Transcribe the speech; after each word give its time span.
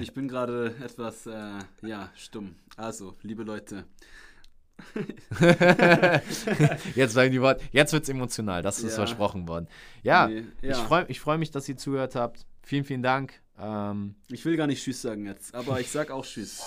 ich 0.00 0.12
bin 0.14 0.28
gerade 0.28 0.74
etwas, 0.82 1.26
äh, 1.26 1.58
ja, 1.82 2.10
stumm. 2.16 2.54
Also, 2.76 3.14
liebe 3.22 3.42
Leute. 3.44 3.84
jetzt 6.96 7.12
sagen 7.14 7.30
die 7.30 7.40
Worte, 7.40 7.64
jetzt 7.70 7.92
wird 7.92 8.02
es 8.02 8.08
emotional, 8.08 8.60
das 8.62 8.78
ist 8.80 8.90
Ja. 8.92 8.96
versprochen 9.04 9.46
worden. 9.46 9.68
Ja, 10.02 10.26
Nee, 10.26 10.44
ich 10.62 10.70
ja. 10.70 10.74
freue 10.74 11.04
ich 11.08 11.20
freu 11.20 11.38
mich, 11.38 11.50
dass 11.52 11.68
ihr 11.68 11.76
zugehört 11.76 12.16
habt. 12.16 12.44
Vielen, 12.62 12.84
vielen 12.84 13.02
Dank. 13.02 13.40
Ähm, 13.58 14.16
Ich 14.28 14.44
will 14.44 14.56
gar 14.56 14.66
nicht 14.66 14.82
Tschüss 14.82 15.00
sagen 15.02 15.26
jetzt, 15.26 15.54
aber 15.54 15.78
ich 15.80 15.90
sag 15.90 16.10
auch 16.10 16.24
Tschüss. 16.26 16.60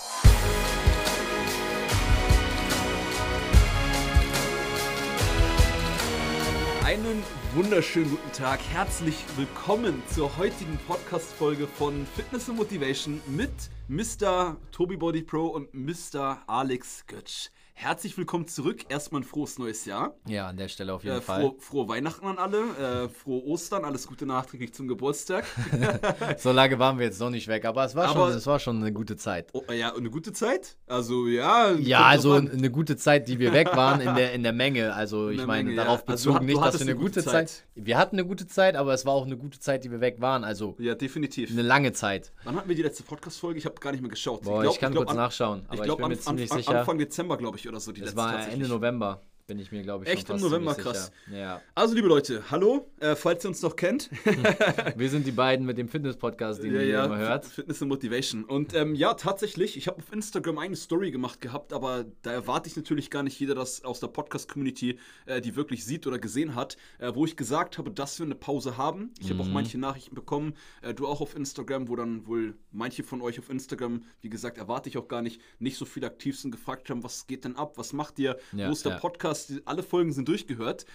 Einen 6.84 7.22
wunderschönen 7.54 8.10
guten 8.10 8.32
Tag. 8.32 8.60
Herzlich 8.72 9.16
willkommen 9.36 10.02
zur 10.14 10.36
heutigen 10.36 10.78
Podcast-Folge 10.86 11.66
von 11.66 12.06
Fitness 12.14 12.48
und 12.48 12.56
Motivation 12.56 13.20
mit 13.26 13.50
Mr. 13.88 14.56
Tobi 14.70 14.96
Body 14.96 15.22
Pro 15.22 15.46
und 15.46 15.72
Mr. 15.72 16.42
Alex 16.46 17.04
Götsch. 17.06 17.50
Herzlich 17.80 18.18
willkommen 18.18 18.48
zurück. 18.48 18.86
Erstmal 18.88 19.20
ein 19.20 19.24
frohes 19.24 19.56
neues 19.56 19.84
Jahr. 19.84 20.16
ja, 20.26 20.48
an 20.48 20.56
der 20.56 20.66
Stelle 20.66 20.92
auf 20.92 21.04
jeden 21.04 21.18
Äh, 21.18 21.20
Fall. 21.20 21.42
frohe, 21.42 21.54
frohe 21.60 21.88
Weihnachten 21.88 22.26
an 22.26 22.36
alle. 22.36 22.58
Äh, 23.04 23.08
frohe 23.08 23.44
Ostern. 23.44 23.84
Alles 23.84 24.08
Gute 24.08 24.26
nachträglich 24.26 24.74
zum 24.74 24.88
Geburtstag. 24.88 25.44
So 26.38 26.50
lange 26.50 26.80
waren 26.80 26.98
wir 26.98 27.06
jetzt 27.06 27.20
noch 27.20 27.30
nicht 27.30 27.46
weg, 27.46 27.64
aber 27.64 27.84
es 27.84 27.94
war, 27.94 28.08
Aber- 28.08 28.26
schon, 28.30 28.36
es 28.36 28.46
war 28.48 28.58
schon 28.58 28.78
eine 28.78 28.92
gute 28.92 29.16
Zeit. 29.16 29.50
Oh, 29.52 29.62
ja, 29.72 29.94
eine 29.94 30.10
gute 30.10 30.32
Zeit? 30.32 30.76
Also, 30.88 31.28
ja. 31.28 31.70
Ja, 31.74 32.02
also 32.06 32.32
eine 32.32 32.68
gute 32.70 32.96
Zeit, 32.96 33.28
die 33.28 33.38
wir 33.38 33.52
weg 33.52 33.68
waren 33.76 34.00
in 34.00 34.12
der, 34.16 34.32
in 34.32 34.42
der 34.42 34.52
Menge. 34.52 34.92
Also 34.94 35.28
ich 35.30 35.46
meine, 35.46 35.68
Menge, 35.70 35.76
darauf 35.76 36.00
ja. 36.00 36.06
Also 36.08 36.30
bezogen 36.32 36.46
du 36.48 36.52
nicht, 36.54 36.64
dass 36.66 36.80
wir 36.80 36.86
eine 36.86 36.96
gute 36.96 37.22
Zeit. 37.22 37.48
Zeit. 37.50 37.64
Wir 37.76 37.96
hatten 37.96 38.16
eine 38.18 38.26
gute 38.26 38.48
Zeit, 38.48 38.74
aber 38.74 38.92
es 38.92 39.06
war 39.06 39.12
auch 39.12 39.24
eine 39.24 39.36
gute 39.36 39.60
Zeit, 39.60 39.84
die 39.84 39.90
wir 39.92 40.00
weg 40.00 40.20
waren. 40.20 40.42
Also 40.42 40.74
Ja, 40.80 40.96
definitiv. 40.96 41.52
eine 41.52 41.62
lange 41.62 41.92
Zeit. 41.92 42.32
Wann 42.42 42.56
hatten 42.56 42.68
wir 42.68 42.74
die 42.76 42.82
letzte 42.82 43.04
Podcast-Folge? 43.04 43.56
Ich 43.60 43.66
habe 43.66 43.76
gar 43.76 43.92
nicht 43.92 44.00
mehr 44.00 44.10
geschaut. 44.10 44.42
Boah, 44.42 44.64
ich, 44.64 44.70
glaub- 44.70 44.80
kann 44.80 44.92
glaub, 44.92 45.04
kurz 45.04 45.10
an- 45.12 45.16
nachschauen, 45.22 45.62
Ich 45.70 45.78
ich, 45.78 45.82
glaube, 45.84 46.04
an. 46.04 46.12
Anfang 46.12 46.98
Dezember, 46.98 47.36
glaube 47.36 47.56
ich, 47.56 47.67
oder 47.68 47.80
so. 47.80 47.92
Die 47.92 48.00
es 48.00 48.06
letzte 48.06 48.16
war. 48.16 48.48
Ende 48.48 48.68
November, 48.68 49.22
bin 49.48 49.58
ich 49.58 49.72
mir, 49.72 49.82
glaube 49.82 50.04
ich, 50.04 50.10
Echt 50.10 50.28
im 50.28 50.36
November, 50.36 50.74
krass. 50.74 51.10
Ja. 51.32 51.62
Also, 51.74 51.94
liebe 51.94 52.06
Leute, 52.06 52.44
hallo. 52.50 52.90
Äh, 53.00 53.16
falls 53.16 53.44
ihr 53.46 53.48
uns 53.48 53.62
noch 53.62 53.76
kennt. 53.76 54.10
Wir 54.96 55.08
sind 55.08 55.26
die 55.26 55.32
beiden 55.32 55.64
mit 55.64 55.78
dem 55.78 55.88
Fitness-Podcast, 55.88 56.62
den 56.62 56.74
ja, 56.74 56.80
ihr 56.82 56.86
ja, 56.86 57.04
immer 57.06 57.16
hört. 57.16 57.46
Fit- 57.46 57.54
Fitness 57.54 57.80
und 57.80 57.88
Motivation. 57.88 58.44
Und 58.44 58.74
ähm, 58.74 58.94
ja, 58.94 59.14
tatsächlich, 59.14 59.78
ich 59.78 59.88
habe 59.88 59.98
auf 59.98 60.12
Instagram 60.12 60.58
eine 60.58 60.76
Story 60.76 61.10
gemacht 61.10 61.40
gehabt, 61.40 61.72
aber 61.72 62.04
da 62.20 62.30
erwarte 62.30 62.68
ich 62.68 62.76
natürlich 62.76 63.10
gar 63.10 63.22
nicht 63.22 63.40
jeder, 63.40 63.54
das 63.54 63.84
aus 63.84 64.00
der 64.00 64.08
Podcast-Community, 64.08 64.98
äh, 65.24 65.40
die 65.40 65.56
wirklich 65.56 65.86
sieht 65.86 66.06
oder 66.06 66.18
gesehen 66.18 66.54
hat, 66.54 66.76
äh, 66.98 67.14
wo 67.14 67.24
ich 67.24 67.34
gesagt 67.34 67.78
habe, 67.78 67.90
dass 67.90 68.18
wir 68.18 68.26
eine 68.26 68.34
Pause 68.34 68.76
haben. 68.76 69.14
Ich 69.18 69.30
habe 69.30 69.40
auch 69.40 69.48
manche 69.48 69.78
Nachrichten 69.78 70.14
bekommen, 70.14 70.52
äh, 70.82 70.92
du 70.92 71.06
auch 71.06 71.22
auf 71.22 71.34
Instagram, 71.34 71.88
wo 71.88 71.96
dann 71.96 72.26
wohl 72.26 72.54
manche 72.70 73.02
von 73.02 73.22
euch 73.22 73.38
auf 73.38 73.48
Instagram, 73.48 74.02
wie 74.20 74.28
gesagt, 74.28 74.58
erwarte 74.58 74.90
ich 74.90 74.98
auch 74.98 75.08
gar 75.08 75.22
nicht, 75.22 75.40
nicht 75.58 75.78
so 75.78 75.86
viel 75.86 76.04
aktiv 76.04 76.38
sind, 76.38 76.50
gefragt 76.50 76.90
haben, 76.90 77.02
was 77.02 77.26
geht 77.26 77.46
denn 77.46 77.56
ab, 77.56 77.78
was 77.78 77.94
macht 77.94 78.18
ihr, 78.18 78.36
Ja, 78.52 78.68
wo 78.68 78.72
ist 78.72 78.84
der 78.84 78.92
ja. 78.92 78.98
Podcast, 79.46 79.62
alle 79.66 79.82
Folgen 79.82 80.12
sind 80.12 80.28
durchgehört. 80.28 80.86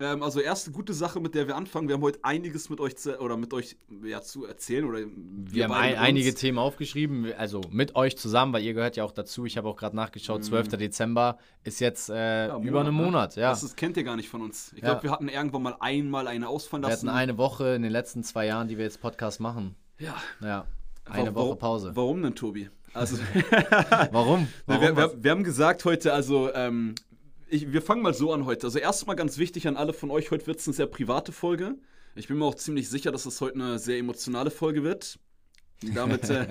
Ähm, 0.00 0.22
also 0.22 0.40
erste 0.40 0.70
gute 0.72 0.94
Sache, 0.94 1.20
mit 1.20 1.34
der 1.34 1.46
wir 1.46 1.54
anfangen. 1.56 1.86
Wir 1.86 1.94
haben 1.94 2.02
heute 2.02 2.18
einiges 2.22 2.70
mit 2.70 2.80
euch 2.80 2.96
zu, 2.96 3.20
oder 3.20 3.36
mit 3.36 3.52
euch 3.52 3.76
ja, 4.04 4.22
zu 4.22 4.46
erzählen 4.46 4.84
oder 4.84 5.00
Wir 5.00 5.64
haben 5.64 5.70
beide 5.70 5.98
ein, 5.98 6.04
einige. 6.04 6.34
Themen 6.34 6.58
aufgeschrieben, 6.58 7.32
also 7.36 7.60
mit 7.70 7.94
euch 7.94 8.16
zusammen, 8.16 8.52
weil 8.54 8.62
ihr 8.62 8.72
gehört 8.74 8.96
ja 8.96 9.04
auch 9.04 9.12
dazu. 9.12 9.44
Ich 9.44 9.56
habe 9.58 9.68
auch 9.68 9.76
gerade 9.76 9.94
nachgeschaut, 9.94 10.44
12. 10.44 10.68
Dezember 10.68 11.38
ist 11.62 11.78
jetzt 11.80 12.08
äh, 12.08 12.12
Mhm. 12.12 12.18
Ja, 12.18 12.58
über 12.58 12.80
einen 12.80 12.96
ne? 12.96 13.02
Monat. 13.02 13.36
Ja. 13.36 13.50
Das 13.50 13.62
ist, 13.62 13.76
kennt 13.76 13.96
ihr 13.96 14.04
gar 14.04 14.16
nicht 14.16 14.28
von 14.28 14.40
uns. 14.42 14.72
Ich 14.74 14.82
Ja. 14.82 14.90
glaube, 14.90 15.02
wir 15.04 15.10
hatten 15.10 15.28
irgendwann 15.28 15.62
mal 15.62 15.76
einmal 15.78 16.26
eine 16.26 16.48
ausfallen 16.48 16.84
Wir 16.84 16.90
hatten 16.90 17.08
eine 17.08 17.36
Woche 17.38 17.74
in 17.74 17.82
den 17.82 17.92
letzten 17.92 18.24
zwei 18.24 18.46
Jahren, 18.46 18.68
die 18.68 18.78
wir 18.78 18.84
jetzt 18.84 19.00
Podcast 19.00 19.40
machen. 19.40 19.76
ja. 19.98 20.16
Ja, 20.40 20.66
eine 21.04 21.34
Woche 21.34 21.56
Pause. 21.56 21.92
Warum 21.94 22.22
denn, 22.22 22.34
Tobi? 22.34 22.70
Also, 22.94 23.16
Warum? 24.10 24.48
wir, 24.66 24.80
Warum? 24.80 24.96
wir, 24.96 25.12
wir 25.22 25.30
haben 25.30 25.44
gesagt 25.44 25.84
heute, 25.84 26.12
also, 26.12 26.52
ähm, 26.54 26.94
ich, 27.52 27.72
wir 27.72 27.82
fangen 27.82 28.02
mal 28.02 28.14
so 28.14 28.32
an 28.32 28.46
heute. 28.46 28.66
Also, 28.66 28.78
erstmal 28.78 29.14
ganz 29.14 29.38
wichtig 29.38 29.68
an 29.68 29.76
alle 29.76 29.92
von 29.92 30.10
euch, 30.10 30.30
heute 30.30 30.46
wird 30.46 30.58
es 30.58 30.66
eine 30.66 30.74
sehr 30.74 30.86
private 30.86 31.32
Folge. 31.32 31.76
Ich 32.14 32.28
bin 32.28 32.38
mir 32.38 32.44
auch 32.44 32.54
ziemlich 32.54 32.88
sicher, 32.88 33.12
dass 33.12 33.26
es 33.26 33.40
heute 33.40 33.56
eine 33.56 33.78
sehr 33.78 33.98
emotionale 33.98 34.50
Folge 34.50 34.82
wird. 34.82 35.18
Damit, 35.94 36.30
äh, 36.30 36.46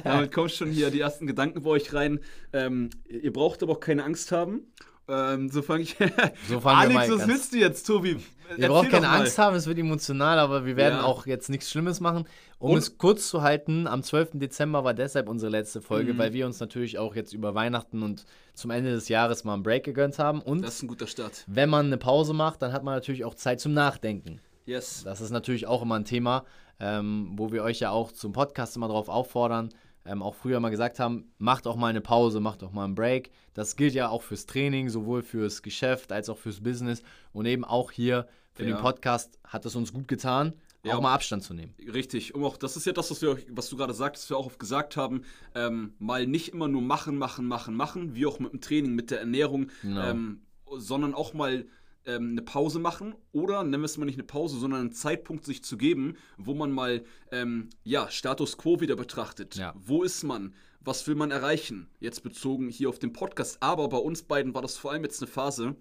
damit 0.04 0.32
kommen 0.32 0.48
schon 0.48 0.70
hier 0.70 0.90
die 0.90 1.00
ersten 1.00 1.26
Gedanken 1.26 1.62
bei 1.62 1.70
euch 1.70 1.92
rein. 1.92 2.20
Ähm, 2.52 2.90
ihr 3.08 3.32
braucht 3.32 3.62
aber 3.62 3.72
auch 3.72 3.80
keine 3.80 4.04
Angst 4.04 4.30
haben. 4.32 4.72
Ähm, 5.06 5.50
so 5.50 5.60
fange 5.62 5.82
ich. 5.82 5.96
So 6.48 6.60
fangen 6.60 6.92
wir 6.92 6.98
Alex, 7.00 7.10
mal 7.10 7.18
was 7.18 7.28
willst 7.28 7.52
du 7.52 7.58
jetzt, 7.58 7.86
Tobi? 7.86 8.16
Ihr 8.56 8.68
braucht 8.68 8.90
keine 8.90 9.08
Angst 9.08 9.38
haben, 9.38 9.56
es 9.56 9.66
wird 9.66 9.78
emotional, 9.78 10.38
aber 10.38 10.64
wir 10.64 10.76
werden 10.76 10.98
Ja. 10.98 11.04
auch 11.04 11.26
jetzt 11.26 11.48
nichts 11.50 11.70
Schlimmes 11.70 12.00
machen. 12.00 12.26
Um 12.58 12.72
Und- 12.72 12.78
es 12.78 12.96
kurz 12.98 13.28
zu 13.28 13.42
halten, 13.42 13.86
am 13.86 14.02
12. 14.02 14.38
Dezember 14.38 14.84
war 14.84 14.94
deshalb 14.94 15.28
unsere 15.28 15.50
letzte 15.50 15.80
Folge, 15.82 16.14
Mhm. 16.14 16.18
weil 16.18 16.32
wir 16.32 16.46
uns 16.46 16.60
natürlich 16.60 16.98
auch 16.98 17.14
jetzt 17.14 17.32
über 17.34 17.54
Weihnachten 17.54 18.02
und 18.02 18.24
zum 18.54 18.70
Ende 18.70 18.92
des 18.92 19.08
Jahres 19.08 19.44
mal 19.44 19.54
einen 19.54 19.62
Break 19.62 19.84
gegönnt 19.84 20.18
haben. 20.18 20.40
Und 20.40 20.62
Das 20.62 20.76
ist 20.76 20.82
ein 20.82 20.88
guter 20.88 21.06
Start. 21.06 21.44
wenn 21.46 21.68
man 21.68 21.86
eine 21.86 21.98
Pause 21.98 22.32
macht, 22.32 22.62
dann 22.62 22.72
hat 22.72 22.82
man 22.84 22.94
natürlich 22.94 23.24
auch 23.24 23.34
Zeit 23.34 23.60
zum 23.60 23.72
Nachdenken. 23.74 24.40
Yes. 24.66 25.02
Das 25.04 25.20
ist 25.20 25.30
natürlich 25.30 25.66
auch 25.66 25.82
immer 25.82 25.96
ein 25.96 26.04
Thema, 26.06 26.44
ähm, 26.80 27.32
wo 27.36 27.52
wir 27.52 27.62
euch 27.62 27.80
ja 27.80 27.90
auch 27.90 28.12
zum 28.12 28.32
Podcast 28.32 28.76
immer 28.76 28.88
darauf 28.88 29.08
auffordern, 29.10 29.68
ähm, 30.06 30.22
auch 30.22 30.34
früher 30.34 30.60
mal 30.60 30.70
gesagt 30.70 30.98
haben, 31.00 31.32
macht 31.38 31.66
auch 31.66 31.76
mal 31.76 31.88
eine 31.88 32.00
Pause, 32.00 32.40
macht 32.40 32.62
auch 32.62 32.72
mal 32.72 32.84
einen 32.84 32.94
Break. 32.94 33.30
Das 33.54 33.76
gilt 33.76 33.94
ja 33.94 34.08
auch 34.08 34.22
fürs 34.22 34.46
Training, 34.46 34.88
sowohl 34.88 35.22
fürs 35.22 35.62
Geschäft 35.62 36.12
als 36.12 36.28
auch 36.28 36.38
fürs 36.38 36.60
Business 36.62 37.02
und 37.32 37.46
eben 37.46 37.64
auch 37.64 37.90
hier 37.90 38.26
für 38.52 38.64
Ja. 38.64 38.74
den 38.76 38.80
Podcast 38.82 39.38
hat 39.44 39.64
es 39.64 39.74
uns 39.74 39.92
gut 39.92 40.06
getan, 40.08 40.52
Ja. 40.84 40.96
auch 40.96 41.00
mal 41.00 41.14
Abstand 41.14 41.42
zu 41.42 41.54
nehmen. 41.54 41.74
Richtig. 41.92 42.34
Und 42.34 42.44
auch 42.44 42.56
das 42.56 42.76
ist 42.76 42.84
ja 42.86 42.92
das, 42.92 43.10
was, 43.10 43.22
wir, 43.22 43.38
was 43.50 43.68
du 43.70 43.76
gerade 43.76 43.94
sagst, 43.94 44.24
was 44.24 44.30
wir 44.30 44.36
auch 44.36 44.46
oft 44.46 44.58
gesagt 44.58 44.96
haben. 44.96 45.22
Ähm, 45.54 45.94
mal 45.98 46.26
nicht 46.26 46.48
immer 46.52 46.68
nur 46.68 46.82
machen, 46.82 47.16
machen, 47.16 47.46
machen, 47.46 47.74
machen, 47.74 48.14
wie 48.14 48.26
auch 48.26 48.38
mit 48.38 48.52
dem 48.52 48.60
Training, 48.60 48.92
mit 48.94 49.10
der 49.10 49.20
Ernährung, 49.20 49.70
Genau. 49.82 50.02
ähm, 50.02 50.42
sondern 50.76 51.14
auch 51.14 51.32
mal 51.34 51.66
ähm, 52.06 52.32
eine 52.32 52.42
Pause 52.42 52.78
machen 52.78 53.14
oder 53.32 53.62
nennen 53.62 53.82
wir 53.82 53.86
es 53.86 53.98
mal 53.98 54.04
nicht 54.06 54.16
eine 54.16 54.24
Pause, 54.24 54.58
sondern 54.58 54.80
einen 54.80 54.92
Zeitpunkt 54.92 55.44
sich 55.44 55.62
zu 55.64 55.76
geben, 55.76 56.16
wo 56.36 56.54
man 56.54 56.70
mal 56.70 57.04
ähm, 57.32 57.70
ja, 57.82 58.10
Status 58.10 58.58
quo 58.58 58.80
wieder 58.80 58.96
betrachtet. 58.96 59.56
Ja. 59.56 59.74
Wo 59.76 60.02
ist 60.02 60.22
man? 60.22 60.54
Was 60.80 61.06
will 61.06 61.14
man 61.14 61.30
erreichen? 61.30 61.88
Jetzt 61.98 62.22
bezogen 62.22 62.68
hier 62.68 62.90
auf 62.90 62.98
den 62.98 63.12
Podcast. 63.12 63.58
Aber 63.60 63.88
bei 63.88 63.96
uns 63.96 64.22
beiden 64.22 64.54
war 64.54 64.62
das 64.62 64.76
vor 64.76 64.92
allem 64.92 65.04
jetzt 65.04 65.22
eine 65.22 65.30
Phase, 65.30 65.76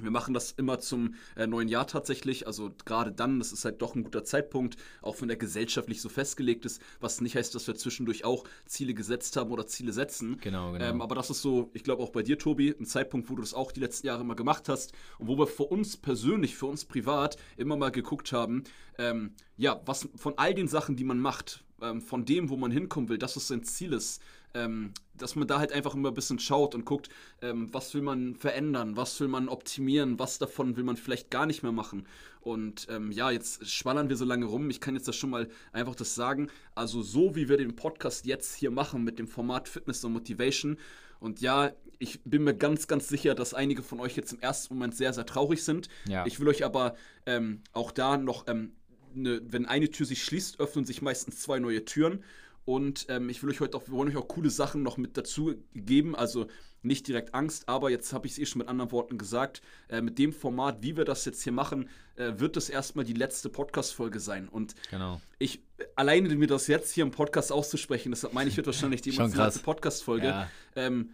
wir 0.00 0.10
machen 0.10 0.34
das 0.34 0.50
immer 0.50 0.80
zum 0.80 1.14
äh, 1.36 1.46
neuen 1.46 1.68
Jahr 1.68 1.86
tatsächlich, 1.86 2.48
also 2.48 2.72
gerade 2.84 3.12
dann, 3.12 3.38
das 3.38 3.52
ist 3.52 3.64
halt 3.64 3.80
doch 3.80 3.94
ein 3.94 4.02
guter 4.02 4.24
Zeitpunkt, 4.24 4.76
auch 5.02 5.20
wenn 5.20 5.28
der 5.28 5.36
gesellschaftlich 5.36 6.00
so 6.00 6.08
festgelegt 6.08 6.64
ist, 6.64 6.82
was 7.00 7.20
nicht 7.20 7.36
heißt, 7.36 7.54
dass 7.54 7.66
wir 7.68 7.76
zwischendurch 7.76 8.24
auch 8.24 8.44
Ziele 8.66 8.94
gesetzt 8.94 9.36
haben 9.36 9.52
oder 9.52 9.66
Ziele 9.66 9.92
setzen. 9.92 10.38
Genau, 10.40 10.72
genau. 10.72 10.84
Ähm, 10.84 11.00
aber 11.00 11.14
das 11.14 11.30
ist 11.30 11.42
so, 11.42 11.70
ich 11.74 11.84
glaube 11.84 12.02
auch 12.02 12.10
bei 12.10 12.22
dir, 12.22 12.38
Tobi, 12.38 12.74
ein 12.78 12.86
Zeitpunkt, 12.86 13.30
wo 13.30 13.36
du 13.36 13.42
das 13.42 13.54
auch 13.54 13.70
die 13.70 13.80
letzten 13.80 14.08
Jahre 14.08 14.22
immer 14.22 14.34
gemacht 14.34 14.68
hast 14.68 14.92
und 15.18 15.28
wo 15.28 15.38
wir 15.38 15.46
für 15.46 15.64
uns 15.64 15.96
persönlich, 15.96 16.56
für 16.56 16.66
uns 16.66 16.84
privat 16.84 17.36
immer 17.56 17.76
mal 17.76 17.90
geguckt 17.90 18.32
haben, 18.32 18.64
ähm, 18.98 19.34
ja, 19.56 19.80
was 19.86 20.08
von 20.16 20.34
all 20.38 20.54
den 20.54 20.66
Sachen, 20.66 20.96
die 20.96 21.04
man 21.04 21.20
macht, 21.20 21.62
ähm, 21.80 22.00
von 22.00 22.24
dem, 22.24 22.50
wo 22.50 22.56
man 22.56 22.72
hinkommen 22.72 23.08
will, 23.08 23.18
dass 23.18 23.36
es 23.36 23.46
sein 23.46 23.62
Ziel 23.62 23.92
ist, 23.92 24.20
ähm, 24.54 24.92
dass 25.16 25.36
man 25.36 25.46
da 25.46 25.58
halt 25.58 25.72
einfach 25.72 25.94
immer 25.94 26.08
ein 26.08 26.14
bisschen 26.14 26.38
schaut 26.38 26.74
und 26.74 26.84
guckt, 26.84 27.08
ähm, 27.42 27.68
was 27.72 27.94
will 27.94 28.02
man 28.02 28.34
verändern, 28.34 28.96
was 28.96 29.18
will 29.20 29.28
man 29.28 29.48
optimieren, 29.48 30.18
was 30.18 30.38
davon 30.38 30.76
will 30.76 30.84
man 30.84 30.96
vielleicht 30.96 31.30
gar 31.30 31.46
nicht 31.46 31.62
mehr 31.62 31.72
machen. 31.72 32.06
Und 32.40 32.86
ähm, 32.90 33.10
ja, 33.10 33.30
jetzt 33.30 33.66
schwallern 33.68 34.08
wir 34.08 34.16
so 34.16 34.24
lange 34.24 34.46
rum. 34.46 34.68
Ich 34.70 34.80
kann 34.80 34.94
jetzt 34.94 35.08
das 35.08 35.16
schon 35.16 35.30
mal 35.30 35.48
einfach 35.72 35.94
das 35.94 36.14
sagen. 36.14 36.48
Also 36.74 37.02
so 37.02 37.34
wie 37.36 37.48
wir 37.48 37.56
den 37.56 37.76
Podcast 37.76 38.26
jetzt 38.26 38.54
hier 38.54 38.70
machen 38.70 39.04
mit 39.04 39.18
dem 39.18 39.28
Format 39.28 39.68
Fitness 39.68 40.04
und 40.04 40.12
Motivation. 40.12 40.78
Und 41.20 41.40
ja, 41.40 41.72
ich 41.98 42.20
bin 42.24 42.44
mir 42.44 42.54
ganz, 42.54 42.86
ganz 42.86 43.08
sicher, 43.08 43.34
dass 43.34 43.54
einige 43.54 43.82
von 43.82 44.00
euch 44.00 44.16
jetzt 44.16 44.32
im 44.32 44.40
ersten 44.40 44.74
Moment 44.74 44.94
sehr, 44.94 45.12
sehr 45.12 45.24
traurig 45.24 45.64
sind. 45.64 45.88
Ja. 46.06 46.26
Ich 46.26 46.38
will 46.38 46.48
euch 46.48 46.64
aber 46.64 46.96
ähm, 47.24 47.62
auch 47.72 47.92
da 47.92 48.18
noch, 48.18 48.46
ähm, 48.46 48.72
ne, 49.14 49.40
wenn 49.44 49.64
eine 49.64 49.90
Tür 49.90 50.04
sich 50.04 50.22
schließt, 50.22 50.60
öffnen 50.60 50.84
sich 50.84 51.00
meistens 51.00 51.40
zwei 51.40 51.60
neue 51.60 51.84
Türen. 51.84 52.22
Und 52.64 53.06
ähm, 53.10 53.28
ich 53.28 53.42
will 53.42 53.50
euch 53.50 53.60
heute 53.60 53.76
auch, 53.76 53.86
wir 53.86 53.92
wollen 53.92 54.08
euch 54.08 54.16
auch 54.16 54.28
coole 54.28 54.48
Sachen 54.50 54.82
noch 54.82 54.96
mit 54.96 55.16
dazu 55.16 55.54
geben. 55.74 56.16
Also 56.16 56.46
nicht 56.82 57.06
direkt 57.08 57.34
Angst, 57.34 57.68
aber 57.68 57.90
jetzt 57.90 58.12
habe 58.12 58.26
ich 58.26 58.32
es 58.34 58.38
eh 58.38 58.46
schon 58.46 58.58
mit 58.60 58.68
anderen 58.68 58.90
Worten 58.92 59.16
gesagt. 59.18 59.60
Äh, 59.88 60.00
mit 60.02 60.18
dem 60.18 60.32
Format, 60.32 60.78
wie 60.82 60.96
wir 60.96 61.04
das 61.04 61.24
jetzt 61.24 61.42
hier 61.42 61.52
machen, 61.52 61.88
äh, 62.16 62.32
wird 62.36 62.56
das 62.56 62.68
erstmal 62.70 63.04
die 63.04 63.12
letzte 63.14 63.48
Podcast-Folge 63.50 64.18
sein. 64.20 64.48
Und 64.48 64.74
Genau. 64.90 65.20
ich, 65.38 65.62
alleine 65.96 66.28
mir 66.34 66.46
das 66.46 66.66
jetzt 66.66 66.92
hier 66.92 67.04
im 67.04 67.10
Podcast 67.10 67.52
auszusprechen, 67.52 68.12
deshalb 68.12 68.32
meine 68.34 68.48
ich, 68.50 68.56
wird 68.56 68.66
wahrscheinlich 68.66 69.02
die 69.02 69.10
krass. 69.16 69.58
Podcast-Folge. 69.58 70.26
Ja. 70.26 70.50
Ähm, 70.76 71.10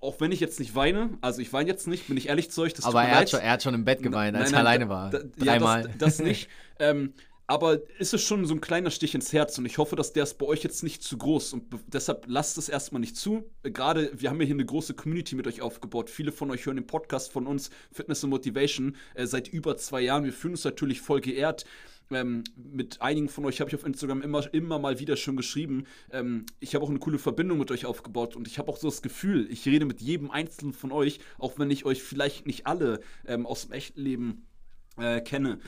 auch 0.00 0.20
wenn 0.20 0.32
ich 0.32 0.40
jetzt 0.40 0.58
nicht 0.60 0.74
weine, 0.74 1.16
also 1.22 1.40
ich 1.40 1.50
weine 1.54 1.68
jetzt 1.70 1.86
nicht, 1.86 2.08
bin 2.08 2.16
ich 2.18 2.28
ehrlich 2.28 2.50
zu 2.50 2.60
euch, 2.60 2.74
das 2.74 2.84
Aber 2.84 3.02
er 3.04 3.20
hat, 3.20 3.30
schon, 3.30 3.40
er 3.40 3.52
hat 3.52 3.62
schon 3.62 3.72
im 3.72 3.86
Bett 3.86 4.02
geweint, 4.02 4.36
als 4.36 4.52
Nein, 4.52 4.60
er 4.60 4.62
nein, 4.64 4.66
alleine 4.66 4.84
da- 4.84 4.90
war. 4.90 5.10
da- 5.10 5.44
Dreimal. 5.44 5.82
Ja, 5.82 5.88
das, 5.88 6.16
das 6.18 6.26
nicht. 6.26 6.48
ähm, 6.78 7.14
aber 7.46 7.80
ist 7.98 8.14
es 8.14 8.22
schon 8.22 8.46
so 8.46 8.54
ein 8.54 8.60
kleiner 8.60 8.90
Stich 8.90 9.14
ins 9.14 9.32
Herz 9.32 9.58
und 9.58 9.66
ich 9.66 9.78
hoffe, 9.78 9.96
dass 9.96 10.12
der 10.12 10.22
ist 10.22 10.38
bei 10.38 10.46
euch 10.46 10.62
jetzt 10.62 10.82
nicht 10.82 11.02
zu 11.02 11.18
groß 11.18 11.52
und 11.52 11.64
deshalb 11.86 12.24
lasst 12.26 12.56
es 12.56 12.68
erstmal 12.68 13.00
nicht 13.00 13.16
zu. 13.16 13.44
Äh, 13.62 13.70
Gerade, 13.70 14.10
wir 14.14 14.30
haben 14.30 14.40
ja 14.40 14.46
hier 14.46 14.54
eine 14.54 14.64
große 14.64 14.94
Community 14.94 15.34
mit 15.34 15.46
euch 15.46 15.60
aufgebaut. 15.60 16.08
Viele 16.08 16.32
von 16.32 16.50
euch 16.50 16.64
hören 16.64 16.76
den 16.76 16.86
Podcast 16.86 17.32
von 17.32 17.46
uns, 17.46 17.70
Fitness 17.92 18.24
und 18.24 18.30
Motivation, 18.30 18.96
äh, 19.14 19.26
seit 19.26 19.48
über 19.48 19.76
zwei 19.76 20.00
Jahren. 20.00 20.24
Wir 20.24 20.32
fühlen 20.32 20.54
uns 20.54 20.64
natürlich 20.64 21.00
voll 21.00 21.20
geehrt. 21.20 21.66
Ähm, 22.10 22.44
mit 22.56 23.00
einigen 23.00 23.28
von 23.28 23.44
euch 23.46 23.60
habe 23.60 23.70
ich 23.70 23.76
auf 23.76 23.84
Instagram 23.84 24.22
immer, 24.22 24.52
immer 24.52 24.78
mal 24.78 24.98
wieder 24.98 25.16
schon 25.16 25.36
geschrieben. 25.36 25.84
Ähm, 26.12 26.46
ich 26.60 26.74
habe 26.74 26.84
auch 26.84 26.90
eine 26.90 26.98
coole 26.98 27.18
Verbindung 27.18 27.58
mit 27.58 27.70
euch 27.70 27.86
aufgebaut 27.86 28.36
und 28.36 28.46
ich 28.46 28.58
habe 28.58 28.70
auch 28.70 28.76
so 28.76 28.88
das 28.88 29.02
Gefühl, 29.02 29.50
ich 29.50 29.66
rede 29.66 29.86
mit 29.86 30.00
jedem 30.00 30.30
einzelnen 30.30 30.74
von 30.74 30.92
euch, 30.92 31.20
auch 31.38 31.58
wenn 31.58 31.70
ich 31.70 31.84
euch 31.84 32.02
vielleicht 32.02 32.46
nicht 32.46 32.66
alle 32.66 33.00
ähm, 33.26 33.46
aus 33.46 33.62
dem 33.62 33.72
echten 33.72 34.00
Leben 34.00 34.46
äh, 34.98 35.20
kenne. 35.20 35.58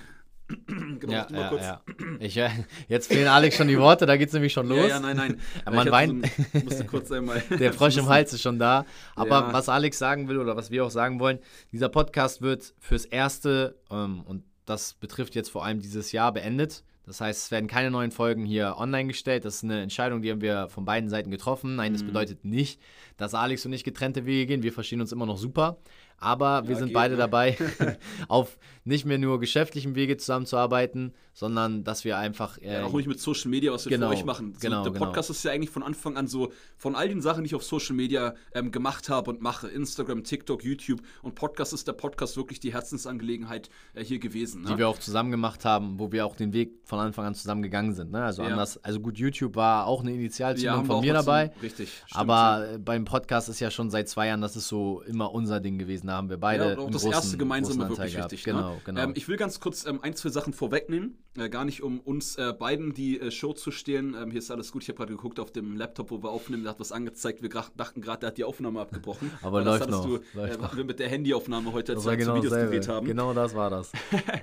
genau, 0.66 1.12
ja, 1.12 1.26
ja, 1.32 1.48
kurz. 1.48 1.62
ja. 1.62 1.82
Ich, 2.20 2.36
äh, 2.36 2.50
jetzt 2.88 3.08
fehlen 3.08 3.28
Alex 3.28 3.56
schon 3.56 3.68
die 3.68 3.78
Worte, 3.78 4.06
da 4.06 4.16
geht 4.16 4.28
es 4.28 4.34
nämlich 4.34 4.52
schon 4.52 4.68
los. 4.68 4.88
Ja, 4.88 4.88
ja, 4.88 5.00
nein, 5.00 5.16
nein. 5.16 5.40
Man 5.74 5.90
weint. 5.90 6.26
So 6.52 6.60
musste 6.60 6.84
kurz 6.84 7.10
einmal. 7.10 7.42
Der 7.58 7.72
Frosch 7.72 7.96
im 7.96 8.08
Hals 8.08 8.32
ist 8.32 8.42
schon 8.42 8.58
da. 8.58 8.86
Aber 9.14 9.52
was 9.52 9.68
Alex 9.68 9.98
sagen 9.98 10.28
will 10.28 10.38
oder 10.38 10.56
was 10.56 10.70
wir 10.70 10.84
auch 10.84 10.90
sagen 10.90 11.18
wollen, 11.18 11.38
dieser 11.72 11.88
Podcast 11.88 12.42
wird 12.42 12.74
fürs 12.78 13.04
Erste, 13.04 13.76
ähm, 13.90 14.22
und 14.22 14.44
das 14.64 14.94
betrifft 14.94 15.34
jetzt 15.34 15.50
vor 15.50 15.64
allem 15.64 15.80
dieses 15.80 16.12
Jahr, 16.12 16.32
beendet. 16.32 16.84
Das 17.06 17.20
heißt, 17.20 17.44
es 17.44 17.50
werden 17.52 17.68
keine 17.68 17.92
neuen 17.92 18.10
Folgen 18.10 18.44
hier 18.44 18.74
online 18.78 19.06
gestellt. 19.06 19.44
Das 19.44 19.56
ist 19.56 19.64
eine 19.64 19.80
Entscheidung, 19.80 20.22
die 20.22 20.30
haben 20.32 20.40
wir 20.40 20.68
von 20.68 20.84
beiden 20.84 21.08
Seiten 21.08 21.30
getroffen. 21.30 21.76
Nein, 21.76 21.92
das 21.92 22.02
mhm. 22.02 22.08
bedeutet 22.08 22.44
nicht, 22.44 22.80
dass 23.16 23.32
Alex 23.32 23.64
und 23.64 23.72
ich 23.72 23.84
getrennte 23.84 24.26
Wege 24.26 24.46
gehen. 24.46 24.64
Wir 24.64 24.72
verstehen 24.72 25.00
uns 25.00 25.12
immer 25.12 25.24
noch 25.24 25.38
super. 25.38 25.78
Aber 26.18 26.62
ja, 26.62 26.68
wir 26.68 26.76
sind 26.76 26.92
beide 26.92 27.14
ne? 27.14 27.18
dabei, 27.18 27.56
auf 28.28 28.56
nicht 28.86 29.04
mehr 29.04 29.18
nur 29.18 29.40
geschäftlichem 29.40 29.96
Wege 29.96 30.16
zusammenzuarbeiten, 30.16 31.12
sondern 31.34 31.82
dass 31.82 32.04
wir 32.04 32.16
einfach. 32.16 32.56
Äh, 32.58 32.74
ja, 32.74 32.84
auch 32.84 32.92
nicht 32.94 33.08
mit 33.08 33.20
Social 33.20 33.50
Media, 33.50 33.72
was 33.72 33.84
wir 33.84 33.90
genau, 33.90 34.08
für 34.08 34.14
euch 34.14 34.24
machen. 34.24 34.54
So, 34.54 34.60
genau, 34.60 34.84
der 34.84 34.92
genau. 34.92 35.04
Podcast 35.04 35.28
genau. 35.28 35.36
ist 35.36 35.44
ja 35.44 35.50
eigentlich 35.50 35.70
von 35.70 35.82
Anfang 35.82 36.16
an 36.16 36.28
so, 36.28 36.52
von 36.78 36.94
all 36.94 37.08
den 37.08 37.20
Sachen, 37.20 37.42
die 37.42 37.48
ich 37.48 37.54
auf 37.54 37.64
Social 37.64 37.96
Media 37.96 38.34
ähm, 38.54 38.70
gemacht 38.70 39.08
habe 39.08 39.30
und 39.30 39.42
mache, 39.42 39.66
Instagram, 39.66 40.22
TikTok, 40.22 40.64
YouTube 40.64 41.00
und 41.22 41.34
Podcast 41.34 41.72
ist 41.72 41.88
der 41.88 41.94
Podcast 41.94 42.36
wirklich 42.36 42.60
die 42.60 42.72
Herzensangelegenheit 42.72 43.68
äh, 43.94 44.04
hier 44.04 44.20
gewesen. 44.20 44.62
Ne? 44.62 44.68
Die 44.68 44.78
wir 44.78 44.88
auch 44.88 44.98
zusammen 44.98 45.32
gemacht 45.32 45.64
haben, 45.64 45.98
wo 45.98 46.12
wir 46.12 46.24
auch 46.24 46.36
den 46.36 46.52
Weg 46.52 46.78
von 46.84 47.00
Anfang 47.00 47.26
an 47.26 47.34
zusammen 47.34 47.62
gegangen 47.62 47.92
sind. 47.92 48.12
Ne? 48.12 48.22
Also 48.22 48.42
ja. 48.42 48.48
anders, 48.48 48.82
also 48.84 49.00
gut, 49.00 49.18
YouTube 49.18 49.56
war 49.56 49.86
auch 49.86 50.02
eine 50.02 50.12
Initialzündung 50.12 50.80
ja, 50.80 50.84
von 50.84 51.00
mir 51.00 51.12
dabei. 51.12 51.50
Richtig. 51.60 51.90
Stimmt, 52.06 52.20
aber 52.20 52.78
beim 52.78 53.04
Podcast 53.04 53.48
ist 53.48 53.58
ja 53.58 53.70
schon 53.70 53.90
seit 53.90 54.08
zwei 54.08 54.28
Jahren, 54.28 54.40
das 54.40 54.54
ist 54.54 54.68
so 54.68 55.02
immer 55.02 55.34
unser 55.34 55.60
Ding 55.60 55.76
gewesen. 55.76 56.05
Da 56.06 56.14
haben 56.14 56.28
wir 56.28 56.36
beide. 56.36 56.72
Ja, 56.72 56.78
auch 56.78 56.90
das 56.90 57.02
großen, 57.02 57.12
erste 57.12 57.36
gemeinsame 57.36 57.88
wirklich 57.88 58.14
gehabt. 58.14 58.32
wichtig. 58.32 58.44
Genau, 58.44 58.74
ne? 58.74 58.80
genau. 58.84 59.00
Ähm, 59.02 59.12
ich 59.16 59.28
will 59.28 59.36
ganz 59.36 59.60
kurz 59.60 59.86
ähm, 59.86 60.00
ein, 60.02 60.14
zwei 60.14 60.28
Sachen 60.28 60.52
vorwegnehmen. 60.52 61.18
Äh, 61.36 61.48
gar 61.48 61.64
nicht, 61.64 61.82
um 61.82 62.00
uns 62.00 62.36
äh, 62.36 62.52
beiden 62.52 62.94
die 62.94 63.20
äh, 63.20 63.30
Show 63.30 63.52
zu 63.52 63.70
stehlen. 63.70 64.14
Ähm, 64.14 64.30
hier 64.30 64.38
ist 64.38 64.50
alles 64.50 64.72
gut. 64.72 64.82
Ich 64.82 64.88
habe 64.88 64.98
gerade 64.98 65.12
geguckt 65.12 65.40
auf 65.40 65.50
dem 65.50 65.76
Laptop, 65.76 66.10
wo 66.10 66.22
wir 66.22 66.30
aufnehmen. 66.30 66.64
Da 66.64 66.70
hat 66.70 66.80
was 66.80 66.92
angezeigt. 66.92 67.42
Wir 67.42 67.48
dachten 67.48 68.00
gerade, 68.00 68.20
der 68.20 68.28
hat 68.28 68.38
die 68.38 68.44
Aufnahme 68.44 68.80
abgebrochen. 68.80 69.30
Aber 69.42 69.62
läuft 69.62 69.90
noch. 69.90 70.04
Du, 70.04 70.18
läuft 70.34 70.58
äh, 70.58 70.62
noch. 70.62 70.76
wir 70.76 70.84
mit 70.84 70.98
der 70.98 71.08
Handyaufnahme 71.08 71.72
heute 71.72 71.94
das 71.94 72.04
war 72.04 72.16
genau 72.16 72.36
Videos 72.36 72.52
gedreht 72.52 72.88
haben. 72.88 73.06
Genau 73.06 73.34
das 73.34 73.54
war 73.54 73.70
das. 73.70 73.92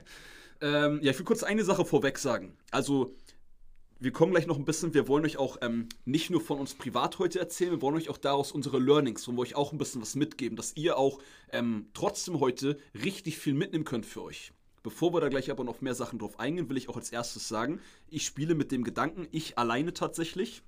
ähm, 0.62 1.00
ja, 1.02 1.12
ich 1.12 1.18
will 1.18 1.26
kurz 1.26 1.44
eine 1.44 1.64
Sache 1.64 1.86
vorweg 1.86 2.18
sagen. 2.18 2.54
Also 2.72 3.16
wir 4.04 4.12
kommen 4.12 4.34
gleich 4.34 4.48
noch 4.48 4.58
ein 4.58 4.66
bisschen, 4.66 4.94
wir 4.94 5.08
wollen 5.08 5.24
euch 5.24 5.38
auch 5.38 5.58
ähm, 5.62 5.88
nicht 6.04 6.30
nur 6.30 6.42
von 6.42 6.60
uns 6.60 6.74
privat 6.74 7.20
heute 7.20 7.40
erzählen, 7.40 7.72
wir 7.72 7.82
wollen 7.82 7.96
euch 7.96 8.10
auch 8.10 8.18
daraus 8.18 8.52
unsere 8.52 8.78
Learnings, 8.78 9.26
wollen 9.28 9.38
wir 9.38 9.44
euch 9.44 9.56
auch 9.56 9.72
ein 9.72 9.78
bisschen 9.78 10.02
was 10.02 10.16
mitgeben, 10.16 10.58
dass 10.58 10.76
ihr 10.76 10.98
auch 10.98 11.20
ähm, 11.54 11.88
trotzdem 11.94 12.42
heute 12.42 12.78
richtig 13.02 13.38
viel 13.38 13.54
mitnehmen 13.54 13.86
könnt 13.86 14.06
für 14.06 14.22
euch. 14.22 14.52
Bevor 14.84 15.14
wir 15.14 15.22
da 15.22 15.30
gleich 15.30 15.50
aber 15.50 15.64
noch 15.64 15.80
mehr 15.80 15.96
Sachen 15.96 16.20
drauf 16.20 16.38
eingehen, 16.38 16.68
will 16.68 16.76
ich 16.76 16.90
auch 16.90 16.98
als 16.98 17.14
erstes 17.14 17.48
sagen, 17.48 17.80
ich 18.10 18.26
spiele 18.26 18.56
mit 18.56 18.74
dem 18.74 18.84
Gedanken, 18.84 19.30
ich 19.32 19.58
alleine 19.58 19.94
tatsächlich, 19.94 20.64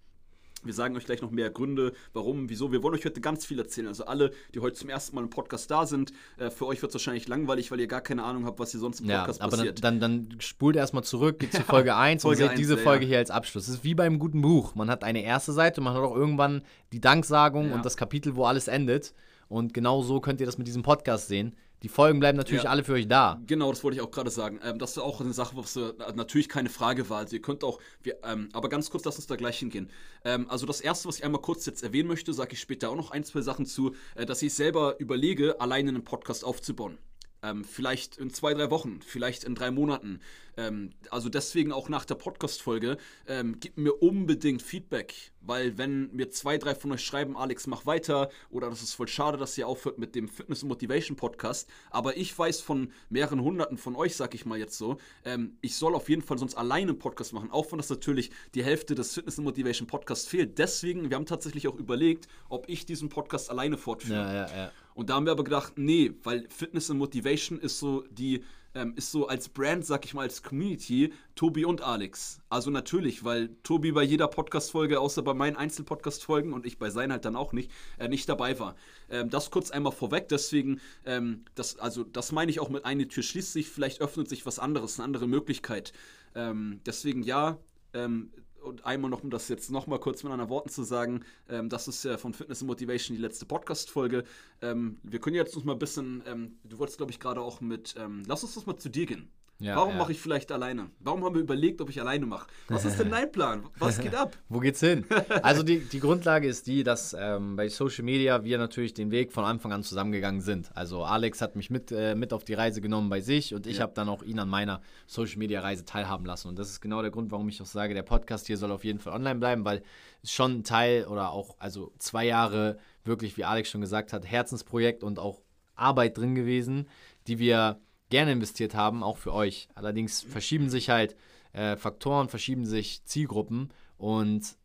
wir 0.65 0.73
sagen 0.73 0.95
euch 0.97 1.06
gleich 1.06 1.21
noch 1.21 1.31
mehr 1.31 1.50
Gründe, 1.50 1.94
warum, 2.13 2.50
wieso. 2.50 2.71
Wir 2.71 2.83
wollen 2.83 2.95
euch 2.95 3.06
heute 3.06 3.21
ganz 3.21 3.45
viel 3.45 3.59
erzählen. 3.59 3.88
Also 3.88 4.06
alle, 4.06 4.31
die 4.53 4.59
heute 4.59 4.75
zum 4.75 4.89
ersten 4.89 5.15
Mal 5.15 5.23
im 5.23 5.29
Podcast 5.29 5.69
da 5.71 5.85
sind, 5.85 6.12
äh, 6.38 6.50
für 6.50 6.65
euch 6.65 6.81
wird 6.81 6.89
es 6.89 6.95
wahrscheinlich 6.95 7.27
langweilig, 7.27 7.71
weil 7.71 7.79
ihr 7.79 7.88
gar 7.88 8.01
keine 8.01 8.23
Ahnung 8.23 8.45
habt, 8.45 8.59
was 8.59 8.71
hier 8.71 8.79
sonst 8.79 9.01
im 9.01 9.07
Podcast 9.07 9.39
ja, 9.39 9.45
aber 9.45 9.57
passiert. 9.57 9.83
Dann, 9.83 10.00
dann, 10.00 10.29
dann 10.29 10.41
spult 10.41 10.75
erstmal 10.75 11.03
zurück, 11.03 11.39
geht 11.39 11.53
zu 11.53 11.63
Folge 11.63 11.95
1 11.97 12.23
Folge 12.23 12.35
und 12.35 12.38
seht 12.44 12.50
1, 12.51 12.59
diese 12.59 12.77
Folge 12.77 13.06
ja. 13.06 13.09
hier 13.09 13.17
als 13.19 13.31
Abschluss. 13.31 13.67
Es 13.67 13.75
ist 13.75 13.83
wie 13.83 13.95
beim 13.95 14.19
guten 14.19 14.41
Buch. 14.41 14.75
Man 14.75 14.89
hat 14.89 15.03
eine 15.03 15.23
erste 15.23 15.53
Seite, 15.53 15.81
man 15.81 15.94
hat 15.94 16.01
auch 16.01 16.15
irgendwann 16.15 16.63
die 16.91 17.01
Danksagung 17.01 17.69
ja. 17.69 17.75
und 17.75 17.85
das 17.85 17.97
Kapitel, 17.97 18.35
wo 18.35 18.45
alles 18.45 18.67
endet. 18.67 19.13
Und 19.47 19.73
genau 19.73 20.01
so 20.01 20.19
könnt 20.19 20.39
ihr 20.39 20.45
das 20.45 20.57
mit 20.57 20.67
diesem 20.67 20.81
Podcast 20.81 21.27
sehen. 21.27 21.56
Die 21.85 21.89
Folgen 21.89 22.19
bleiben 22.19 22.35
natürlich 22.35 22.63
ja. 22.63 22.71
alle 22.71 22.83
für 22.83 22.93
euch 22.93 23.07
da. 23.07 23.39
Genau, 23.45 23.69
das 23.69 23.83
wollte 23.83 23.97
ich 23.97 24.01
auch 24.01 24.09
gerade 24.09 24.31
sagen. 24.31 24.59
Ähm, 24.63 24.79
das 24.79 24.93
ist 24.93 24.97
auch 24.97 25.21
eine 25.21 25.33
Sache, 25.33 25.55
was 25.55 25.75
äh, 25.75 25.93
natürlich 26.15 26.49
keine 26.49 26.69
Frage 26.69 27.11
war. 27.11 27.19
Also 27.19 27.35
ihr 27.35 27.43
könnt 27.43 27.63
auch, 27.63 27.79
wir, 28.01 28.17
ähm, 28.23 28.49
aber 28.53 28.69
ganz 28.69 28.89
kurz, 28.89 29.05
lass 29.05 29.17
uns 29.17 29.27
da 29.27 29.35
gleich 29.35 29.59
hingehen. 29.59 29.91
Ähm, 30.23 30.49
also 30.49 30.65
das 30.65 30.81
erste, 30.81 31.07
was 31.07 31.19
ich 31.19 31.23
einmal 31.23 31.41
kurz 31.41 31.63
jetzt 31.67 31.83
erwähnen 31.83 32.07
möchte, 32.07 32.33
sage 32.33 32.53
ich 32.53 32.59
später 32.59 32.89
auch 32.89 32.95
noch 32.95 33.11
ein, 33.11 33.23
zwei 33.23 33.41
Sachen 33.41 33.67
zu, 33.67 33.93
äh, 34.15 34.25
dass 34.25 34.41
ich 34.41 34.55
selber 34.55 34.99
überlege, 34.99 35.61
alleine 35.61 35.89
einen 35.89 36.03
Podcast 36.03 36.43
aufzubauen. 36.43 36.97
Ähm, 37.45 37.63
vielleicht 37.63 38.18
in 38.18 38.31
zwei, 38.31 38.53
drei 38.53 38.71
Wochen, 38.71 39.00
vielleicht 39.06 39.44
in 39.44 39.53
drei 39.53 39.69
Monaten. 39.69 40.19
Ähm, 40.57 40.92
also 41.12 41.30
deswegen 41.30 41.71
auch 41.71 41.89
nach 41.89 42.06
der 42.06 42.15
Podcast-Folge, 42.15 42.97
ähm, 43.27 43.59
gebt 43.59 43.77
mir 43.77 43.94
unbedingt 43.94 44.62
Feedback, 44.62 45.31
weil 45.42 45.77
wenn 45.77 46.12
mir 46.15 46.30
zwei, 46.30 46.57
drei 46.57 46.74
von 46.75 46.92
euch 46.92 47.03
schreiben, 47.03 47.38
Alex, 47.38 47.68
mach 47.68 47.86
weiter, 47.86 48.30
oder 48.50 48.69
das 48.69 48.81
ist 48.81 48.94
voll 48.94 49.07
schade, 49.07 49.38
dass 49.38 49.57
ihr 49.57 49.68
aufhört 49.68 50.00
mit 50.00 50.15
dem 50.15 50.27
Fitness- 50.27 50.63
und 50.63 50.69
Motivation-Podcast, 50.69 51.69
aber 51.92 52.18
ich 52.18 52.38
weiß 52.38 52.62
von 52.62 52.92
mehreren 53.09 53.42
Hunderten 53.42 53.77
von 53.77 53.95
euch, 53.95 54.15
sag 54.15 54.33
ich 54.33 54.45
mal 54.45 54.57
jetzt 54.57 54.77
so, 54.77 54.98
ähm, 55.25 55.57
ich 55.62 55.75
soll 55.75 55.94
auf 55.94 56.09
jeden 56.09 56.21
Fall 56.21 56.38
sonst 56.38 56.56
alleine 56.56 56.91
einen 56.91 57.00
Podcast 57.00 57.33
machen, 57.33 57.51
auch 57.51 57.71
wenn 57.71 57.77
das 57.77 57.89
natürlich 57.89 58.31
die 58.56 58.63
Hälfte 58.63 58.95
des 58.95 59.13
Fitness- 59.13 59.38
und 59.38 59.44
Motivation-Podcasts 59.44 60.27
fehlt. 60.27 60.57
Deswegen, 60.57 61.09
wir 61.09 61.18
haben 61.18 61.25
tatsächlich 61.25 61.68
auch 61.68 61.75
überlegt, 61.75 62.27
ob 62.50 62.69
ich 62.69 62.86
diesen 62.86 63.09
Podcast 63.09 63.50
alleine 63.50 63.77
fortführe. 63.77 64.19
Ja, 64.19 64.33
ja, 64.33 64.57
ja. 64.57 64.71
Und 64.95 65.09
da 65.09 65.15
haben 65.15 65.25
wir 65.25 65.33
aber 65.33 65.44
gedacht, 65.44 65.74
nee, 65.75 66.13
weil 66.24 66.47
Fitness 66.50 66.89
und 66.89 66.97
Motivation 66.97 67.59
ist 67.59 67.80
so 67.80 68.06
die, 68.09 68.44
ähm, 68.74 68.94
ist 68.95 69.12
so 69.12 69.27
als 69.27 69.50
Brand, 69.50 69.86
sag 69.86 70.06
ich 70.06 70.13
mal, 70.13 70.21
als 70.21 70.42
Community, 70.42 71.12
Tobi 71.36 71.65
und 71.65 71.81
Alex. 71.81 72.39
Also 72.50 72.71
natürlich, 72.71 73.25
weil 73.25 73.50
Tobi 73.63 73.92
bei 73.92 74.03
jeder 74.03 74.30
Podcast-Folge, 74.30 75.01
außer 75.01 75.21
bei 75.21 75.33
meinen 75.33 75.57
Einzelpodcast-Folgen 75.57 76.53
und 76.53 76.65
ich 76.65 76.80
bei 76.80 76.89
seinen 76.89 77.12
halt 77.12 77.25
dann 77.25 77.36
auch 77.36 77.51
nicht, 77.51 77.71
äh, 78.00 78.07
nicht 78.07 78.30
dabei 78.30 78.57
war. 78.57 78.77
Ähm, 79.09 79.30
das 79.30 79.51
kurz 79.51 79.69
einmal 79.69 79.92
vorweg, 79.92 80.30
deswegen, 80.30 80.80
ähm, 81.06 81.44
das, 81.56 81.77
also 81.77 82.06
das 82.06 82.31
meine 82.31 82.50
ich 82.50 82.62
auch 82.62 82.69
mit 82.69 82.86
eine 82.86 83.06
Tür 83.09 83.24
schließt 83.24 83.51
sich, 83.51 83.69
vielleicht 83.69 84.00
öffnet 84.00 84.30
sich 84.30 84.45
was 84.45 84.59
anderes, 84.59 84.98
eine 84.98 85.03
andere 85.03 85.27
Möglichkeit. 85.27 85.91
Ähm, 86.36 86.80
deswegen 86.86 87.21
ja, 87.21 87.57
ähm, 87.94 88.31
und 88.65 88.85
einmal 88.85 89.09
noch, 89.09 89.23
um 89.23 89.29
das 89.29 89.47
jetzt 89.47 89.71
nochmal 89.71 90.00
kurz 90.00 90.23
mit 90.23 90.31
anderen 90.31 90.50
Worten 90.50 90.69
zu 90.69 90.83
sagen, 90.83 91.23
ähm, 91.50 91.69
das 91.69 91.88
ist 91.88 92.03
ja 92.03 92.17
von 92.17 92.33
Fitness 92.33 92.62
and 92.62 92.67
Motivation 92.67 93.15
die 93.15 93.21
letzte 93.21 93.45
Podcast-Folge. 93.45 94.23
Ähm, 94.62 94.97
wir 95.03 95.19
können 95.19 95.35
jetzt 95.35 95.56
noch 95.56 95.63
mal 95.63 95.73
ein 95.73 95.79
bisschen, 95.79 96.23
ähm, 96.27 96.57
du 96.63 96.77
wolltest, 96.79 96.97
glaube 96.97 97.12
ich, 97.12 97.19
gerade 97.19 97.41
auch 97.41 97.62
mit, 97.62 97.95
ähm, 97.97 98.23
lass 98.27 98.44
uns 98.44 98.56
das 98.56 98.65
mal 98.65 98.77
zu 98.77 98.89
dir 98.89 99.06
gehen. 99.06 99.29
Ja, 99.57 99.77
Warum 99.77 99.91
ja. 99.91 99.97
mache 99.99 100.11
ich 100.11 100.19
vielleicht 100.19 100.51
alleine? 100.51 100.89
Warum 100.99 101.23
haben 101.23 101.33
wir 101.33 101.41
überlegt, 101.41 101.79
ob 101.79 101.89
ich 101.89 102.01
alleine 102.01 102.25
mache? 102.25 102.47
Was 102.67 102.83
ist 102.83 102.99
denn 102.99 103.09
dein 103.09 103.31
Plan? 103.31 103.65
Was 103.79 103.99
geht 103.99 104.13
ab? 104.13 104.35
Wo 104.49 104.59
geht's 104.59 104.81
hin? 104.81 105.05
Also 105.41 105.63
die, 105.63 105.79
die 105.79 106.01
Grundlage 106.01 106.47
ist 106.47 106.67
die, 106.67 106.83
dass 106.83 107.15
ähm, 107.17 107.55
bei 107.55 107.69
Social 107.69 108.03
Media 108.03 108.43
wir 108.43 108.57
natürlich 108.57 108.93
den 108.93 109.12
Weg 109.12 109.31
von 109.31 109.45
Anfang 109.45 109.71
an 109.71 109.81
zusammengegangen 109.81 110.41
sind. 110.41 110.75
Also 110.75 111.05
Alex 111.05 111.41
hat 111.41 111.55
mich 111.55 111.69
mit, 111.69 111.91
äh, 111.93 112.15
mit 112.15 112.33
auf 112.33 112.43
die 112.43 112.53
Reise 112.53 112.81
genommen 112.81 113.09
bei 113.09 113.21
sich 113.21 113.53
und 113.53 113.65
ich 113.65 113.77
ja. 113.77 113.83
habe 113.83 113.93
dann 113.93 114.09
auch 114.09 114.24
ihn 114.24 114.39
an 114.39 114.50
meiner 114.50 114.81
Social 115.07 115.38
Media 115.38 115.62
Reise 115.62 115.85
teilhaben 115.85 116.25
lassen. 116.25 116.50
Und 116.50 116.59
das 116.59 116.69
ist 116.69 116.81
genau 116.81 117.01
der 117.01 117.12
Grund, 117.12 117.31
warum 117.31 117.47
ich 117.47 117.62
auch 117.62 117.65
sage, 117.65 117.93
der 117.93 118.03
Podcast 118.03 118.47
hier 118.47 118.57
soll 118.57 118.74
auf 118.74 118.83
jeden 118.83 119.00
Fall 119.00 119.13
online 119.13 119.39
bleiben, 119.39 119.63
weil 119.63 119.83
es 120.21 120.33
schon 120.33 120.59
ein 120.59 120.63
Teil 120.65 121.05
oder 121.05 121.31
auch 121.31 121.55
also 121.59 121.93
zwei 121.97 122.25
Jahre 122.25 122.77
wirklich, 123.05 123.38
wie 123.38 123.45
Alex 123.45 123.69
schon 123.69 123.81
gesagt 123.81 124.12
hat, 124.12 124.25
Herzensprojekt 124.25 125.01
und 125.01 125.17
auch 125.17 125.39
Arbeit 125.75 126.17
drin 126.17 126.35
gewesen, 126.35 126.89
die 127.27 127.39
wir 127.39 127.79
gerne 128.09 128.31
investiert 128.31 128.75
haben, 128.75 129.03
auch 129.03 129.17
für 129.17 129.33
euch. 129.33 129.67
Allerdings 129.75 130.21
verschieben 130.21 130.69
sich 130.69 130.89
halt 130.89 131.15
äh, 131.53 131.75
Faktoren, 131.77 132.29
verschieben 132.29 132.65
sich 132.65 133.03
Zielgruppen 133.05 133.71
und 133.97 134.55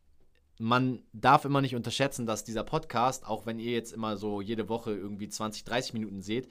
man 0.59 1.02
darf 1.14 1.47
immer 1.47 1.62
nicht 1.62 1.75
unterschätzen, 1.75 2.26
dass 2.26 2.44
dieser 2.44 2.64
Podcast, 2.64 3.26
auch 3.26 3.47
wenn 3.47 3.59
ihr 3.59 3.73
jetzt 3.73 3.92
immer 3.92 4.18
so 4.18 4.42
jede 4.42 4.68
Woche 4.68 4.92
irgendwie 4.92 5.28
20, 5.28 5.64
30 5.64 5.94
Minuten 5.94 6.20
seht, 6.20 6.49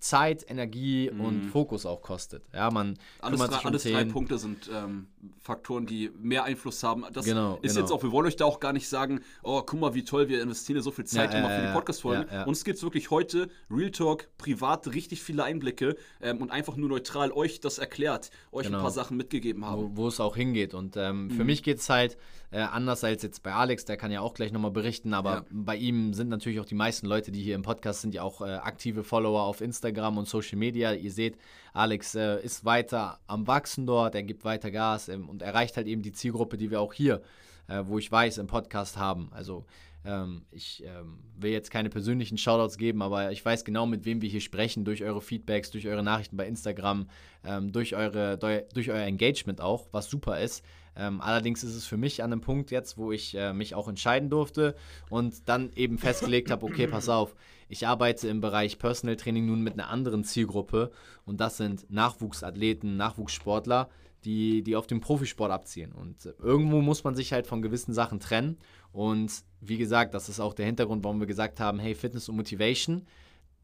Zeit, 0.00 0.44
Energie 0.48 1.10
mhm. 1.12 1.20
und 1.20 1.42
Fokus 1.46 1.86
auch 1.86 2.02
kostet. 2.02 2.42
Ja, 2.52 2.70
man 2.70 2.98
alles, 3.20 3.40
drei, 3.40 3.58
um 3.58 3.66
alles 3.66 3.82
drei 3.84 4.04
Punkte 4.04 4.38
sind 4.38 4.70
ähm, 4.72 5.08
Faktoren, 5.38 5.86
die 5.86 6.10
mehr 6.18 6.44
Einfluss 6.44 6.82
haben. 6.82 7.04
Das 7.12 7.26
genau, 7.26 7.58
ist 7.62 7.74
genau. 7.74 7.80
jetzt 7.80 7.92
auch, 7.92 8.02
wir 8.02 8.10
wollen 8.10 8.26
euch 8.26 8.36
da 8.36 8.46
auch 8.46 8.60
gar 8.60 8.72
nicht 8.72 8.88
sagen, 8.88 9.20
oh, 9.42 9.62
guck 9.62 9.78
mal, 9.78 9.94
wie 9.94 10.04
toll, 10.04 10.28
wir 10.28 10.42
investieren 10.42 10.80
so 10.82 10.90
viel 10.90 11.04
Zeit 11.04 11.32
ja, 11.32 11.38
immer 11.38 11.50
für 11.50 11.66
die 11.66 11.72
Podcast-Folgen. 11.72 12.26
Ja, 12.30 12.34
ja. 12.34 12.44
Uns 12.44 12.64
geht 12.64 12.76
es 12.76 12.82
wirklich 12.82 13.10
heute, 13.10 13.48
Real 13.70 13.90
Talk, 13.90 14.28
privat, 14.38 14.92
richtig 14.94 15.22
viele 15.22 15.44
Einblicke 15.44 15.96
ähm, 16.22 16.38
und 16.38 16.50
einfach 16.50 16.76
nur 16.76 16.88
neutral 16.88 17.30
euch 17.32 17.60
das 17.60 17.78
erklärt, 17.78 18.30
euch 18.52 18.66
genau. 18.66 18.78
ein 18.78 18.82
paar 18.82 18.90
Sachen 18.90 19.16
mitgegeben 19.16 19.64
haben. 19.66 19.96
Wo, 19.96 20.04
wo 20.04 20.08
es 20.08 20.18
auch 20.18 20.34
hingeht. 20.34 20.72
Und 20.74 20.96
ähm, 20.96 21.24
mhm. 21.24 21.30
für 21.30 21.44
mich 21.44 21.62
geht 21.62 21.78
es 21.78 21.90
halt 21.90 22.16
äh, 22.52 22.60
anders 22.60 23.04
als 23.04 23.22
jetzt 23.22 23.42
bei 23.42 23.52
Alex, 23.52 23.84
der 23.84 23.96
kann 23.96 24.10
ja 24.10 24.22
auch 24.22 24.34
gleich 24.34 24.50
nochmal 24.50 24.72
berichten, 24.72 25.14
aber 25.14 25.44
bei 25.52 25.76
ihm 25.76 26.14
sind 26.14 26.28
natürlich 26.28 26.58
auch 26.58 26.64
die 26.64 26.74
meisten 26.74 27.06
Leute, 27.06 27.30
die 27.30 27.42
hier 27.42 27.54
im 27.54 27.62
Podcast 27.62 28.00
sind, 28.00 28.12
ja 28.12 28.22
auch 28.22 28.40
äh, 28.40 28.54
aktive 28.54 29.04
Follower 29.04 29.42
auf 29.42 29.60
Instagram 29.60 29.89
Instagram 29.90 30.18
und 30.18 30.28
Social 30.28 30.58
Media. 30.58 30.92
Ihr 30.92 31.12
seht, 31.12 31.36
Alex 31.72 32.14
äh, 32.14 32.42
ist 32.42 32.64
weiter 32.64 33.20
am 33.26 33.46
Wachsen 33.46 33.86
dort, 33.86 34.14
er 34.14 34.22
gibt 34.22 34.44
weiter 34.44 34.70
Gas 34.70 35.08
ähm, 35.08 35.28
und 35.28 35.42
erreicht 35.42 35.76
halt 35.76 35.86
eben 35.86 36.02
die 36.02 36.12
Zielgruppe, 36.12 36.56
die 36.56 36.70
wir 36.70 36.80
auch 36.80 36.92
hier 36.94 37.22
äh, 37.70 37.84
wo 37.86 37.98
ich 37.98 38.10
weiß, 38.10 38.38
im 38.38 38.46
Podcast 38.46 38.98
haben. 38.98 39.28
Also 39.32 39.64
ähm, 40.04 40.42
ich 40.50 40.82
ähm, 40.84 41.18
will 41.36 41.52
jetzt 41.52 41.70
keine 41.70 41.88
persönlichen 41.88 42.36
Shoutouts 42.36 42.78
geben, 42.78 43.02
aber 43.02 43.30
ich 43.32 43.44
weiß 43.44 43.64
genau, 43.64 43.86
mit 43.86 44.04
wem 44.04 44.22
wir 44.22 44.28
hier 44.28 44.40
sprechen, 44.40 44.84
durch 44.84 45.04
eure 45.04 45.20
Feedbacks, 45.20 45.70
durch 45.70 45.86
eure 45.86 46.02
Nachrichten 46.02 46.36
bei 46.36 46.46
Instagram, 46.46 47.08
ähm, 47.44 47.72
durch, 47.72 47.94
eure, 47.94 48.38
durch 48.38 48.90
euer 48.90 49.04
Engagement 49.04 49.60
auch, 49.60 49.88
was 49.92 50.10
super 50.10 50.40
ist. 50.40 50.64
Ähm, 50.96 51.20
allerdings 51.20 51.62
ist 51.62 51.74
es 51.74 51.86
für 51.86 51.96
mich 51.96 52.22
an 52.22 52.32
einem 52.32 52.40
Punkt 52.40 52.72
jetzt, 52.72 52.98
wo 52.98 53.12
ich 53.12 53.36
äh, 53.36 53.52
mich 53.52 53.74
auch 53.74 53.88
entscheiden 53.88 54.28
durfte 54.28 54.74
und 55.08 55.48
dann 55.48 55.70
eben 55.76 55.98
festgelegt 55.98 56.50
habe, 56.50 56.66
okay, 56.66 56.88
pass 56.88 57.08
auf, 57.08 57.36
ich 57.70 57.86
arbeite 57.86 58.28
im 58.28 58.40
Bereich 58.40 58.78
Personal 58.78 59.16
Training 59.16 59.46
nun 59.46 59.62
mit 59.62 59.74
einer 59.74 59.88
anderen 59.88 60.24
Zielgruppe 60.24 60.90
und 61.24 61.40
das 61.40 61.56
sind 61.56 61.88
Nachwuchsathleten, 61.88 62.96
Nachwuchssportler, 62.96 63.88
die, 64.24 64.62
die 64.62 64.74
auf 64.74 64.88
den 64.88 65.00
Profisport 65.00 65.52
abziehen. 65.52 65.92
Und 65.92 66.34
irgendwo 66.40 66.80
muss 66.80 67.04
man 67.04 67.14
sich 67.14 67.32
halt 67.32 67.46
von 67.46 67.62
gewissen 67.62 67.94
Sachen 67.94 68.18
trennen. 68.18 68.58
Und 68.92 69.32
wie 69.60 69.78
gesagt, 69.78 70.14
das 70.14 70.28
ist 70.28 70.40
auch 70.40 70.52
der 70.52 70.66
Hintergrund, 70.66 71.04
warum 71.04 71.20
wir 71.20 71.28
gesagt 71.28 71.60
haben, 71.60 71.78
hey, 71.78 71.94
Fitness 71.94 72.28
und 72.28 72.36
Motivation 72.36 73.06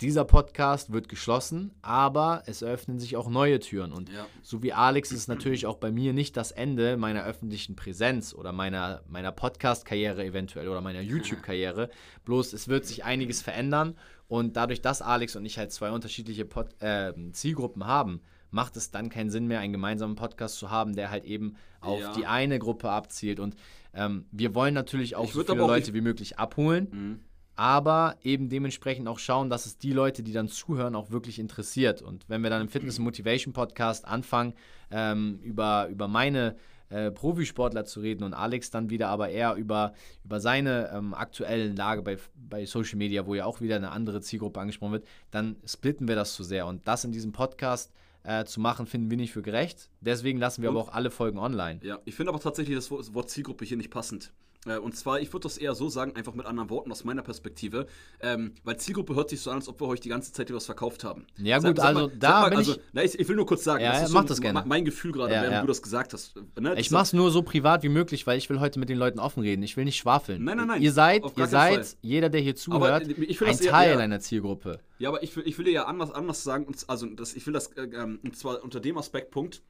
dieser 0.01 0.25
Podcast 0.25 0.93
wird 0.93 1.09
geschlossen, 1.09 1.73
aber 1.81 2.43
es 2.47 2.61
eröffnen 2.61 2.99
sich 2.99 3.17
auch 3.17 3.31
neue 3.31 3.61
Türen. 3.61 3.93
Und 3.93 4.11
ja. 4.11 4.27
so 4.43 4.63
wie 4.63 4.75
Alex 4.75 5.11
ist 5.11 5.27
natürlich 5.27 5.67
auch 5.67 5.79
bei 5.79 5.91
mir 5.91 6.13
nicht 6.13 6.37
das 6.37 6.51
Ende 6.51 6.97
meiner 6.99 7.25
öffentlichen 7.25 7.77
Präsenz 7.77 8.35
oder 8.35 8.53
meiner, 8.53 9.03
meiner 9.09 9.33
Podcast-Karriere 9.33 10.25
eventuell 10.25 10.69
oder 10.69 10.83
meiner 10.83 11.01
YouTube-Karriere. 11.01 11.89
Bloß 12.25 12.53
es 12.53 12.69
wird 12.69 12.85
sich 12.85 13.05
einiges 13.05 13.41
verändern. 13.41 13.97
Und 14.29 14.57
dadurch, 14.57 14.83
dass 14.83 15.01
Alex 15.01 15.35
und 15.35 15.47
ich 15.47 15.57
halt 15.57 15.73
zwei 15.73 15.91
unterschiedliche 15.91 16.45
Pod 16.45 16.69
äh, 16.83 17.15
Zielgruppen 17.33 17.87
haben, 17.87 18.21
macht 18.51 18.77
es 18.77 18.91
dann 18.91 19.09
keinen 19.09 19.31
Sinn 19.31 19.47
mehr, 19.47 19.61
einen 19.61 19.73
gemeinsamen 19.73 20.17
Podcast 20.17 20.59
zu 20.59 20.71
haben, 20.71 20.95
der 20.95 21.11
halt 21.11 21.25
eben 21.25 21.57
auf 21.81 22.01
ja. 22.01 22.13
die 22.13 22.27
eine 22.27 22.59
Gruppe 22.59 22.91
abzielt. 22.91 23.41
Und 23.41 23.57
ähm, 23.95 24.27
wir 24.31 24.55
wollen 24.55 24.75
natürlich 24.75 25.17
auch 25.17 25.31
so 25.31 25.43
viele 25.43 25.63
auch 25.63 25.69
Leute 25.69 25.95
wie 25.95 26.01
möglich 26.03 26.39
abholen. 26.39 26.89
Mhm 26.91 27.26
aber 27.57 28.17
eben 28.23 28.49
dementsprechend 28.49 29.09
auch 29.09 29.19
schauen, 29.19 29.51
dass 29.51 29.67
es 29.67 29.79
die 29.79 29.93
Leute, 29.93 30.23
die 30.23 30.33
dann 30.33 30.49
zuhören, 30.49 30.95
auch 30.95 31.11
wirklich 31.11 31.39
interessiert. 31.39 32.03
Und 32.03 32.29
wenn 32.29 32.43
wir 32.43 32.51
dann 32.51 32.63
im 32.63 32.69
Fitness 32.69 32.99
Motivation 32.99 33.53
Podcast 33.53 34.07
anfangen, 34.07 34.55
ähm, 34.91 35.41
über, 35.43 35.89
über 35.89 36.07
meine 36.07 36.57
äh, 36.89 37.11
Profisportler 37.11 37.85
zu 37.85 38.01
reden 38.01 38.23
und 38.23 38.35
Alex 38.35 38.71
dann 38.71 38.91
wieder 38.91 39.09
aber 39.09 39.31
eher 39.31 39.55
über, 39.55 39.95
über 40.25 40.39
seine 40.39 40.91
ähm, 40.93 41.15
aktuellen 41.15 41.75
Lage 41.75 42.03
bei, 42.03 42.17
bei 42.35 42.67
Social 42.67 42.99
Media, 42.99 43.27
wo 43.27 43.35
ja 43.35 43.45
auch 43.45 43.61
wieder 43.61 43.77
eine 43.77 43.91
andere 43.91 44.21
Zielgruppe 44.21 44.61
angesprochen 44.61 44.93
wird, 44.93 45.07
dann 45.31 45.57
splitten 45.67 46.07
wir 46.07 46.15
das 46.15 46.35
zu 46.35 46.45
sehr. 46.45 46.67
Und 46.67 46.87
das 46.87 47.05
in 47.05 47.11
diesem 47.11 47.33
Podcast 47.33 47.93
äh, 48.23 48.45
zu 48.45 48.61
machen, 48.61 48.87
finden 48.87 49.11
wir 49.11 49.17
nicht 49.17 49.33
für 49.33 49.43
gerecht. 49.43 49.89
Deswegen 50.01 50.39
lassen 50.39 50.63
wir 50.63 50.71
und? 50.71 50.77
aber 50.77 50.89
auch 50.89 50.95
alle 50.95 51.11
Folgen 51.11 51.39
online. 51.39 51.81
Ja, 51.83 51.99
ich 52.05 52.15
finde 52.15 52.31
aber 52.31 52.41
tatsächlich 52.41 52.77
das 52.77 52.91
Wort 52.91 53.31
Zielgruppe 53.31 53.65
hier 53.65 53.77
nicht 53.77 53.91
passend. 53.91 54.33
Äh, 54.67 54.79
und 54.79 54.97
zwar, 54.97 55.21
ich 55.21 55.33
würde 55.33 55.45
das 55.45 55.59
eher 55.59 55.75
so 55.75 55.89
sagen, 55.89 56.15
einfach 56.17 56.35
mit 56.35 56.47
anderen 56.47 56.71
Worten 56.71 56.91
aus 56.91 57.05
meiner 57.05 57.23
Perspektive, 57.23 57.87
ähm, 58.21 58.53
weil 58.65 58.77
Zielgruppe 58.79 59.15
hört 59.15 59.31
sich 59.31 59.41
so 59.41 59.51
an, 59.51 59.57
als 59.57 59.69
ob 59.69 59.81
wir 59.81 59.89
euch 59.89 60.01
die 60.01 60.09
ganze 60.09 60.33
Zeit 60.33 60.53
was 60.53 60.67
verkauft 60.67 61.05
haben. 61.05 61.27
Ja 61.39 61.59
gut, 61.59 61.65
sag, 61.65 61.77
sag 61.77 61.85
also 61.87 62.01
mal, 62.09 62.17
da 62.17 62.41
mal, 62.41 62.49
bin 62.51 62.59
also, 62.59 62.73
ich... 62.73 62.81
Na, 62.93 63.03
ich... 63.03 63.19
ich. 63.19 63.29
will 63.29 63.37
nur 63.37 63.47
kurz 63.47 63.65
sagen, 63.65 63.83
ja, 63.83 63.93
das 63.93 64.09
ist 64.09 64.13
mach 64.13 64.23
so 64.23 64.29
das 64.29 64.41
gerne. 64.41 64.63
mein 64.67 64.85
Gefühl 64.85 65.13
gerade, 65.13 65.35
ja, 65.35 65.43
während 65.43 65.55
ja. 65.55 65.61
du 65.61 65.67
das 65.67 65.83
gesagt 65.83 66.13
hast. 66.13 66.37
Ne? 66.59 66.75
ich 66.79 66.91
mach's 66.91 67.13
nur 67.13 67.31
so 67.31 67.43
privat 67.43 67.83
wie 67.83 67.89
möglich, 67.89 68.27
weil 68.27 68.39
ich 68.39 68.49
will 68.51 68.61
heute 68.61 68.79
mit 68.79 68.89
den 68.89 68.99
Leuten 68.99 69.19
offen 69.19 69.43
reden. 69.43 69.63
Ich 69.63 69.77
will 69.77 69.85
nicht 69.85 69.97
schwafeln. 69.97 70.45
Nein, 70.45 70.57
nein, 70.57 70.69
nein. 70.69 70.83
Ihr 70.83 70.93
seid, 70.93 71.23
ihr 71.37 71.47
seid 71.47 71.97
jeder, 72.03 72.29
der 72.29 72.41
hier 72.41 72.57
zuhört, 72.57 73.05
ein 73.05 73.59
Teil 73.59 73.91
eher, 73.93 73.99
einer 73.99 74.21
Zielgruppe. 74.21 74.81
Ja, 74.99 75.11
aber 75.11 75.23
ich 75.23 75.37
will, 75.37 75.47
ich 75.47 75.59
will 75.59 75.65
dir 75.65 75.73
ja 75.73 75.85
anders, 75.85 76.11
anders 76.11 76.43
sagen, 76.43 76.67
also 76.87 77.07
das, 77.07 77.35
ich 77.35 77.47
will 77.47 77.53
das, 77.53 77.69
äh, 77.73 77.83
ähm, 77.83 78.21
und 78.25 78.37
zwar 78.37 78.63
unter 78.63 78.81
dem 78.81 78.97
Aspektpunkt, 78.97 79.63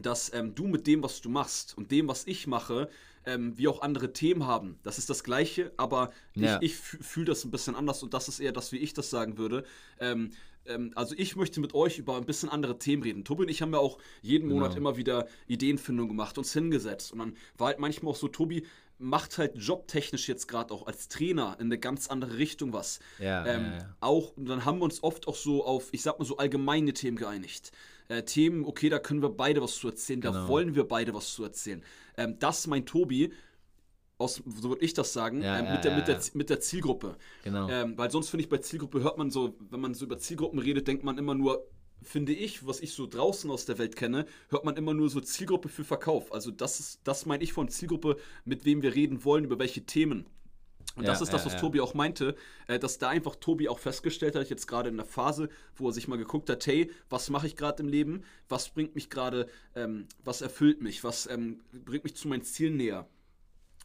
dass 0.00 0.32
ähm, 0.32 0.54
du 0.54 0.66
mit 0.66 0.86
dem, 0.86 1.02
was 1.02 1.20
du 1.20 1.28
machst 1.28 1.76
und 1.76 1.90
dem, 1.90 2.08
was 2.08 2.26
ich 2.26 2.46
mache, 2.46 2.88
ähm, 3.26 3.56
wie 3.56 3.68
auch 3.68 3.82
andere 3.82 4.12
Themen 4.12 4.46
haben. 4.46 4.78
Das 4.82 4.98
ist 4.98 5.10
das 5.10 5.22
Gleiche, 5.24 5.72
aber 5.76 6.10
ja. 6.34 6.58
ich, 6.60 6.72
ich 6.72 6.76
fühle 6.76 7.26
das 7.26 7.44
ein 7.44 7.50
bisschen 7.50 7.74
anders 7.74 8.02
und 8.02 8.14
das 8.14 8.28
ist 8.28 8.40
eher 8.40 8.52
das, 8.52 8.72
wie 8.72 8.78
ich 8.78 8.94
das 8.94 9.10
sagen 9.10 9.38
würde. 9.38 9.64
Ähm, 10.00 10.30
ähm, 10.66 10.92
also 10.94 11.14
ich 11.16 11.36
möchte 11.36 11.60
mit 11.60 11.74
euch 11.74 11.98
über 11.98 12.16
ein 12.16 12.24
bisschen 12.24 12.48
andere 12.48 12.78
Themen 12.78 13.02
reden. 13.02 13.24
Tobi 13.24 13.42
und 13.42 13.50
ich 13.50 13.62
haben 13.62 13.72
ja 13.72 13.78
auch 13.78 13.98
jeden 14.22 14.48
Monat 14.48 14.74
genau. 14.74 14.90
immer 14.90 14.96
wieder 14.96 15.26
Ideenfindung 15.46 16.08
gemacht, 16.08 16.38
uns 16.38 16.52
hingesetzt 16.52 17.12
und 17.12 17.18
dann 17.18 17.36
war 17.56 17.68
halt 17.68 17.78
manchmal 17.78 18.12
auch 18.12 18.16
so, 18.16 18.28
Tobi, 18.28 18.64
macht 18.98 19.38
halt 19.38 19.56
jobtechnisch 19.56 20.28
jetzt 20.28 20.48
gerade 20.48 20.74
auch 20.74 20.86
als 20.86 21.08
Trainer 21.08 21.56
in 21.60 21.66
eine 21.66 21.78
ganz 21.78 22.08
andere 22.08 22.36
Richtung 22.36 22.72
was. 22.72 22.98
Ja, 23.18 23.46
ähm, 23.46 23.64
ja, 23.64 23.78
ja. 23.78 23.96
Auch, 24.00 24.32
dann 24.36 24.64
haben 24.64 24.78
wir 24.78 24.84
uns 24.84 25.02
oft 25.02 25.28
auch 25.28 25.36
so 25.36 25.64
auf, 25.64 25.88
ich 25.92 26.02
sag 26.02 26.18
mal 26.18 26.24
so 26.24 26.36
allgemeine 26.36 26.92
Themen 26.92 27.16
geeinigt. 27.16 27.72
Äh, 28.08 28.22
Themen, 28.22 28.64
okay, 28.64 28.88
da 28.88 28.98
können 28.98 29.22
wir 29.22 29.30
beide 29.30 29.62
was 29.62 29.76
zu 29.76 29.88
erzählen, 29.88 30.20
genau. 30.20 30.34
da 30.34 30.48
wollen 30.48 30.74
wir 30.74 30.88
beide 30.88 31.14
was 31.14 31.32
zu 31.32 31.44
erzählen. 31.44 31.84
Ähm, 32.16 32.36
das 32.38 32.66
meint 32.66 32.88
Tobi, 32.88 33.32
aus, 34.18 34.42
so 34.44 34.70
würde 34.70 34.84
ich 34.84 34.94
das 34.94 35.12
sagen, 35.12 35.42
ja, 35.42 35.58
ähm, 35.58 35.66
ja, 35.66 35.72
mit, 35.74 35.84
der, 35.84 35.92
ja, 35.92 35.98
mit, 35.98 36.08
der, 36.08 36.20
mit 36.34 36.50
der 36.50 36.60
Zielgruppe. 36.60 37.16
Genau. 37.44 37.68
Ähm, 37.68 37.96
weil 37.96 38.10
sonst 38.10 38.30
finde 38.30 38.42
ich, 38.44 38.48
bei 38.48 38.58
Zielgruppe 38.58 39.02
hört 39.02 39.16
man 39.16 39.30
so, 39.30 39.56
wenn 39.70 39.80
man 39.80 39.94
so 39.94 40.04
über 40.04 40.18
Zielgruppen 40.18 40.58
redet, 40.58 40.88
denkt 40.88 41.04
man 41.04 41.18
immer 41.18 41.34
nur, 41.34 41.66
finde 42.02 42.32
ich, 42.32 42.66
was 42.66 42.80
ich 42.80 42.92
so 42.92 43.06
draußen 43.06 43.50
aus 43.50 43.64
der 43.64 43.78
Welt 43.78 43.96
kenne, 43.96 44.26
hört 44.48 44.64
man 44.64 44.76
immer 44.76 44.94
nur 44.94 45.08
so 45.08 45.20
Zielgruppe 45.20 45.68
für 45.68 45.84
Verkauf. 45.84 46.32
Also 46.32 46.50
das 46.50 46.80
ist, 46.80 47.00
das 47.04 47.26
meine 47.26 47.42
ich 47.44 47.52
von 47.52 47.68
Zielgruppe, 47.68 48.16
mit 48.44 48.64
wem 48.64 48.82
wir 48.82 48.94
reden 48.94 49.24
wollen, 49.24 49.44
über 49.44 49.58
welche 49.58 49.84
Themen. 49.84 50.26
Und 50.98 51.04
ja, 51.04 51.12
das 51.12 51.20
ist 51.20 51.32
das, 51.32 51.46
was 51.46 51.52
ja, 51.52 51.60
Tobi 51.60 51.80
auch 51.80 51.94
meinte, 51.94 52.34
äh, 52.66 52.78
dass 52.78 52.98
da 52.98 53.08
einfach 53.08 53.36
Tobi 53.36 53.68
auch 53.68 53.78
festgestellt 53.78 54.34
hat, 54.34 54.50
jetzt 54.50 54.66
gerade 54.66 54.88
in 54.88 54.96
der 54.96 55.06
Phase, 55.06 55.48
wo 55.76 55.88
er 55.88 55.92
sich 55.92 56.08
mal 56.08 56.18
geguckt 56.18 56.50
hat, 56.50 56.66
hey, 56.66 56.90
was 57.08 57.30
mache 57.30 57.46
ich 57.46 57.56
gerade 57.56 57.82
im 57.84 57.88
Leben, 57.88 58.24
was 58.48 58.70
bringt 58.70 58.96
mich 58.96 59.08
gerade, 59.08 59.46
ähm, 59.76 60.06
was 60.24 60.40
erfüllt 60.40 60.82
mich, 60.82 61.04
was 61.04 61.28
ähm, 61.28 61.60
bringt 61.72 62.02
mich 62.02 62.16
zu 62.16 62.26
meinen 62.26 62.42
Zielen 62.42 62.76
näher. 62.76 63.06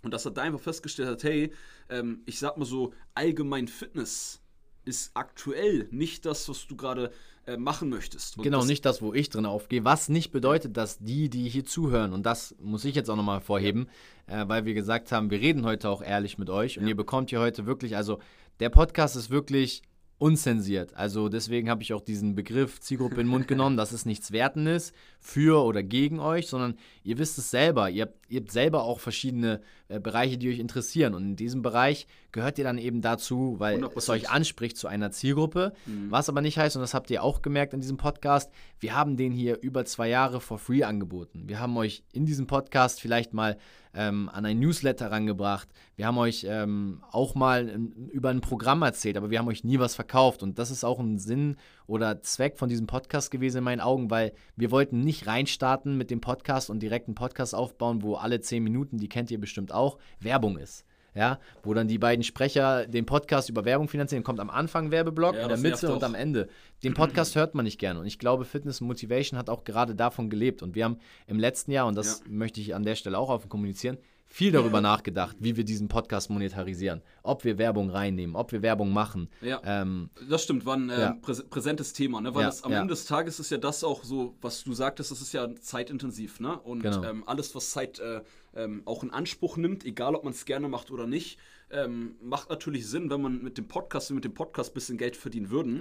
Und 0.02 0.12
dass 0.12 0.26
er 0.26 0.32
da 0.32 0.42
einfach 0.42 0.60
festgestellt 0.60 1.08
hat, 1.08 1.24
hey, 1.24 1.54
ähm, 1.90 2.24
ich 2.26 2.40
sag 2.40 2.58
mal 2.58 2.66
so, 2.66 2.94
allgemein 3.14 3.68
Fitness 3.68 4.43
ist 4.86 5.12
aktuell 5.16 5.88
nicht 5.92 6.26
das, 6.26 6.48
was 6.50 6.68
du 6.68 6.76
gerade 6.76 7.12
äh, 7.46 7.58
machen 7.58 7.90
möchtest. 7.90 8.38
Und 8.38 8.44
genau, 8.44 8.64
nicht 8.64 8.86
das, 8.86 9.02
wo 9.02 9.14
ich 9.14 9.30
drin 9.30 9.46
aufgehe. 9.46 9.84
Was 9.84 10.08
nicht 10.08 10.32
bedeutet, 10.32 10.78
dass 10.78 11.00
die, 11.00 11.30
die 11.30 11.50
hier 11.50 11.66
zuhören, 11.66 12.14
und 12.14 12.26
das 12.26 12.56
muss 12.62 12.86
ich 12.86 12.96
jetzt 12.96 13.10
auch 13.10 13.18
nochmal 13.18 13.42
vorheben, 13.42 13.88
ja. 14.30 14.44
äh, 14.44 14.50
weil 14.50 14.66
wir 14.66 14.74
gesagt 14.74 15.12
haben, 15.12 15.30
wir 15.30 15.42
reden 15.42 15.66
heute 15.66 15.90
auch 15.90 16.02
ehrlich 16.02 16.38
mit 16.38 16.50
euch 16.50 16.80
und 16.80 16.88
ihr 16.88 16.96
bekommt 16.96 17.32
hier 17.32 17.40
heute 17.40 17.66
wirklich, 17.66 17.98
also 17.98 18.20
der 18.60 18.70
Podcast 18.70 19.16
ist 19.16 19.30
wirklich 19.30 19.82
unzensiert. 20.20 20.96
Also 20.96 21.28
deswegen 21.28 21.70
habe 21.70 21.84
ich 21.84 21.92
auch 21.92 22.00
diesen 22.00 22.34
Begriff 22.34 22.80
Zielgruppe 22.80 23.16
in 23.16 23.22
den 23.22 23.28
Mund 23.28 23.48
genommen, 23.50 23.76
dass 23.78 23.92
es 23.92 24.06
nichts 24.06 24.32
Wertendes 24.32 24.94
für 25.20 25.66
oder 25.66 25.84
gegen 25.84 26.22
euch, 26.22 26.48
sondern 26.48 26.76
ihr 27.04 27.18
wisst 27.18 27.38
es 27.38 27.52
selber. 27.52 27.90
Ihr 27.90 28.04
habt, 28.04 28.23
ihr 28.34 28.42
habt 28.42 28.52
selber 28.52 28.84
auch 28.84 29.00
verschiedene 29.00 29.62
äh, 29.88 30.00
Bereiche, 30.00 30.38
die 30.38 30.50
euch 30.50 30.60
interessieren. 30.60 31.14
Und 31.14 31.24
in 31.24 31.36
diesem 31.36 31.62
Bereich 31.62 32.08
gehört 32.32 32.58
ihr 32.58 32.64
dann 32.64 32.78
eben 32.78 33.02
dazu, 33.02 33.56
weil 33.60 33.84
100%. 33.84 33.92
es 33.96 34.10
euch 34.10 34.30
anspricht 34.30 34.78
zu 34.78 34.88
einer 34.88 35.12
Zielgruppe. 35.12 35.74
Mhm. 35.86 36.10
Was 36.10 36.30
aber 36.30 36.42
nicht 36.42 36.58
heißt, 36.58 36.76
und 36.76 36.82
das 36.82 36.94
habt 36.94 37.12
ihr 37.12 37.24
auch 37.24 37.42
gemerkt 37.42 37.74
in 37.74 37.80
diesem 37.80 37.98
Podcast, 37.98 38.52
wir 38.80 38.96
haben 38.96 39.18
den 39.18 39.32
hier 39.32 39.62
über 39.62 39.86
zwei 39.86 40.10
Jahre 40.10 40.42
for 40.42 40.58
free 40.58 40.84
angeboten. 40.84 41.44
Wir 41.48 41.60
haben 41.60 41.78
euch 41.78 42.04
in 42.12 42.26
diesem 42.26 42.48
Podcast 42.48 43.00
vielleicht 43.00 43.34
mal 43.34 43.58
ähm, 43.94 44.30
an 44.34 44.46
ein 44.46 44.60
Newsletter 44.60 45.12
rangebracht. 45.12 45.70
Wir 45.96 46.08
haben 46.08 46.18
euch 46.18 46.46
ähm, 46.50 47.04
auch 47.12 47.36
mal 47.36 47.70
in, 47.70 47.92
über 48.10 48.30
ein 48.30 48.42
Programm 48.42 48.82
erzählt, 48.82 49.18
aber 49.18 49.30
wir 49.30 49.40
haben 49.40 49.48
euch 49.48 49.64
nie 49.64 49.80
was 49.80 49.96
verkauft. 49.96 50.42
Und 50.42 50.58
das 50.58 50.72
ist 50.72 50.84
auch 50.84 51.00
ein 51.00 51.20
Sinn 51.20 51.58
oder 51.86 52.22
Zweck 52.22 52.58
von 52.58 52.70
diesem 52.70 52.88
Podcast 52.88 53.30
gewesen 53.30 53.60
in 53.60 53.64
meinen 53.64 53.82
Augen, 53.82 54.10
weil 54.10 54.34
wir 54.56 54.72
wollten 54.72 55.02
nicht 55.02 55.28
reinstarten 55.28 55.98
mit 55.98 56.10
dem 56.10 56.22
Podcast 56.22 56.70
und 56.70 56.80
direkt 56.80 57.08
einen 57.08 57.16
Podcast 57.16 57.54
aufbauen, 57.54 58.02
wo 58.02 58.16
alle 58.24 58.42
zehn 58.42 58.64
Minuten, 58.64 58.98
die 58.98 59.10
kennt 59.10 59.30
ihr 59.30 59.40
bestimmt 59.40 59.72
auch, 59.72 60.00
Werbung 60.20 60.58
ist 60.58 60.86
ja, 61.16 61.40
wo 61.62 61.74
dann 61.74 61.88
die 61.88 61.98
beiden 61.98 62.24
Sprecher 62.24 62.88
den 62.88 63.06
Podcast 63.06 63.50
über 63.50 63.66
Werbung 63.66 63.88
finanzieren, 63.88 64.24
kommt 64.24 64.40
am 64.40 64.50
Anfang 64.50 64.92
Werbeblock, 64.92 65.36
ja, 65.36 65.44
in 65.44 65.50
der 65.50 65.58
Mitte 65.58 65.94
und 65.94 66.04
am 66.04 66.16
Ende. 66.16 66.50
Den 66.84 66.94
Podcast 66.94 67.36
hört 67.36 67.56
man 67.56 67.66
nicht 67.66 67.80
gerne 67.80 68.00
und 68.00 68.06
ich 68.06 68.20
glaube, 68.20 68.46
Fitness 68.46 68.82
Motivation 68.82 69.38
hat 69.38 69.50
auch 69.50 69.64
gerade 69.64 69.96
davon 69.96 70.30
gelebt 70.30 70.64
und 70.64 70.76
wir 70.76 70.86
haben 70.86 70.98
im 71.28 71.40
letzten 71.40 71.72
Jahr, 71.72 71.88
und 71.88 71.96
das 71.96 72.24
ja. 72.26 72.32
möchte 72.32 72.62
ich 72.62 72.76
an 72.76 72.84
der 72.84 72.96
Stelle 72.96 73.18
auch 73.18 73.30
offen 73.30 73.50
kommunizieren, 73.50 73.98
viel 74.34 74.52
darüber 74.52 74.82
nachgedacht, 74.82 75.36
wie 75.42 75.56
wir 75.58 75.64
diesen 75.64 75.88
Podcast 75.90 76.32
monetarisieren. 76.32 77.04
Ob 77.22 77.44
wir 77.44 77.60
Werbung 77.60 77.92
reinnehmen, 77.92 78.36
ob 78.36 78.52
wir 78.52 78.64
Werbung 78.64 78.92
machen. 78.92 79.30
Ja, 79.42 79.62
ähm, 79.64 80.10
das 80.28 80.42
stimmt, 80.42 80.66
war 80.66 80.76
ein 80.76 80.90
äh, 80.90 81.00
ja. 81.00 81.18
präsentes 81.22 81.94
Thema, 81.94 82.20
ne? 82.20 82.34
weil 82.34 82.42
ja, 82.42 82.48
das, 82.48 82.64
am 82.64 82.72
ja. 82.72 82.82
Ende 82.82 82.94
des 82.94 83.06
Tages 83.06 83.40
ist 83.40 83.52
ja 83.52 83.60
das 83.60 83.84
auch 83.84 84.04
so, 84.04 84.36
was 84.42 84.64
du 84.64 84.74
sagtest, 84.74 85.12
das 85.12 85.22
ist 85.22 85.34
ja 85.34 85.54
zeitintensiv. 85.58 86.40
Ne? 86.40 86.60
Und 86.62 86.82
genau. 86.82 87.04
ähm, 87.04 87.24
alles, 87.28 87.54
was 87.54 87.70
Zeit 87.70 88.00
äh, 88.00 88.22
ähm, 88.56 88.82
auch 88.86 89.04
in 89.04 89.12
Anspruch 89.12 89.56
nimmt, 89.56 89.86
egal 89.86 90.16
ob 90.16 90.24
man 90.24 90.34
es 90.34 90.46
gerne 90.46 90.68
macht 90.68 90.90
oder 90.90 91.06
nicht, 91.06 91.38
ähm, 91.70 92.16
macht 92.20 92.50
natürlich 92.50 92.88
Sinn, 92.88 93.12
wenn 93.12 93.22
man 93.22 93.44
mit 93.44 93.60
dem 93.60 93.68
Podcast, 93.68 94.10
mit 94.10 94.24
dem 94.24 94.34
Podcast 94.34 94.72
ein 94.72 94.74
bisschen 94.74 94.98
Geld 94.98 95.16
verdienen 95.16 95.52
würden. 95.52 95.80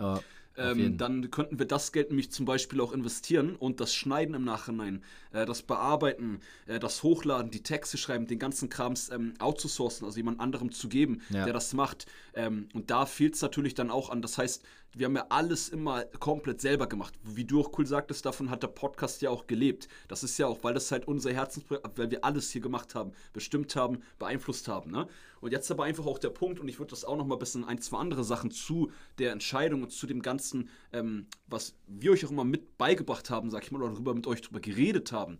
Ähm, 0.56 0.98
dann 0.98 1.30
könnten 1.30 1.58
wir 1.58 1.66
das 1.66 1.92
Geld 1.92 2.10
nämlich 2.10 2.30
zum 2.30 2.44
Beispiel 2.44 2.80
auch 2.80 2.92
investieren 2.92 3.56
und 3.56 3.80
das 3.80 3.94
Schneiden 3.94 4.34
im 4.34 4.44
Nachhinein, 4.44 5.02
äh, 5.32 5.46
das 5.46 5.62
Bearbeiten, 5.62 6.40
äh, 6.66 6.78
das 6.78 7.02
Hochladen, 7.02 7.50
die 7.50 7.62
Texte 7.62 7.96
schreiben, 7.96 8.26
den 8.26 8.38
ganzen 8.38 8.68
Krams 8.68 9.10
ähm, 9.10 9.34
outzusourcen, 9.38 10.04
also 10.04 10.16
jemand 10.18 10.40
anderem 10.40 10.70
zu 10.70 10.88
geben, 10.88 11.22
ja. 11.30 11.44
der 11.44 11.54
das 11.54 11.72
macht. 11.72 12.06
Ähm, 12.34 12.68
und 12.74 12.90
da 12.90 13.06
fehlt 13.06 13.34
es 13.34 13.42
natürlich 13.42 13.74
dann 13.74 13.90
auch 13.90 14.10
an. 14.10 14.20
Das 14.20 14.36
heißt, 14.36 14.62
wir 14.94 15.06
haben 15.06 15.16
ja 15.16 15.26
alles 15.30 15.70
immer 15.70 16.04
komplett 16.04 16.60
selber 16.60 16.86
gemacht. 16.86 17.14
Wie 17.22 17.44
du 17.44 17.60
auch 17.60 17.78
cool 17.78 17.86
sagtest, 17.86 18.26
davon 18.26 18.50
hat 18.50 18.62
der 18.62 18.68
Podcast 18.68 19.22
ja 19.22 19.30
auch 19.30 19.46
gelebt. 19.46 19.88
Das 20.08 20.22
ist 20.22 20.36
ja 20.38 20.46
auch, 20.46 20.62
weil 20.62 20.74
das 20.74 20.92
halt 20.92 21.08
unser 21.08 21.32
Herzensprojekt, 21.32 21.96
weil 21.96 22.10
wir 22.10 22.24
alles 22.24 22.50
hier 22.50 22.60
gemacht 22.60 22.94
haben, 22.94 23.12
bestimmt 23.32 23.74
haben, 23.74 24.02
beeinflusst 24.18 24.68
haben. 24.68 24.90
Ne? 24.90 25.08
Und 25.40 25.52
jetzt 25.52 25.70
aber 25.70 25.84
einfach 25.84 26.04
auch 26.04 26.18
der 26.18 26.30
Punkt, 26.30 26.60
und 26.60 26.68
ich 26.68 26.78
würde 26.78 26.90
das 26.90 27.04
auch 27.04 27.16
noch 27.16 27.26
mal 27.26 27.36
ein 27.36 27.40
bisschen 27.40 27.64
ein, 27.64 27.80
zwei 27.80 27.98
andere 27.98 28.22
Sachen 28.22 28.50
zu 28.50 28.90
der 29.18 29.32
Entscheidung 29.32 29.82
und 29.82 29.92
zu 29.92 30.06
dem 30.06 30.20
Ganzen, 30.20 30.68
ähm, 30.92 31.26
was 31.46 31.74
wir 31.86 32.12
euch 32.12 32.26
auch 32.26 32.30
immer 32.30 32.44
mit 32.44 32.76
beigebracht 32.76 33.30
haben, 33.30 33.50
sag 33.50 33.64
ich 33.64 33.72
mal, 33.72 33.82
oder 33.82 33.92
darüber 33.92 34.14
mit 34.14 34.26
euch 34.26 34.42
drüber 34.42 34.60
geredet 34.60 35.10
haben 35.10 35.38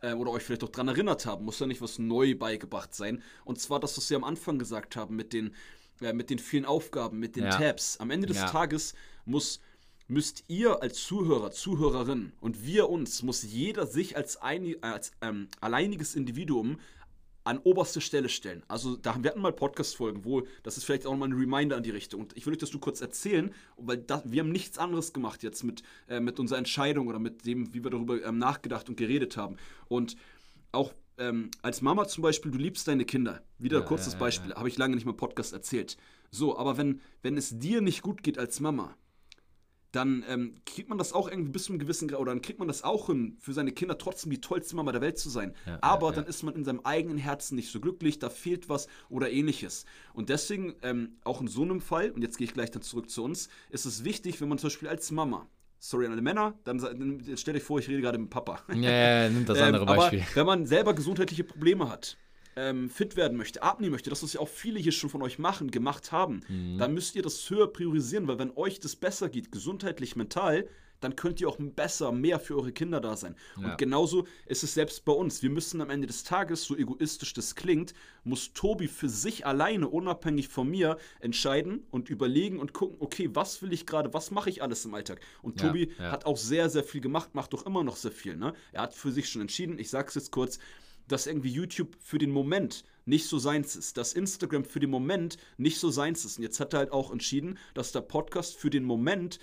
äh, 0.00 0.14
oder 0.14 0.30
euch 0.30 0.42
vielleicht 0.42 0.64
auch 0.64 0.70
daran 0.70 0.88
erinnert 0.88 1.26
haben. 1.26 1.44
Muss 1.44 1.58
ja 1.58 1.66
nicht 1.66 1.82
was 1.82 1.98
neu 1.98 2.34
beigebracht 2.34 2.94
sein. 2.94 3.22
Und 3.44 3.60
zwar 3.60 3.80
das, 3.80 3.96
was 3.96 4.08
wir 4.08 4.16
am 4.16 4.24
Anfang 4.24 4.58
gesagt 4.58 4.96
haben, 4.96 5.14
mit 5.16 5.32
den 5.32 5.54
äh, 6.00 6.12
mit 6.12 6.30
den 6.30 6.38
vielen 6.38 6.64
Aufgaben, 6.64 7.18
mit 7.18 7.36
den 7.36 7.44
ja. 7.44 7.56
Tabs. 7.56 7.98
Am 7.98 8.10
Ende 8.10 8.26
des 8.26 8.38
ja. 8.38 8.46
Tages 8.46 8.94
muss, 9.24 9.60
müsst 10.08 10.44
ihr 10.48 10.82
als 10.82 11.02
Zuhörer, 11.04 11.50
Zuhörerin 11.50 12.32
und 12.40 12.64
wir 12.64 12.88
uns, 12.88 13.22
muss 13.22 13.42
jeder 13.42 13.86
sich 13.86 14.16
als, 14.16 14.36
ein, 14.36 14.76
als 14.82 15.12
ähm, 15.20 15.48
alleiniges 15.60 16.14
Individuum 16.14 16.78
an 17.44 17.58
oberste 17.58 18.00
Stelle 18.00 18.30
stellen. 18.30 18.62
Also 18.68 18.96
da, 18.96 19.22
wir 19.22 19.30
hatten 19.30 19.40
mal 19.40 19.52
Podcast-Folgen, 19.52 20.24
wo, 20.24 20.46
das 20.62 20.78
ist 20.78 20.84
vielleicht 20.84 21.06
auch 21.06 21.14
mal 21.14 21.28
ein 21.28 21.34
Reminder 21.34 21.76
an 21.76 21.82
die 21.82 21.90
Richtung. 21.90 22.22
Und 22.22 22.36
ich 22.36 22.46
will 22.46 22.54
euch 22.54 22.58
das 22.58 22.72
nur 22.72 22.80
kurz 22.80 23.02
erzählen, 23.02 23.54
weil 23.76 23.98
das, 23.98 24.22
wir 24.24 24.40
haben 24.40 24.50
nichts 24.50 24.78
anderes 24.78 25.12
gemacht 25.12 25.42
jetzt 25.42 25.62
mit, 25.62 25.82
äh, 26.08 26.20
mit 26.20 26.40
unserer 26.40 26.58
Entscheidung 26.58 27.06
oder 27.06 27.18
mit 27.18 27.44
dem, 27.44 27.72
wie 27.74 27.84
wir 27.84 27.90
darüber 27.90 28.22
ähm, 28.24 28.38
nachgedacht 28.38 28.88
und 28.88 28.96
geredet 28.96 29.36
haben. 29.36 29.56
Und 29.88 30.16
auch 30.72 30.94
ähm, 31.18 31.50
als 31.62 31.82
Mama 31.82 32.06
zum 32.06 32.22
Beispiel, 32.22 32.50
du 32.50 32.58
liebst 32.58 32.88
deine 32.88 33.04
Kinder. 33.04 33.42
Wieder 33.58 33.80
ein 33.80 33.86
kurzes 33.86 34.14
ja, 34.14 34.18
Beispiel, 34.18 34.50
ja. 34.50 34.56
habe 34.56 34.68
ich 34.68 34.76
lange 34.76 34.94
nicht 34.94 35.04
mal 35.04 35.12
im 35.12 35.16
Podcast 35.16 35.52
erzählt. 35.52 35.96
So, 36.30 36.58
aber 36.58 36.76
wenn, 36.76 37.00
wenn 37.22 37.36
es 37.36 37.58
dir 37.58 37.80
nicht 37.80 38.02
gut 38.02 38.22
geht 38.22 38.38
als 38.38 38.60
Mama, 38.60 38.96
dann 39.94 40.24
ähm, 40.28 40.56
kriegt 40.66 40.88
man 40.88 40.98
das 40.98 41.12
auch 41.12 41.28
irgendwie 41.28 41.50
bis 41.50 41.64
zu 41.64 41.72
einem 41.72 41.78
gewissen 41.78 42.08
Grad, 42.08 42.18
oder 42.18 42.32
dann 42.32 42.42
kriegt 42.42 42.58
man 42.58 42.66
das 42.66 42.82
auch 42.82 43.06
hin, 43.06 43.36
für 43.38 43.52
seine 43.52 43.70
Kinder 43.70 43.96
trotzdem 43.96 44.30
die 44.30 44.40
tollste 44.40 44.74
Mama 44.74 44.90
der 44.90 45.00
Welt 45.00 45.18
zu 45.18 45.30
sein. 45.30 45.54
Ja, 45.66 45.78
Aber 45.82 46.08
ja, 46.08 46.16
dann 46.16 46.26
ist 46.26 46.42
man 46.42 46.54
in 46.56 46.64
seinem 46.64 46.80
eigenen 46.80 47.18
Herzen 47.18 47.54
nicht 47.54 47.70
so 47.70 47.80
glücklich, 47.80 48.18
da 48.18 48.28
fehlt 48.28 48.68
was 48.68 48.88
oder 49.08 49.30
ähnliches. 49.30 49.84
Und 50.12 50.30
deswegen, 50.30 50.74
ähm, 50.82 51.16
auch 51.22 51.40
in 51.40 51.46
so 51.46 51.62
einem 51.62 51.80
Fall, 51.80 52.10
und 52.10 52.22
jetzt 52.22 52.38
gehe 52.38 52.46
ich 52.46 52.54
gleich 52.54 52.72
dann 52.72 52.82
zurück 52.82 53.08
zu 53.08 53.22
uns, 53.22 53.48
ist 53.70 53.84
es 53.84 54.02
wichtig, 54.02 54.40
wenn 54.40 54.48
man 54.48 54.58
zum 54.58 54.66
Beispiel 54.68 54.88
als 54.88 55.12
Mama 55.12 55.46
sorry 55.84 56.06
an 56.06 56.12
alle 56.12 56.22
Männer, 56.22 56.54
dann, 56.64 56.78
dann 56.78 57.36
stell 57.36 57.54
dich 57.54 57.62
vor, 57.62 57.78
ich 57.78 57.88
rede 57.88 58.00
gerade 58.00 58.18
mit 58.18 58.30
Papa. 58.30 58.62
Ja, 58.74 58.90
ja, 58.90 59.28
nimm 59.28 59.44
das 59.44 59.58
andere 59.60 59.82
ähm, 59.82 59.96
Beispiel. 59.96 60.20
Aber 60.20 60.36
wenn 60.36 60.46
man 60.46 60.66
selber 60.66 60.94
gesundheitliche 60.94 61.44
Probleme 61.44 61.88
hat, 61.90 62.16
ähm, 62.56 62.88
fit 62.88 63.16
werden 63.16 63.36
möchte, 63.36 63.62
abnehmen 63.62 63.92
möchte, 63.92 64.10
das, 64.10 64.22
was 64.22 64.32
ja 64.32 64.40
auch 64.40 64.48
viele 64.48 64.78
hier 64.78 64.92
schon 64.92 65.10
von 65.10 65.22
euch 65.22 65.38
machen, 65.38 65.70
gemacht 65.70 66.12
haben, 66.12 66.40
mhm. 66.48 66.78
dann 66.78 66.94
müsst 66.94 67.16
ihr 67.16 67.22
das 67.22 67.48
höher 67.50 67.70
priorisieren, 67.70 68.28
weil 68.28 68.38
wenn 68.38 68.56
euch 68.56 68.80
das 68.80 68.96
besser 68.96 69.28
geht, 69.28 69.52
gesundheitlich, 69.52 70.16
mental, 70.16 70.66
dann 71.04 71.16
könnt 71.16 71.40
ihr 71.40 71.48
auch 71.48 71.58
besser, 71.58 72.12
mehr 72.12 72.40
für 72.40 72.56
eure 72.56 72.72
Kinder 72.72 73.00
da 73.00 73.16
sein. 73.16 73.36
Ja. 73.60 73.70
Und 73.70 73.78
genauso 73.78 74.26
ist 74.46 74.62
es 74.64 74.74
selbst 74.74 75.04
bei 75.04 75.12
uns. 75.12 75.42
Wir 75.42 75.50
müssen 75.50 75.80
am 75.80 75.90
Ende 75.90 76.06
des 76.06 76.24
Tages, 76.24 76.64
so 76.64 76.76
egoistisch 76.76 77.32
das 77.34 77.54
klingt, 77.54 77.94
muss 78.24 78.52
Tobi 78.52 78.88
für 78.88 79.08
sich 79.08 79.46
alleine, 79.46 79.88
unabhängig 79.88 80.48
von 80.48 80.68
mir, 80.68 80.98
entscheiden 81.20 81.86
und 81.90 82.10
überlegen 82.10 82.58
und 82.58 82.72
gucken, 82.72 82.96
okay, 83.00 83.30
was 83.32 83.62
will 83.62 83.72
ich 83.72 83.86
gerade, 83.86 84.12
was 84.14 84.30
mache 84.30 84.50
ich 84.50 84.62
alles 84.62 84.84
im 84.84 84.94
Alltag? 84.94 85.20
Und 85.42 85.60
Tobi 85.60 85.92
ja, 85.98 86.04
ja. 86.04 86.10
hat 86.10 86.26
auch 86.26 86.36
sehr, 86.36 86.70
sehr 86.70 86.84
viel 86.84 87.00
gemacht, 87.00 87.34
macht 87.34 87.52
doch 87.52 87.66
immer 87.66 87.84
noch 87.84 87.96
sehr 87.96 88.12
viel. 88.12 88.36
Ne? 88.36 88.54
Er 88.72 88.82
hat 88.82 88.94
für 88.94 89.12
sich 89.12 89.28
schon 89.28 89.42
entschieden, 89.42 89.78
ich 89.78 89.90
sage 89.90 90.08
es 90.08 90.14
jetzt 90.14 90.32
kurz, 90.32 90.58
dass 91.08 91.26
irgendwie 91.26 91.50
YouTube 91.50 91.96
für 92.00 92.18
den 92.18 92.30
Moment 92.30 92.84
nicht 93.04 93.28
so 93.28 93.38
seins 93.38 93.76
ist, 93.76 93.96
dass 93.96 94.14
Instagram 94.14 94.64
für 94.64 94.80
den 94.80 94.90
Moment 94.90 95.36
nicht 95.58 95.78
so 95.78 95.90
seins 95.90 96.24
ist. 96.24 96.38
Und 96.38 96.44
jetzt 96.44 96.60
hat 96.60 96.72
er 96.72 96.78
halt 96.78 96.92
auch 96.92 97.12
entschieden, 97.12 97.58
dass 97.74 97.92
der 97.92 98.00
Podcast 98.00 98.56
für 98.56 98.70
den 98.70 98.84
Moment 98.84 99.38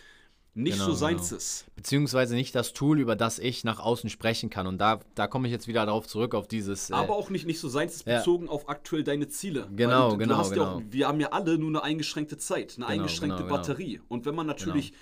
nicht 0.54 0.74
genau, 0.74 0.86
so 0.88 0.94
seins 0.94 1.30
genau. 1.30 1.38
ist. 1.38 1.66
Beziehungsweise 1.76 2.36
nicht 2.36 2.54
das 2.56 2.74
Tool, 2.74 3.00
über 3.00 3.16
das 3.16 3.40
ich 3.40 3.64
nach 3.64 3.80
außen 3.80 4.10
sprechen 4.10 4.50
kann. 4.50 4.68
Und 4.68 4.80
da, 4.80 5.00
da 5.16 5.28
komme 5.28 5.48
ich 5.48 5.52
jetzt 5.52 5.68
wieder 5.68 5.86
darauf 5.86 6.08
zurück, 6.08 6.36
auf 6.36 6.48
dieses. 6.48 6.90
Äh, 6.90 6.94
Aber 6.94 7.16
auch 7.16 7.30
nicht, 7.30 7.46
nicht 7.46 7.60
so 7.60 7.70
seins 7.70 7.96
ist, 7.96 8.06
bezogen 8.06 8.46
ja. 8.46 8.52
auf 8.52 8.68
aktuell 8.68 9.04
deine 9.04 9.30
Ziele. 9.30 9.68
Genau, 9.76 10.12
du, 10.12 10.18
genau. 10.18 10.44
Du 10.44 10.50
genau. 10.50 10.64
Ja 10.64 10.72
auch, 10.74 10.82
wir 10.90 11.08
haben 11.08 11.20
ja 11.20 11.30
alle 11.30 11.58
nur 11.58 11.70
eine 11.70 11.84
eingeschränkte 11.84 12.38
Zeit, 12.38 12.74
eine 12.76 12.86
genau, 12.86 12.88
eingeschränkte 12.88 13.44
genau, 13.44 13.48
genau. 13.48 13.58
Batterie. 13.58 14.02
Und 14.10 14.26
wenn 14.26 14.36
man 14.36 14.48
natürlich 14.48 14.94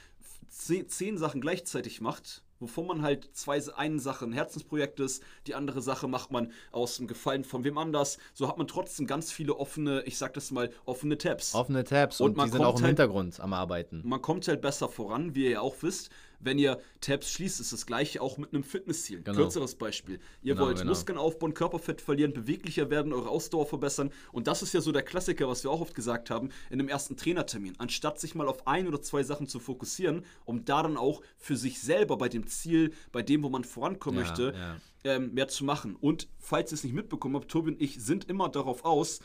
zehn, 0.50 0.88
zehn 0.88 1.18
Sachen 1.18 1.42
gleichzeitig 1.42 2.02
macht, 2.02 2.44
wovon 2.60 2.88
man 2.88 3.02
halt 3.02 3.30
zwei, 3.34 3.60
eine 3.76 4.00
Sache 4.00 4.26
ein 4.26 4.34
Herzensprojekt 4.34 5.00
ist, 5.00 5.24
die 5.48 5.56
andere 5.56 5.82
Sache 5.82 6.08
macht 6.08 6.32
man 6.32 6.52
aus 6.72 6.98
dem 6.98 7.08
Gefallen 7.08 7.44
von 7.44 7.64
wem 7.64 7.78
anders. 7.78 8.18
So 8.34 8.48
hat 8.48 8.58
man 8.58 8.68
trotzdem 8.68 9.08
ganz 9.08 9.32
viele 9.32 9.56
offene, 9.56 10.04
ich 10.04 10.18
sag 10.18 10.34
das 10.34 10.52
mal, 10.52 10.70
offene 10.86 11.18
Tabs. 11.18 11.56
Offene 11.56 11.84
Tabs 11.84 12.22
und, 12.22 12.38
und 12.38 12.46
die 12.46 12.52
sind 12.52 12.62
auch 12.62 12.76
im 12.78 12.82
halt, 12.82 12.88
Hintergrund 12.88 13.40
am 13.40 13.54
Arbeiten. 13.54 14.02
Man 14.06 14.22
kommt 14.22 14.48
halt 14.48 14.62
besser 14.62 14.90
voran, 14.90 15.36
wie 15.36 15.46
ihr 15.46 15.52
ja 15.52 15.62
auch 15.62 15.76
wisst, 15.82 16.10
wenn 16.40 16.58
ihr 16.58 16.80
Tabs 17.02 17.32
schließt, 17.32 17.60
ist 17.60 17.74
das 17.74 17.86
gleiche 17.86 18.22
auch 18.22 18.38
mit 18.38 18.54
einem 18.54 18.64
Fitnessziel. 18.64 19.22
Genau. 19.22 19.38
Kürzeres 19.38 19.76
Beispiel. 19.76 20.20
Ihr 20.42 20.54
genau, 20.54 20.68
wollt 20.68 20.78
genau. 20.78 20.90
Muskeln 20.90 21.18
aufbauen, 21.18 21.54
Körperfett 21.54 22.02
verlieren, 22.02 22.34
beweglicher 22.34 22.90
werden, 22.90 23.14
eure 23.14 23.30
Ausdauer 23.30 23.66
verbessern. 23.66 24.12
Und 24.32 24.48
das 24.48 24.62
ist 24.62 24.74
ja 24.74 24.82
so 24.82 24.92
der 24.92 25.04
Klassiker, 25.04 25.48
was 25.48 25.64
wir 25.64 25.72
auch 25.72 25.82
oft 25.82 25.96
gesagt 25.96 26.30
haben, 26.30 26.50
in 26.70 26.78
dem 26.78 26.90
ersten 26.90 27.18
Trainertermin. 27.18 27.76
Anstatt 27.78 28.20
sich 28.20 28.36
mal 28.36 28.48
auf 28.48 28.68
ein 28.68 28.88
oder 28.88 29.02
zwei 29.02 29.24
Sachen 29.24 29.48
zu 29.48 29.60
fokussieren, 29.60 30.26
um 30.46 30.66
da 30.66 30.84
dann 30.84 30.98
auch 30.98 31.22
für 31.38 31.58
sich 31.58 31.82
selber 31.82 32.18
bei 32.18 32.30
dem 32.30 32.48
Ziel, 32.48 32.94
bei 33.12 33.22
dem, 33.22 33.44
wo 33.44 33.50
man 33.50 33.64
vorankommen 33.64 34.20
ja, 34.20 34.26
möchte, 34.26 34.54
ja. 34.56 34.78
Ähm, 35.06 35.34
mehr 35.34 35.48
zu 35.48 35.64
machen. 35.64 35.96
Und 35.96 36.28
falls 36.40 36.74
ihr 36.74 36.76
es 36.76 36.84
nicht 36.84 36.94
mitbekommen 36.94 37.36
habt, 37.36 37.50
Tobi 37.50 37.72
und 37.72 37.82
ich 37.82 38.04
sind 38.04 38.30
immer 38.30 38.50
darauf 38.50 38.84
aus, 38.84 39.22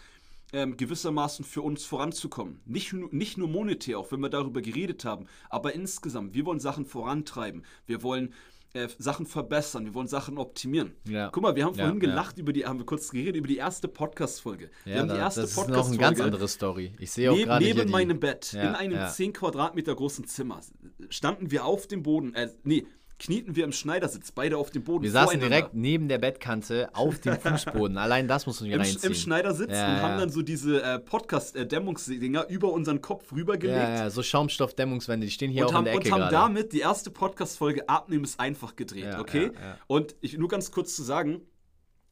ähm, 0.55 0.77
gewissermaßen 0.77 1.45
für 1.45 1.62
uns 1.62 1.85
voranzukommen. 1.85 2.61
Nicht, 2.64 2.93
nicht 3.12 3.37
nur 3.37 3.49
monetär, 3.49 3.99
auch 3.99 4.12
wenn 4.12 4.21
wir 4.21 4.31
darüber 4.31 4.62
geredet 4.62 5.05
haben, 5.05 5.27
aber 5.51 5.75
insgesamt. 5.75 6.35
Wir 6.35 6.47
wollen 6.47 6.61
Sachen 6.61 6.87
vorantreiben. 6.87 7.64
Wir 7.87 8.05
wollen 8.05 8.33
äh, 8.73 8.88
Sachen 8.99 9.27
verbessern, 9.27 9.85
wir 9.85 9.95
wollen 9.95 10.07
Sachen 10.07 10.38
optimieren. 10.38 10.93
Ja. 11.09 11.29
Guck 11.31 11.43
mal, 11.43 11.57
wir 11.57 11.64
haben 11.64 11.75
vorhin 11.75 11.95
ja, 11.95 12.01
gelacht 12.01 12.37
ja. 12.37 12.43
über 12.43 12.53
die, 12.53 12.67
haben 12.67 12.79
wir 12.79 12.87
kurz 12.87 13.11
geredet 13.11 13.37
über 13.37 13.49
die 13.49 13.57
erste 13.57 13.88
Podcast-Folge. 13.88 14.71
wir 14.85 15.01
haben 15.01 15.09
die 15.09 15.17
erste 15.17 15.43
das 15.43 15.51
ist 15.51 15.69
noch 15.69 15.88
eine 15.88 15.99
ganz 15.99 16.21
andere 16.21 16.49
Story. 16.49 16.93
Ich 16.99 17.11
sehe 17.11 17.33
auch 17.33 17.37
gerade 17.37 17.64
Neben 17.64 17.90
meinem 17.90 18.21
Bett, 18.21 18.53
in 18.53 18.61
einem 18.61 19.09
10 19.09 19.33
Quadratmeter 19.33 19.95
großen 19.95 20.27
Zimmer, 20.27 20.61
standen 21.09 21.51
wir 21.51 21.64
auf 21.64 21.88
dem 21.88 22.03
Boden, 22.05 22.35
äh, 22.35 22.49
nee, 22.62 22.87
knieten 23.25 23.57
wir 23.57 23.65
im 23.65 23.73
Schneidersitz, 23.73 24.33
beide 24.33 24.59
auf 24.59 24.71
dem 24.71 24.85
Boden. 24.85 25.03
Wir 25.03 25.11
saßen 25.11 25.41
direkt 25.41 25.73
neben 25.73 26.09
der 26.09 26.19
Bettkante 26.19 26.91
auf 26.93 27.19
dem 27.21 27.35
Fußboden. 27.41 27.97
Allein 27.97 28.29
das 28.29 28.47
muss 28.47 28.61
man 28.61 28.71
Im, 28.71 28.81
reinziehen. 28.81 29.13
Im 29.13 29.15
Schneidersitz 29.15 29.71
ja, 29.71 29.89
und 29.89 29.97
ja. 29.97 30.03
haben 30.03 30.19
dann 30.19 30.31
so 30.31 30.43
diese 30.43 30.83
äh, 30.83 30.99
Podcast-Dämmungsdinger 30.99 32.49
über 32.49 32.71
unseren 32.73 33.01
Kopf 33.01 33.33
rübergelegt. 33.33 33.79
Ja, 33.79 33.95
ja, 33.95 34.11
so 34.11 34.23
Schaumstoff-Dämmungswände, 34.23 35.27
die 35.27 35.33
stehen 35.33 35.51
hier 35.51 35.63
und 35.63 35.71
auch 35.71 35.75
haben, 35.75 35.87
in 35.87 35.93
der 35.93 35.95
Ecke 35.95 36.09
Und 36.09 36.13
haben 36.13 36.31
grade. 36.31 36.35
damit 36.35 36.73
die 36.75 36.81
erste 36.81 37.11
Podcast-Folge 37.11 37.89
Abnehmen 37.89 38.25
ist 38.25 38.39
einfach 38.39 38.77
gedreht, 38.77 39.17
okay? 39.19 39.53
Und 39.87 40.15
ich, 40.21 40.37
nur 40.37 40.49
ganz 40.49 40.71
kurz 40.71 40.95
zu 40.95 41.03
sagen, 41.03 41.41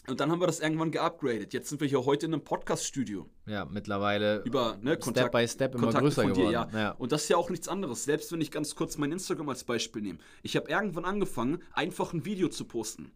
und 0.08 0.18
dann 0.18 0.32
haben 0.32 0.40
wir 0.40 0.46
das 0.46 0.58
irgendwann 0.58 0.90
geupgradet. 0.90 1.52
Jetzt 1.52 1.68
sind 1.68 1.80
wir 1.80 1.86
hier 1.86 2.04
heute 2.04 2.26
in 2.26 2.34
einem 2.34 2.42
Podcast-Studio. 2.42 3.28
Ja, 3.46 3.64
mittlerweile 3.64 4.42
über 4.44 4.76
ne, 4.80 4.96
Kontakt, 4.96 5.28
Step 5.28 5.32
by 5.32 5.48
Step 5.48 5.74
immer 5.74 5.84
Kontakte 5.84 6.08
größer 6.08 6.22
geworden. 6.26 6.48
Dir, 6.48 6.52
ja. 6.52 6.68
ja. 6.72 6.90
Und 6.92 7.12
das 7.12 7.22
ist 7.22 7.28
ja 7.28 7.36
auch 7.36 7.50
nichts 7.50 7.68
anderes. 7.68 8.04
Selbst 8.04 8.32
wenn 8.32 8.40
ich 8.40 8.50
ganz 8.50 8.74
kurz 8.74 8.98
mein 8.98 9.12
Instagram 9.12 9.48
als 9.48 9.62
Beispiel 9.62 10.02
nehme. 10.02 10.18
Ich 10.42 10.56
habe 10.56 10.68
irgendwann 10.68 11.04
angefangen, 11.04 11.62
einfach 11.72 12.12
ein 12.12 12.24
Video 12.24 12.48
zu 12.48 12.64
posten. 12.64 13.12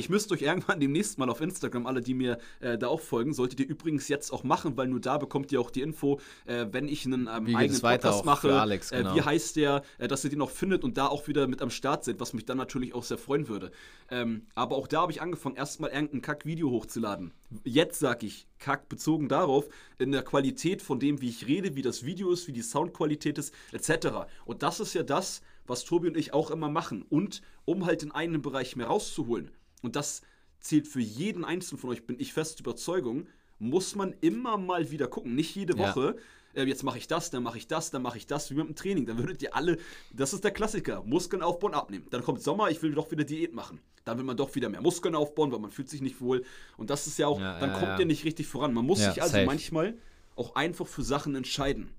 Ich 0.00 0.08
müsste 0.08 0.32
euch 0.32 0.40
irgendwann 0.40 0.80
demnächst 0.80 1.18
mal 1.18 1.28
auf 1.28 1.42
Instagram, 1.42 1.86
alle, 1.86 2.00
die 2.00 2.14
mir 2.14 2.38
äh, 2.60 2.78
da 2.78 2.88
auch 2.88 3.00
folgen, 3.00 3.34
solltet 3.34 3.60
ihr 3.60 3.68
übrigens 3.68 4.08
jetzt 4.08 4.32
auch 4.32 4.44
machen, 4.44 4.78
weil 4.78 4.88
nur 4.88 4.98
da 4.98 5.18
bekommt 5.18 5.52
ihr 5.52 5.60
auch 5.60 5.70
die 5.70 5.82
Info, 5.82 6.20
äh, 6.46 6.64
wenn 6.70 6.88
ich 6.88 7.04
einen 7.04 7.28
ähm, 7.30 7.54
eigenen 7.54 7.80
Podcast 7.82 8.24
mache. 8.24 8.58
Alex, 8.58 8.90
genau. 8.90 9.12
äh, 9.12 9.16
wie 9.16 9.20
heißt 9.20 9.56
der, 9.56 9.82
äh, 9.98 10.08
dass 10.08 10.24
ihr 10.24 10.30
den 10.30 10.40
auch 10.40 10.48
findet 10.48 10.84
und 10.84 10.96
da 10.96 11.06
auch 11.06 11.28
wieder 11.28 11.46
mit 11.46 11.60
am 11.60 11.68
Start 11.68 12.06
seid, 12.06 12.18
was 12.18 12.32
mich 12.32 12.46
dann 12.46 12.56
natürlich 12.56 12.94
auch 12.94 13.04
sehr 13.04 13.18
freuen 13.18 13.46
würde. 13.48 13.72
Ähm, 14.10 14.46
aber 14.54 14.76
auch 14.76 14.86
da 14.86 15.02
habe 15.02 15.12
ich 15.12 15.20
angefangen, 15.20 15.56
erstmal 15.56 15.90
irgendein 15.90 16.22
Kack-Video 16.22 16.70
hochzuladen. 16.70 17.32
Jetzt 17.64 17.98
sage 17.98 18.24
ich 18.24 18.46
Kack 18.58 18.88
bezogen 18.88 19.28
darauf, 19.28 19.68
in 19.98 20.12
der 20.12 20.22
Qualität 20.22 20.80
von 20.80 20.98
dem, 20.98 21.20
wie 21.20 21.28
ich 21.28 21.46
rede, 21.46 21.76
wie 21.76 21.82
das 21.82 22.06
Video 22.06 22.32
ist, 22.32 22.48
wie 22.48 22.52
die 22.52 22.62
Soundqualität 22.62 23.36
ist, 23.36 23.52
etc. 23.72 24.30
Und 24.46 24.62
das 24.62 24.80
ist 24.80 24.94
ja 24.94 25.02
das, 25.02 25.42
was 25.66 25.84
Tobi 25.84 26.08
und 26.08 26.16
ich 26.16 26.32
auch 26.32 26.50
immer 26.50 26.70
machen. 26.70 27.04
Und 27.08 27.42
um 27.66 27.84
halt 27.84 28.02
in 28.02 28.12
einen 28.12 28.40
Bereich 28.40 28.76
mehr 28.76 28.86
rauszuholen, 28.86 29.50
und 29.82 29.96
das 29.96 30.22
zählt 30.60 30.86
für 30.86 31.00
jeden 31.00 31.44
Einzelnen 31.44 31.80
von 31.80 31.90
euch, 31.90 32.06
bin 32.06 32.18
ich 32.20 32.32
fest 32.32 32.60
Überzeugung, 32.60 33.26
muss 33.58 33.94
man 33.94 34.14
immer 34.20 34.56
mal 34.56 34.90
wieder 34.90 35.06
gucken. 35.06 35.34
Nicht 35.34 35.54
jede 35.54 35.78
Woche, 35.78 36.16
ja. 36.54 36.62
äh, 36.62 36.66
jetzt 36.66 36.82
mache 36.82 36.98
ich 36.98 37.06
das, 37.06 37.30
dann 37.30 37.42
mache 37.42 37.58
ich 37.58 37.66
das, 37.66 37.90
dann 37.90 38.02
mache 38.02 38.18
ich 38.18 38.26
das, 38.26 38.50
wie 38.50 38.54
mit 38.54 38.66
dem 38.66 38.74
Training. 38.74 39.06
Dann 39.06 39.18
würdet 39.18 39.42
ihr 39.42 39.54
alle, 39.54 39.78
das 40.12 40.32
ist 40.32 40.44
der 40.44 40.50
Klassiker, 40.50 41.02
Muskeln 41.04 41.42
aufbauen, 41.42 41.74
abnehmen. 41.74 42.06
Dann 42.10 42.22
kommt 42.22 42.42
Sommer, 42.42 42.70
ich 42.70 42.82
will 42.82 42.92
doch 42.92 43.10
wieder 43.10 43.24
Diät 43.24 43.54
machen. 43.54 43.80
Dann 44.04 44.16
will 44.18 44.24
man 44.24 44.36
doch 44.36 44.54
wieder 44.54 44.68
mehr 44.70 44.80
Muskeln 44.80 45.14
aufbauen, 45.14 45.52
weil 45.52 45.58
man 45.58 45.70
fühlt 45.70 45.90
sich 45.90 46.00
nicht 46.00 46.20
wohl. 46.20 46.44
Und 46.78 46.90
das 46.90 47.06
ist 47.06 47.18
ja 47.18 47.26
auch, 47.26 47.38
ja, 47.38 47.58
dann 47.60 47.70
ja, 47.70 47.78
kommt 47.78 48.00
ihr 48.00 48.06
nicht 48.06 48.24
richtig 48.24 48.46
voran. 48.46 48.72
Man 48.72 48.86
muss 48.86 48.98
sich 48.98 49.22
also 49.22 49.34
safe. 49.34 49.46
manchmal 49.46 49.94
auch 50.36 50.54
einfach 50.54 50.86
für 50.86 51.02
Sachen 51.02 51.34
entscheiden. 51.34 51.90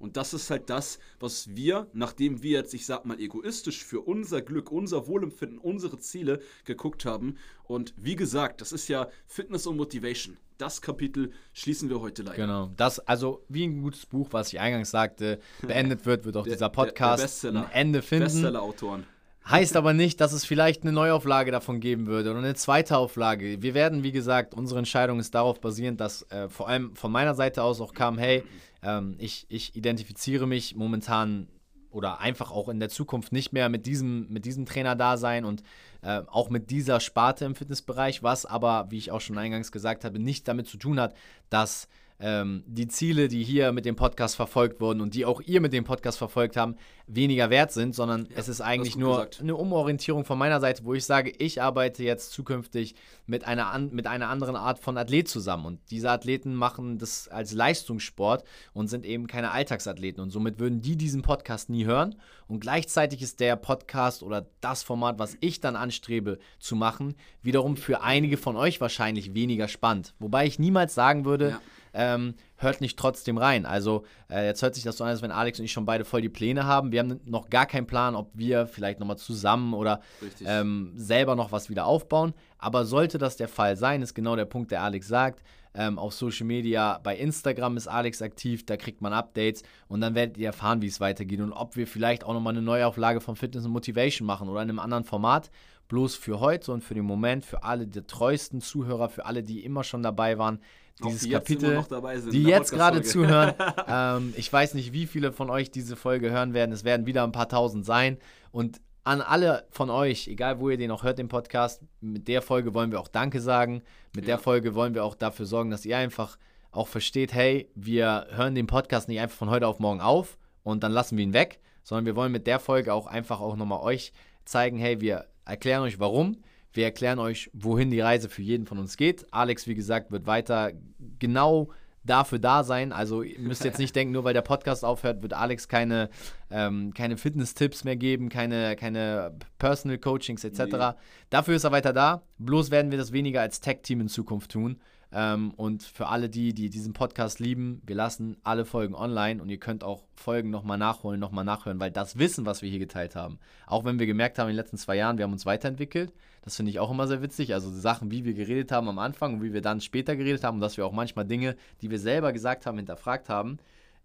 Und 0.00 0.16
das 0.16 0.34
ist 0.34 0.50
halt 0.50 0.68
das, 0.70 0.98
was 1.20 1.54
wir, 1.54 1.86
nachdem 1.92 2.42
wir 2.42 2.52
jetzt, 2.58 2.74
ich 2.74 2.84
sag 2.86 3.04
mal, 3.04 3.20
egoistisch 3.20 3.84
für 3.84 4.00
unser 4.00 4.42
Glück, 4.42 4.72
unser 4.72 5.06
Wohlempfinden, 5.06 5.58
unsere 5.58 5.98
Ziele 5.98 6.40
geguckt 6.64 7.04
haben. 7.04 7.36
Und 7.64 7.94
wie 7.96 8.16
gesagt, 8.16 8.60
das 8.60 8.72
ist 8.72 8.88
ja 8.88 9.08
Fitness 9.26 9.66
und 9.68 9.76
Motivation. 9.76 10.36
Das 10.58 10.82
Kapitel 10.82 11.30
schließen 11.52 11.88
wir 11.88 12.00
heute 12.00 12.22
leider. 12.22 12.36
Genau. 12.36 12.70
Das, 12.76 12.98
also 13.00 13.44
wie 13.48 13.64
ein 13.66 13.82
gutes 13.82 14.04
Buch, 14.06 14.28
was 14.32 14.52
ich 14.52 14.58
eingangs 14.60 14.90
sagte, 14.90 15.38
beendet 15.62 16.04
wird, 16.06 16.24
wird 16.24 16.36
auch 16.36 16.44
Der- 16.44 16.54
dieser 16.54 16.68
der- 16.70 16.84
der 16.84 16.90
Podcast 16.90 17.22
Bestseller. 17.22 17.66
ein 17.66 17.72
Ende 17.72 18.02
finden. 18.02 18.24
Bestseller-Autoren. 18.24 19.04
Heißt 19.48 19.74
aber 19.76 19.94
nicht, 19.94 20.20
dass 20.20 20.32
es 20.34 20.44
vielleicht 20.44 20.82
eine 20.82 20.92
Neuauflage 20.92 21.50
davon 21.50 21.80
geben 21.80 22.06
würde 22.06 22.30
oder 22.30 22.40
eine 22.40 22.54
zweite 22.54 22.98
Auflage. 22.98 23.62
Wir 23.62 23.72
werden, 23.72 24.02
wie 24.02 24.12
gesagt, 24.12 24.52
unsere 24.54 24.78
Entscheidung 24.78 25.18
ist 25.18 25.34
darauf 25.34 25.60
basierend, 25.62 25.98
dass 25.98 26.22
äh, 26.30 26.48
vor 26.50 26.68
allem 26.68 26.94
von 26.94 27.10
meiner 27.10 27.34
Seite 27.34 27.62
aus 27.62 27.80
auch 27.80 27.94
kam, 27.94 28.18
hey, 28.18 28.44
ähm, 28.82 29.16
ich, 29.18 29.46
ich 29.48 29.76
identifiziere 29.76 30.46
mich 30.46 30.74
momentan 30.74 31.48
oder 31.90 32.20
einfach 32.20 32.52
auch 32.52 32.68
in 32.68 32.78
der 32.78 32.88
Zukunft 32.88 33.32
nicht 33.32 33.52
mehr 33.52 33.68
mit 33.68 33.86
diesem, 33.86 34.28
mit 34.28 34.44
diesem 34.44 34.64
Trainer-Dasein 34.64 35.44
und 35.44 35.62
äh, 36.02 36.22
auch 36.26 36.48
mit 36.48 36.70
dieser 36.70 37.00
Sparte 37.00 37.44
im 37.44 37.54
Fitnessbereich, 37.54 38.22
was 38.22 38.46
aber, 38.46 38.86
wie 38.90 38.98
ich 38.98 39.10
auch 39.10 39.20
schon 39.20 39.38
eingangs 39.38 39.72
gesagt 39.72 40.04
habe, 40.04 40.18
nicht 40.18 40.46
damit 40.46 40.68
zu 40.68 40.76
tun 40.76 41.00
hat, 41.00 41.14
dass 41.48 41.88
ähm, 42.20 42.62
die 42.66 42.86
Ziele, 42.86 43.28
die 43.28 43.42
hier 43.42 43.72
mit 43.72 43.84
dem 43.84 43.96
Podcast 43.96 44.36
verfolgt 44.36 44.80
wurden 44.80 45.00
und 45.00 45.14
die 45.14 45.24
auch 45.24 45.40
ihr 45.40 45.60
mit 45.60 45.72
dem 45.72 45.84
Podcast 45.84 46.18
verfolgt 46.18 46.56
haben, 46.56 46.76
weniger 47.06 47.50
wert 47.50 47.72
sind, 47.72 47.94
sondern 47.94 48.28
es 48.36 48.48
ist 48.48 48.60
eigentlich 48.60 48.96
nur 48.96 49.16
gesagt. 49.16 49.40
eine 49.40 49.56
Umorientierung 49.56 50.24
von 50.24 50.38
meiner 50.38 50.60
Seite, 50.60 50.84
wo 50.84 50.94
ich 50.94 51.04
sage, 51.04 51.32
ich 51.38 51.60
arbeite 51.60 52.04
jetzt 52.04 52.32
zukünftig 52.32 52.94
mit 53.26 53.44
einer, 53.46 53.72
an, 53.72 53.90
mit 53.92 54.06
einer 54.06 54.28
anderen 54.28 54.54
Art 54.54 54.78
von 54.78 54.96
Athlet 54.96 55.28
zusammen. 55.28 55.64
Und 55.66 55.80
diese 55.90 56.10
Athleten 56.10 56.54
machen 56.54 56.98
das 56.98 57.26
als 57.28 57.52
Leistungssport 57.52 58.44
und 58.74 58.88
sind 58.88 59.04
eben 59.04 59.26
keine 59.26 59.50
Alltagsathleten. 59.50 60.22
Und 60.22 60.30
somit 60.30 60.60
würden 60.60 60.82
die 60.82 60.96
diesen 60.96 61.22
Podcast 61.22 61.70
nie 61.70 61.84
hören. 61.84 62.14
Und 62.46 62.60
gleichzeitig 62.60 63.22
ist 63.22 63.40
der 63.40 63.56
Podcast 63.56 64.22
oder 64.22 64.46
das 64.60 64.82
Format, 64.82 65.18
was 65.18 65.36
ich 65.40 65.60
dann 65.60 65.76
anstrebe 65.76 66.38
zu 66.58 66.76
machen, 66.76 67.14
wiederum 67.42 67.76
für 67.76 68.02
einige 68.02 68.36
von 68.36 68.56
euch 68.56 68.80
wahrscheinlich 68.80 69.34
weniger 69.34 69.68
spannend. 69.68 70.14
Wobei 70.18 70.46
ich 70.46 70.58
niemals 70.58 70.94
sagen 70.94 71.24
würde, 71.24 71.50
Ja. 71.50 71.60
Ähm, 71.94 72.34
hört 72.56 72.80
nicht 72.80 72.98
trotzdem 72.98 73.38
rein. 73.38 73.66
Also 73.66 74.04
äh, 74.30 74.46
jetzt 74.46 74.62
hört 74.62 74.74
sich 74.74 74.84
das 74.84 74.96
so 74.96 75.04
an, 75.04 75.10
als 75.10 75.22
wenn 75.22 75.30
Alex 75.30 75.58
und 75.58 75.64
ich 75.64 75.72
schon 75.72 75.86
beide 75.86 76.04
voll 76.04 76.20
die 76.20 76.28
Pläne 76.28 76.64
haben. 76.64 76.92
Wir 76.92 77.00
haben 77.00 77.20
noch 77.24 77.50
gar 77.50 77.66
keinen 77.66 77.86
Plan, 77.86 78.14
ob 78.14 78.30
wir 78.34 78.66
vielleicht 78.66 79.00
nochmal 79.00 79.18
zusammen 79.18 79.74
oder 79.74 80.00
ähm, 80.44 80.92
selber 80.96 81.34
noch 81.36 81.52
was 81.52 81.70
wieder 81.70 81.86
aufbauen. 81.86 82.34
Aber 82.58 82.84
sollte 82.84 83.18
das 83.18 83.36
der 83.36 83.48
Fall 83.48 83.76
sein, 83.76 84.02
ist 84.02 84.14
genau 84.14 84.36
der 84.36 84.44
Punkt, 84.44 84.70
der 84.70 84.82
Alex 84.82 85.08
sagt. 85.08 85.42
Ähm, 85.72 86.00
auf 86.00 86.12
Social 86.14 86.46
Media, 86.46 86.98
bei 87.02 87.16
Instagram 87.16 87.76
ist 87.76 87.86
Alex 87.86 88.22
aktiv, 88.22 88.66
da 88.66 88.76
kriegt 88.76 89.00
man 89.02 89.12
Updates 89.12 89.62
und 89.86 90.00
dann 90.00 90.16
werdet 90.16 90.36
ihr 90.36 90.46
erfahren, 90.46 90.82
wie 90.82 90.88
es 90.88 90.98
weitergeht 90.98 91.40
und 91.40 91.52
ob 91.52 91.76
wir 91.76 91.86
vielleicht 91.86 92.24
auch 92.24 92.34
nochmal 92.34 92.54
eine 92.54 92.62
Neuauflage 92.62 93.20
von 93.20 93.36
Fitness 93.36 93.66
und 93.66 93.70
Motivation 93.70 94.26
machen 94.26 94.48
oder 94.48 94.62
in 94.62 94.68
einem 94.68 94.80
anderen 94.80 95.04
Format. 95.04 95.48
Bloß 95.86 96.16
für 96.16 96.40
heute 96.40 96.72
und 96.72 96.82
für 96.82 96.94
den 96.94 97.04
Moment, 97.04 97.44
für 97.44 97.62
alle 97.62 97.86
die 97.86 98.02
treuesten 98.02 98.60
Zuhörer, 98.60 99.08
für 99.08 99.26
alle, 99.26 99.44
die 99.44 99.64
immer 99.64 99.84
schon 99.84 100.02
dabei 100.02 100.38
waren, 100.38 100.60
dieses 101.00 101.22
die 101.22 101.30
Kapitel 101.30 101.84
sind 102.16 102.32
die 102.32 102.42
der 102.44 102.58
jetzt 102.58 102.70
gerade 102.70 103.02
zuhören. 103.02 103.54
ähm, 103.86 104.34
ich 104.36 104.52
weiß 104.52 104.74
nicht, 104.74 104.92
wie 104.92 105.06
viele 105.06 105.32
von 105.32 105.50
euch 105.50 105.70
diese 105.70 105.96
Folge 105.96 106.30
hören 106.30 106.54
werden. 106.54 106.72
Es 106.72 106.84
werden 106.84 107.06
wieder 107.06 107.24
ein 107.24 107.32
paar 107.32 107.48
tausend 107.48 107.84
sein. 107.84 108.18
Und 108.52 108.80
an 109.04 109.20
alle 109.20 109.66
von 109.70 109.90
euch, 109.90 110.28
egal 110.28 110.60
wo 110.60 110.68
ihr 110.70 110.76
den 110.76 110.90
auch 110.90 111.02
hört, 111.02 111.18
den 111.18 111.28
Podcast, 111.28 111.82
mit 112.00 112.28
der 112.28 112.42
Folge 112.42 112.74
wollen 112.74 112.92
wir 112.92 113.00
auch 113.00 113.08
Danke 113.08 113.40
sagen. 113.40 113.82
Mit 114.14 114.26
der 114.26 114.36
Ja. 114.36 114.40
Folge 114.40 114.74
wollen 114.74 114.94
wir 114.94 115.04
auch 115.04 115.14
dafür 115.14 115.46
sorgen, 115.46 115.70
dass 115.70 115.84
ihr 115.86 115.96
einfach 115.96 116.36
auch 116.70 116.88
versteht, 116.88 117.32
hey, 117.32 117.68
wir 117.74 118.26
hören 118.30 118.54
den 118.54 118.66
Podcast 118.66 119.08
nicht 119.08 119.20
einfach 119.20 119.36
von 119.36 119.50
heute 119.50 119.66
auf 119.66 119.78
morgen 119.78 120.00
auf 120.00 120.38
und 120.62 120.82
dann 120.84 120.92
lassen 120.92 121.16
wir 121.16 121.24
ihn 121.24 121.32
weg, 121.32 121.60
sondern 121.82 122.06
wir 122.06 122.14
wollen 122.14 122.30
mit 122.30 122.46
der 122.46 122.60
Folge 122.60 122.94
auch 122.94 123.06
einfach 123.06 123.40
auch 123.40 123.56
nochmal 123.56 123.80
euch 123.80 124.12
zeigen, 124.44 124.78
hey, 124.78 125.00
wir 125.00 125.26
erklären 125.44 125.82
euch 125.82 125.98
warum. 125.98 126.36
Wir 126.72 126.84
erklären 126.84 127.18
euch, 127.18 127.50
wohin 127.52 127.90
die 127.90 128.00
Reise 128.00 128.28
für 128.28 128.42
jeden 128.42 128.66
von 128.66 128.78
uns 128.78 128.96
geht. 128.96 129.26
Alex, 129.32 129.66
wie 129.66 129.74
gesagt, 129.74 130.12
wird 130.12 130.26
weiter 130.26 130.72
genau 131.18 131.70
dafür 132.04 132.38
da 132.38 132.64
sein. 132.64 132.92
Also 132.92 133.22
ihr 133.22 133.38
müsst 133.40 133.64
jetzt 133.64 133.78
nicht 133.78 133.94
denken, 133.94 134.12
nur 134.12 134.24
weil 134.24 134.34
der 134.34 134.42
Podcast 134.42 134.84
aufhört, 134.84 135.22
wird 135.22 135.34
Alex 135.34 135.68
keine, 135.68 136.08
ähm, 136.50 136.94
keine 136.94 137.16
Fitness-Tipps 137.16 137.84
mehr 137.84 137.96
geben, 137.96 138.28
keine, 138.28 138.76
keine 138.76 139.34
Personal 139.58 139.98
Coachings 139.98 140.44
etc. 140.44 140.60
Nee. 140.60 140.92
Dafür 141.28 141.56
ist 141.56 141.64
er 141.64 141.72
weiter 141.72 141.92
da. 141.92 142.22
Bloß 142.38 142.70
werden 142.70 142.90
wir 142.90 142.98
das 142.98 143.12
weniger 143.12 143.40
als 143.40 143.60
Tech-Team 143.60 144.00
in 144.00 144.08
Zukunft 144.08 144.52
tun. 144.52 144.80
Ähm, 145.12 145.52
und 145.56 145.82
für 145.82 146.06
alle 146.06 146.28
die, 146.28 146.54
die 146.54 146.70
diesen 146.70 146.92
Podcast 146.92 147.40
lieben, 147.40 147.82
wir 147.84 147.96
lassen 147.96 148.36
alle 148.44 148.64
Folgen 148.64 148.94
online 148.94 149.42
und 149.42 149.48
ihr 149.48 149.58
könnt 149.58 149.82
auch 149.82 150.04
Folgen 150.14 150.50
nochmal 150.50 150.78
nachholen, 150.78 151.18
nochmal 151.18 151.44
nachhören, 151.44 151.80
weil 151.80 151.90
das 151.90 152.18
Wissen, 152.18 152.46
was 152.46 152.62
wir 152.62 152.70
hier 152.70 152.78
geteilt 152.78 153.16
haben, 153.16 153.38
auch 153.66 153.84
wenn 153.84 153.98
wir 153.98 154.06
gemerkt 154.06 154.38
haben 154.38 154.48
in 154.48 154.52
den 154.52 154.62
letzten 154.62 154.76
zwei 154.76 154.96
Jahren, 154.96 155.18
wir 155.18 155.24
haben 155.24 155.32
uns 155.32 155.46
weiterentwickelt, 155.46 156.12
das 156.42 156.56
finde 156.56 156.70
ich 156.70 156.78
auch 156.78 156.90
immer 156.90 157.08
sehr 157.08 157.22
witzig. 157.22 157.54
Also 157.54 157.70
Sachen, 157.70 158.10
wie 158.10 158.24
wir 158.24 158.34
geredet 158.34 158.72
haben 158.72 158.88
am 158.88 158.98
Anfang 158.98 159.34
und 159.34 159.42
wie 159.42 159.52
wir 159.52 159.62
dann 159.62 159.80
später 159.80 160.16
geredet 160.16 160.44
haben 160.44 160.54
und 160.56 160.60
dass 160.60 160.76
wir 160.76 160.86
auch 160.86 160.92
manchmal 160.92 161.26
Dinge, 161.26 161.56
die 161.82 161.90
wir 161.90 161.98
selber 161.98 162.32
gesagt 162.32 162.64
haben, 162.66 162.78
hinterfragt 162.78 163.28
haben, 163.28 163.58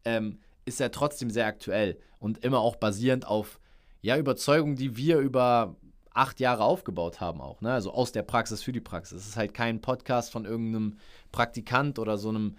ähm, 0.04 0.40
ist 0.66 0.80
ja 0.80 0.90
trotzdem 0.90 1.30
sehr 1.30 1.46
aktuell 1.46 1.98
und 2.20 2.44
immer 2.44 2.60
auch 2.60 2.76
basierend 2.76 3.28
auf 3.28 3.60
ja, 4.02 4.18
Überzeugungen, 4.18 4.76
die 4.76 4.98
wir 4.98 5.20
über 5.20 5.76
acht 6.16 6.40
Jahre 6.40 6.64
aufgebaut 6.64 7.20
haben 7.22 7.42
auch, 7.42 7.62
ne? 7.62 7.72
Also 7.74 7.92
aus 7.94 8.12
der 8.12 8.24
Praxis 8.24 8.64
für 8.64 8.72
die 8.72 8.82
Praxis. 8.82 9.20
Es 9.22 9.28
ist 9.28 9.38
halt 9.38 9.54
kein 9.54 9.82
Podcast 9.82 10.32
von 10.32 10.46
irgendeinem 10.46 10.98
Praktikant 11.32 12.00
oder 12.00 12.18
so 12.18 12.30
einem, 12.30 12.56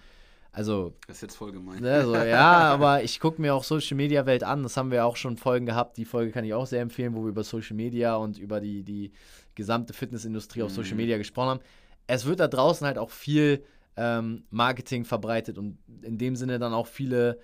also 0.53 0.95
Das 1.07 1.17
ist 1.17 1.23
jetzt 1.23 1.37
voll 1.37 1.53
gemein. 1.53 1.83
Ne, 1.83 2.05
so, 2.05 2.15
ja, 2.15 2.43
aber 2.73 3.03
ich 3.03 3.19
gucke 3.19 3.41
mir 3.41 3.55
auch 3.55 3.65
Social 3.65 3.97
Media 3.97 4.27
Welt 4.27 4.45
an. 4.45 4.63
Das 4.63 4.77
haben 4.77 4.91
wir 4.91 5.05
auch 5.07 5.17
schon 5.17 5.37
Folgen 5.37 5.67
gehabt. 5.67 5.97
Die 5.97 6.05
Folge 6.05 6.33
kann 6.33 6.45
ich 6.45 6.55
auch 6.55 6.67
sehr 6.67 6.83
empfehlen, 6.83 7.15
wo 7.15 7.23
wir 7.25 7.31
über 7.31 7.45
Social 7.45 7.77
Media 7.77 8.17
und 8.17 8.39
über 8.39 8.61
die, 8.61 8.83
die 8.85 9.13
gesamte 9.55 9.95
Fitnessindustrie 9.95 10.63
auf 10.63 10.71
Social 10.71 10.93
Mhm. 10.93 10.97
Media 10.99 11.19
gesprochen 11.19 11.49
haben. 11.49 11.61
Es 12.07 12.27
wird 12.27 12.41
da 12.41 12.49
draußen 12.49 12.87
halt 12.87 12.99
auch 12.99 13.11
viel 13.11 13.65
ähm, 13.97 14.45
Marketing 14.51 15.05
verbreitet 15.07 15.57
und 15.57 15.79
in 16.03 16.19
dem 16.19 16.37
Sinne 16.37 16.59
dann 16.59 16.75
auch 16.75 16.87
viele, 16.87 17.39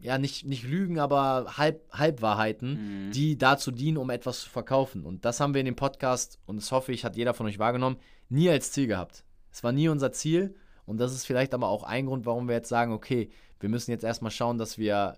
ja, 0.00 0.18
nicht, 0.18 0.44
nicht 0.46 0.64
Lügen, 0.64 0.98
aber 0.98 1.56
Halb, 1.56 1.82
Halbwahrheiten, 1.92 3.06
Mhm. 3.08 3.12
die 3.12 3.38
dazu 3.38 3.70
dienen, 3.70 3.96
um 3.98 4.10
etwas 4.10 4.40
zu 4.40 4.50
verkaufen. 4.50 5.04
Und 5.04 5.24
das 5.24 5.40
haben 5.40 5.54
wir 5.54 5.60
in 5.60 5.66
dem 5.66 5.76
Podcast, 5.76 6.38
und 6.46 6.56
das 6.56 6.70
hoffe 6.72 6.92
ich, 6.92 7.04
hat 7.04 7.16
jeder 7.16 7.34
von 7.34 7.46
euch 7.46 7.58
wahrgenommen, 7.58 7.96
nie 8.28 8.48
als 8.50 8.72
Ziel 8.72 8.86
gehabt. 8.86 9.24
Es 9.50 9.62
war 9.64 9.72
nie 9.72 9.88
unser 9.88 10.12
Ziel. 10.12 10.54
Und 10.86 10.98
das 10.98 11.14
ist 11.14 11.24
vielleicht 11.26 11.54
aber 11.54 11.68
auch 11.68 11.82
ein 11.84 12.06
Grund, 12.06 12.26
warum 12.26 12.46
wir 12.48 12.54
jetzt 12.56 12.68
sagen, 12.68 12.92
okay, 12.92 13.30
wir 13.60 13.68
müssen 13.70 13.90
jetzt 13.90 14.04
erstmal 14.04 14.30
schauen, 14.30 14.58
dass 14.58 14.76
wir 14.76 15.16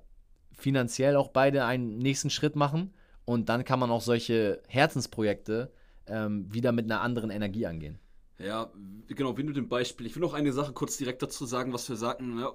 finanziell 0.52 1.16
auch 1.16 1.28
beide 1.28 1.64
einen 1.64 1.98
nächsten 1.98 2.30
Schritt 2.30 2.54
machen. 2.56 2.94
Und 3.24 3.48
dann 3.48 3.64
kann 3.64 3.80
man 3.80 3.90
auch 3.90 4.00
solche 4.02 4.62
Herzensprojekte 4.68 5.72
ähm, 6.06 6.46
wieder 6.52 6.70
mit 6.72 6.84
einer 6.84 7.00
anderen 7.00 7.30
Energie 7.30 7.66
angehen. 7.66 7.98
Ja, 8.38 8.70
genau, 9.08 9.36
wie 9.36 9.42
nur 9.42 9.54
dem 9.54 9.68
Beispiel. 9.68 10.06
Ich 10.06 10.14
will 10.14 10.20
noch 10.22 10.34
eine 10.34 10.52
Sache 10.52 10.72
kurz 10.72 10.96
direkt 10.98 11.22
dazu 11.22 11.46
sagen, 11.46 11.72
was 11.72 11.88
wir 11.88 11.96
sagten. 11.96 12.38
Ja, 12.38 12.52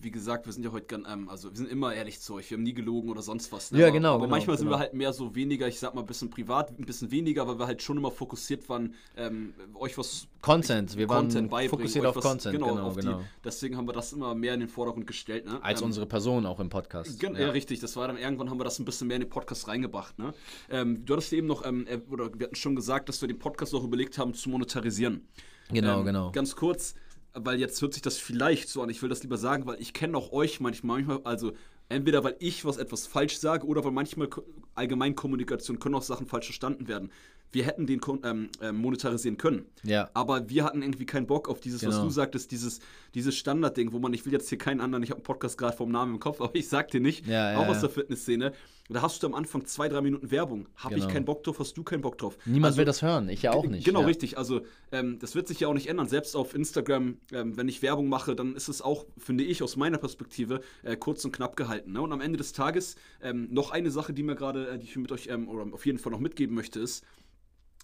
wie 0.00 0.10
gesagt, 0.10 0.46
wir 0.46 0.52
sind 0.52 0.64
ja 0.64 0.72
heute 0.72 0.86
ganz, 0.86 1.06
ähm, 1.08 1.28
also 1.28 1.50
wir 1.50 1.56
sind 1.56 1.68
immer 1.70 1.92
ehrlich 1.94 2.20
zu 2.20 2.34
euch, 2.34 2.50
wir 2.50 2.56
haben 2.56 2.62
nie 2.62 2.72
gelogen 2.74 3.10
oder 3.10 3.22
sonst 3.22 3.52
was. 3.52 3.70
ne? 3.72 3.80
Ja, 3.80 3.90
genau, 3.90 4.14
Aber 4.14 4.20
genau, 4.24 4.30
manchmal 4.30 4.56
sind 4.56 4.66
genau. 4.66 4.76
wir 4.78 4.80
halt 4.80 4.94
mehr 4.94 5.12
so 5.12 5.34
weniger, 5.34 5.68
ich 5.68 5.78
sag 5.78 5.94
mal, 5.94 6.00
ein 6.02 6.06
bisschen 6.06 6.30
privat, 6.30 6.70
ein 6.78 6.84
bisschen 6.84 7.10
weniger, 7.10 7.46
weil 7.48 7.58
wir 7.58 7.66
halt 7.66 7.82
schon 7.82 7.96
immer 7.96 8.10
fokussiert 8.10 8.68
waren, 8.68 8.94
ähm, 9.16 9.54
euch 9.74 9.96
was. 9.98 10.26
Content, 10.40 10.96
wir 10.96 11.08
waren 11.08 11.26
Content 11.26 11.50
beibringen, 11.50 11.70
fokussiert 11.70 12.04
auf 12.06 12.16
was- 12.16 12.24
Content, 12.24 12.52
genau, 12.58 12.78
auf 12.78 12.96
genau. 12.96 13.18
Die, 13.18 13.24
deswegen 13.44 13.76
haben 13.76 13.86
wir 13.86 13.92
das 13.92 14.12
immer 14.12 14.34
mehr 14.34 14.54
in 14.54 14.60
den 14.60 14.68
Vordergrund 14.68 15.06
gestellt. 15.06 15.46
Ne? 15.46 15.62
Als 15.62 15.80
Ähm, 15.80 15.86
unsere 15.86 16.06
Person 16.06 16.46
auch 16.46 16.58
im 16.58 16.68
Podcast. 16.68 17.20
Gen 17.20 17.36
ja. 17.36 17.50
richtig. 17.50 17.78
Das 17.80 17.94
war 17.96 18.08
dann 18.08 18.16
irgendwann 18.18 18.50
haben 18.50 18.58
wir 18.58 18.64
das 18.64 18.78
ein 18.78 18.84
bisschen 18.84 19.06
mehr 19.06 19.16
in 19.16 19.22
den 19.22 19.30
Podcast 19.30 19.68
reingebracht. 19.68 20.18
Ne? 20.18 20.34
Ähm, 20.70 21.04
du 21.04 21.12
hattest 21.14 21.32
eben 21.32 21.46
noch, 21.46 21.64
ähm, 21.64 21.86
äh, 21.86 21.98
oder 22.10 22.30
wir 22.36 22.46
hatten 22.46 22.56
schon 22.56 22.74
gesagt, 22.74 23.08
dass 23.08 23.20
wir 23.20 23.28
den 23.28 23.38
Podcast 23.38 23.72
auch 23.74 23.84
überlegt 23.84 24.18
haben 24.18 24.34
zu 24.34 24.50
monetarisieren. 24.50 25.28
Genau, 25.70 26.00
Ähm, 26.00 26.06
genau. 26.06 26.32
Ganz 26.32 26.56
kurz, 26.56 26.94
weil 27.34 27.58
jetzt 27.58 27.80
hört 27.80 27.94
sich 27.94 28.02
das 28.02 28.18
vielleicht 28.18 28.68
so 28.68 28.82
an. 28.82 28.90
Ich 28.90 29.02
will 29.02 29.08
das 29.08 29.22
lieber 29.22 29.38
sagen, 29.38 29.66
weil 29.66 29.80
ich 29.80 29.92
kenne 29.92 30.16
auch 30.16 30.32
euch 30.32 30.60
manchmal, 30.60 31.02
manchmal, 31.02 31.20
also 31.24 31.52
entweder 31.88 32.24
weil 32.24 32.36
ich 32.38 32.64
was 32.64 32.76
etwas 32.76 33.06
falsch 33.06 33.38
sage 33.38 33.66
oder 33.66 33.84
weil 33.84 33.92
manchmal 33.92 34.28
allgemein 34.74 35.14
Kommunikation 35.14 35.78
können 35.78 35.94
auch 35.94 36.02
Sachen 36.02 36.26
falsch 36.26 36.46
verstanden 36.46 36.88
werden. 36.88 37.10
Wir 37.52 37.64
hätten 37.64 37.86
den 37.86 38.00
ähm, 38.24 38.48
ähm, 38.60 38.76
monetarisieren 38.76 39.36
können. 39.36 39.66
Ja. 39.84 40.10
Aber 40.14 40.48
wir 40.48 40.64
hatten 40.64 40.82
irgendwie 40.82 41.06
keinen 41.06 41.26
Bock 41.26 41.48
auf 41.48 41.60
dieses, 41.60 41.84
was 41.86 41.94
Genau. 41.96 42.04
du 42.06 42.10
sagtest, 42.10 42.50
dieses, 42.50 42.80
dieses 43.14 43.36
Standardding, 43.36 43.92
wo 43.92 43.98
man, 43.98 44.12
ich 44.14 44.24
will 44.24 44.32
jetzt 44.32 44.48
hier 44.48 44.58
keinen 44.58 44.80
anderen, 44.80 45.02
ich 45.04 45.10
habe 45.10 45.18
einen 45.18 45.24
Podcast 45.24 45.58
gerade 45.58 45.76
vom 45.76 45.90
Namen 45.90 46.14
im 46.14 46.20
Kopf, 46.20 46.40
aber 46.40 46.54
ich 46.54 46.68
sag 46.68 46.90
dir 46.90 47.00
nicht, 47.00 47.26
Ja, 47.26 47.52
ja, 47.52 47.58
auch 47.58 47.68
aus 47.68 47.80
der 47.80 47.90
Fitnessszene, 47.90 48.52
da 48.88 49.00
hast 49.00 49.22
du 49.22 49.26
am 49.26 49.34
Anfang 49.34 49.64
zwei, 49.64 49.88
drei 49.88 50.00
Minuten 50.02 50.30
Werbung. 50.30 50.66
Habe 50.76 50.94
Genau. 50.96 51.06
ich 51.06 51.12
keinen 51.12 51.24
Bock 51.24 51.42
drauf, 51.44 51.58
hast 51.60 51.76
du 51.76 51.82
keinen 51.82 52.00
Bock 52.02 52.18
drauf. 52.18 52.36
Niemand 52.44 52.66
Also, 52.72 52.78
will 52.78 52.84
das 52.84 53.00
hören, 53.00 53.28
ich 53.28 53.42
ja 53.42 53.52
auch 53.52 53.64
nicht. 53.66 53.84
Genau, 53.84 54.02
richtig. 54.02 54.36
Also 54.38 54.62
ähm, 54.90 55.18
das 55.20 55.34
wird 55.34 55.46
sich 55.48 55.60
ja 55.60 55.68
auch 55.68 55.74
nicht 55.74 55.88
ändern. 55.88 56.08
Selbst 56.08 56.34
auf 56.34 56.54
Instagram, 56.54 57.16
ähm, 57.32 57.56
wenn 57.56 57.68
ich 57.68 57.80
Werbung 57.82 58.08
mache, 58.08 58.34
dann 58.34 58.54
ist 58.56 58.68
es 58.68 58.82
auch, 58.82 59.06
finde 59.16 59.44
ich, 59.44 59.62
aus 59.62 59.76
meiner 59.76 59.98
Perspektive 59.98 60.60
äh, 60.82 60.96
kurz 60.96 61.24
und 61.24 61.32
knapp 61.32 61.56
gehalten. 61.56 61.92
Ne? 61.92 62.02
Und 62.02 62.12
am 62.12 62.20
Ende 62.20 62.36
des 62.38 62.52
Tages 62.52 62.96
ähm, 63.22 63.48
noch 63.50 63.70
eine 63.70 63.90
Sache, 63.90 64.12
die 64.12 64.22
mir 64.22 64.34
gerade, 64.34 64.68
äh, 64.68 64.78
die 64.78 64.84
ich 64.86 64.96
mit 64.96 65.12
euch 65.12 65.28
ähm, 65.28 65.48
oder 65.48 65.72
auf 65.72 65.86
jeden 65.86 65.98
Fall 65.98 66.12
noch 66.12 66.20
mitgeben 66.20 66.54
möchte, 66.54 66.80
ist, 66.80 67.04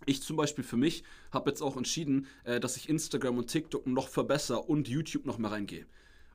ich 0.07 0.23
zum 0.23 0.37
Beispiel 0.37 0.65
für 0.65 0.77
mich 0.77 1.05
habe 1.33 1.51
jetzt 1.51 1.63
auch 1.63 1.77
entschieden, 1.77 2.27
äh, 2.45 2.61
dass 2.61 2.77
ich 2.77 2.89
Instagram 2.89 3.39
und 3.39 3.49
TikTok 3.49 3.87
noch 3.87 4.09
verbessere 4.09 4.61
und 4.61 4.89
YouTube 4.89 5.27
noch 5.27 5.39
mehr 5.39 5.51
reingehe. 5.51 5.87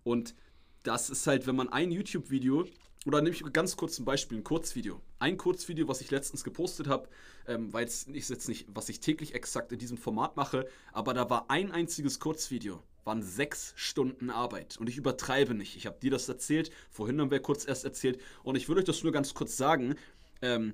Und 0.03 0.35
das 0.83 1.09
ist 1.09 1.27
halt, 1.27 1.47
wenn 1.47 1.55
man 1.55 1.69
ein 1.69 1.91
YouTube-Video 1.91 2.65
oder 3.05 3.21
nehme 3.21 3.35
ich 3.35 3.43
ganz 3.51 3.75
kurz 3.75 3.99
ein 3.99 4.05
Beispiel, 4.05 4.37
ein 4.37 4.43
Kurzvideo. 4.43 5.01
Ein 5.19 5.37
Kurzvideo, 5.37 5.87
was 5.87 6.01
ich 6.01 6.11
letztens 6.11 6.43
gepostet 6.43 6.87
habe, 6.87 7.09
ähm, 7.47 7.73
weil 7.73 7.85
es 7.85 8.03
ist 8.03 8.29
jetzt 8.29 8.47
nicht, 8.47 8.67
was 8.69 8.89
ich 8.89 8.99
täglich 8.99 9.33
exakt 9.33 9.71
in 9.71 9.79
diesem 9.79 9.97
Format 9.97 10.37
mache, 10.37 10.67
aber 10.93 11.13
da 11.13 11.29
war 11.29 11.49
ein 11.49 11.71
einziges 11.71 12.19
Kurzvideo, 12.19 12.81
waren 13.03 13.21
sechs 13.21 13.73
Stunden 13.75 14.29
Arbeit. 14.29 14.77
Und 14.77 14.87
ich 14.87 14.97
übertreibe 14.97 15.53
nicht. 15.53 15.75
Ich 15.75 15.85
habe 15.85 15.99
dir 15.99 16.11
das 16.11 16.29
erzählt, 16.29 16.71
vorhin 16.91 17.19
haben 17.19 17.31
wir 17.31 17.41
kurz 17.41 17.65
erst 17.65 17.83
erzählt. 17.83 18.21
Und 18.43 18.55
ich 18.55 18.67
würde 18.69 18.79
euch 18.79 18.85
das 18.85 19.03
nur 19.03 19.11
ganz 19.11 19.33
kurz 19.33 19.57
sagen. 19.57 19.95
Ähm, 20.41 20.73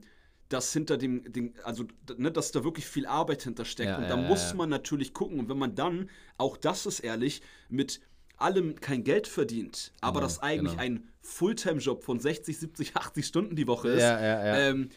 dass 0.50 0.74
hinter 0.74 0.98
dem, 0.98 1.32
dem 1.32 1.54
also 1.64 1.86
ne, 2.18 2.32
dass 2.32 2.52
da 2.52 2.64
wirklich 2.64 2.86
viel 2.88 3.06
Arbeit 3.06 3.44
hintersteckt. 3.44 3.90
Ja, 3.92 3.98
und 3.98 4.10
da 4.10 4.18
ja, 4.18 4.28
muss 4.28 4.50
ja. 4.52 4.56
man 4.58 4.70
natürlich 4.70 5.14
gucken. 5.14 5.40
Und 5.40 5.48
wenn 5.50 5.58
man 5.60 5.76
dann, 5.76 6.10
auch 6.38 6.58
das 6.58 6.86
ist 6.88 7.00
ehrlich, 7.00 7.42
mit 7.70 8.02
allem 8.38 8.80
kein 8.80 9.04
Geld 9.04 9.28
verdient, 9.28 9.92
aber 10.02 10.20
Genau, 10.20 10.26
das 10.26 10.40
eigentlich 10.42 10.72
genau. 10.72 10.82
ein 10.84 11.10
Fulltime-Job 11.22 12.04
von 12.04 12.20
60, 12.20 12.58
70, 12.58 12.96
80 12.96 13.26
Stunden 13.26 13.56
die 13.56 13.68
Woche 13.68 13.90
ist. 13.90 14.04
Ähm, 14.04 14.90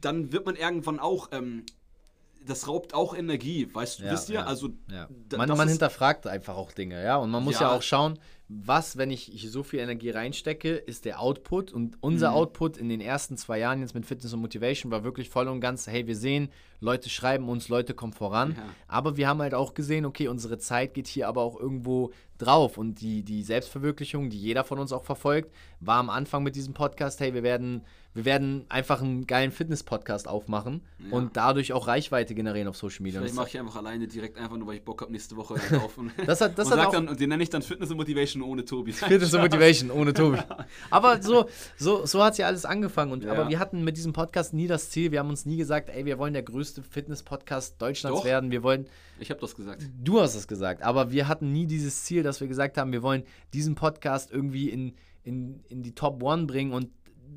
dann 0.00 0.32
wird 0.32 0.44
man 0.44 0.56
irgendwann 0.56 0.98
auch, 0.98 1.28
ähm, 1.32 1.64
das 2.44 2.68
raubt 2.68 2.92
auch 2.92 3.16
Energie, 3.16 3.72
weißt 3.72 4.00
du, 4.00 4.04
Ja, 4.04 4.12
wisst 4.12 4.28
ihr? 4.28 4.34
ja, 4.34 4.44
Also 4.44 4.70
Ja. 4.90 5.08
Man, 5.36 5.48
man 5.48 5.68
hinterfragt 5.68 6.26
einfach 6.26 6.56
auch 6.56 6.72
Dinge, 6.72 7.02
ja. 7.02 7.16
Und 7.16 7.30
man 7.30 7.42
muss 7.42 7.60
Ja. 7.60 7.70
auch 7.74 7.82
schauen, 7.82 8.18
was, 8.64 8.96
wenn 8.96 9.10
ich 9.10 9.22
hier 9.24 9.50
so 9.50 9.62
viel 9.62 9.80
Energie 9.80 10.10
reinstecke, 10.10 10.70
ist 10.74 11.04
der 11.04 11.20
Output. 11.20 11.72
Und 11.72 11.96
unser 12.00 12.30
Mhm. 12.30 12.36
Output 12.36 12.76
in 12.76 12.88
den 12.88 13.00
ersten 13.00 13.36
zwei 13.36 13.58
Jahren 13.58 13.80
jetzt 13.80 13.94
mit 13.94 14.04
Fitness 14.06 14.32
und 14.34 14.40
Motivation 14.40 14.90
war 14.92 15.04
wirklich 15.04 15.28
voll 15.30 15.48
und 15.48 15.60
ganz, 15.60 15.86
hey, 15.86 16.06
wir 16.06 16.16
sehen, 16.16 16.48
Leute 16.80 17.08
schreiben 17.08 17.48
uns, 17.48 17.68
Leute 17.68 17.94
kommen 17.94 18.12
voran. 18.12 18.54
Ja. 18.56 18.64
Aber 18.88 19.16
wir 19.16 19.28
haben 19.28 19.40
halt 19.40 19.54
auch 19.54 19.74
gesehen, 19.74 20.04
okay, 20.04 20.28
unsere 20.28 20.58
Zeit 20.58 20.94
geht 20.94 21.06
hier 21.06 21.28
aber 21.28 21.42
auch 21.42 21.58
irgendwo 21.58 22.10
drauf. 22.38 22.76
Und 22.76 23.00
die, 23.00 23.22
die 23.22 23.42
Selbstverwirklichung, 23.44 24.30
die 24.30 24.38
jeder 24.38 24.64
von 24.64 24.80
uns 24.80 24.92
auch 24.92 25.04
verfolgt, 25.04 25.52
war 25.78 25.98
am 25.98 26.10
Anfang 26.10 26.42
mit 26.42 26.56
diesem 26.56 26.74
Podcast, 26.74 27.20
hey, 27.20 27.34
wir 27.34 27.44
werden, 27.44 27.82
wir 28.14 28.24
werden 28.24 28.64
einfach 28.68 29.00
einen 29.00 29.28
geilen 29.28 29.52
Fitness-Podcast 29.52 30.26
aufmachen 30.26 30.82
Ja. 30.98 31.16
und 31.16 31.36
dadurch 31.36 31.72
auch 31.72 31.86
Reichweite 31.86 32.34
generieren 32.34 32.66
auf 32.66 32.76
Social 32.76 33.02
Media. 33.04 33.20
Vielleicht 33.20 33.36
mache 33.36 33.48
ich 33.48 33.60
einfach 33.60 33.76
alleine 33.76 34.08
direkt 34.08 34.36
einfach 34.38 34.56
nur, 34.56 34.66
weil 34.66 34.76
ich 34.78 34.84
Bock 34.84 35.02
habe, 35.02 35.12
nächste 35.12 35.36
Woche 35.36 35.54
auf. 35.84 35.96
Und, 35.98 36.10
Das 36.26 36.40
hat- 36.40 36.58
das 36.58 36.66
und 36.72 36.80
hat 36.80 36.88
auch- 36.88 36.92
dann, 36.92 37.06
und 37.08 37.20
den 37.20 37.28
nenne 37.28 37.44
ich 37.44 37.50
dann 37.50 37.62
Fitness 37.62 37.92
und 37.92 37.96
Motivation 37.96 38.41
ohne 38.42 38.64
Tobi. 38.64 38.92
Fitness 38.92 39.34
und 39.34 39.40
Motivation 39.40 39.90
ohne 39.90 40.12
Tobi. 40.12 40.38
Aber 40.90 41.22
so, 41.22 41.48
so, 41.76 42.06
so 42.06 42.22
hat 42.22 42.32
es 42.32 42.38
ja 42.38 42.46
alles 42.46 42.64
angefangen. 42.64 43.12
Und, 43.12 43.24
Ja. 43.24 43.32
Aber 43.32 43.48
wir 43.48 43.58
hatten 43.58 43.84
mit 43.84 43.96
diesem 43.96 44.12
Podcast 44.12 44.54
nie 44.54 44.66
das 44.66 44.90
Ziel, 44.90 45.12
wir 45.12 45.18
haben 45.18 45.30
uns 45.30 45.46
nie 45.46 45.56
gesagt, 45.56 45.90
ey, 45.90 46.04
wir 46.04 46.18
wollen 46.18 46.32
der 46.32 46.42
größte 46.42 46.82
Fitness-Podcast 46.82 47.80
Deutschlands 47.80 48.20
Doch. 48.20 48.24
werden. 48.24 48.50
Wir 48.50 48.62
wollen, 48.62 48.86
Ich 49.20 49.30
habe 49.30 49.40
das 49.40 49.54
gesagt. 49.54 49.82
du 50.02 50.20
hast 50.20 50.34
es 50.34 50.48
gesagt, 50.48 50.82
aber 50.82 51.10
wir 51.10 51.28
hatten 51.28 51.52
nie 51.52 51.66
dieses 51.66 52.04
Ziel, 52.04 52.22
dass 52.22 52.40
wir 52.40 52.48
gesagt 52.48 52.78
haben, 52.78 52.92
wir 52.92 53.02
wollen 53.02 53.22
diesen 53.52 53.74
Podcast 53.74 54.30
irgendwie 54.30 54.70
in, 54.70 54.94
in, 55.22 55.62
in 55.68 55.82
die 55.82 55.94
Top 55.94 56.22
One 56.22 56.46
bringen 56.46 56.72
und 56.72 56.88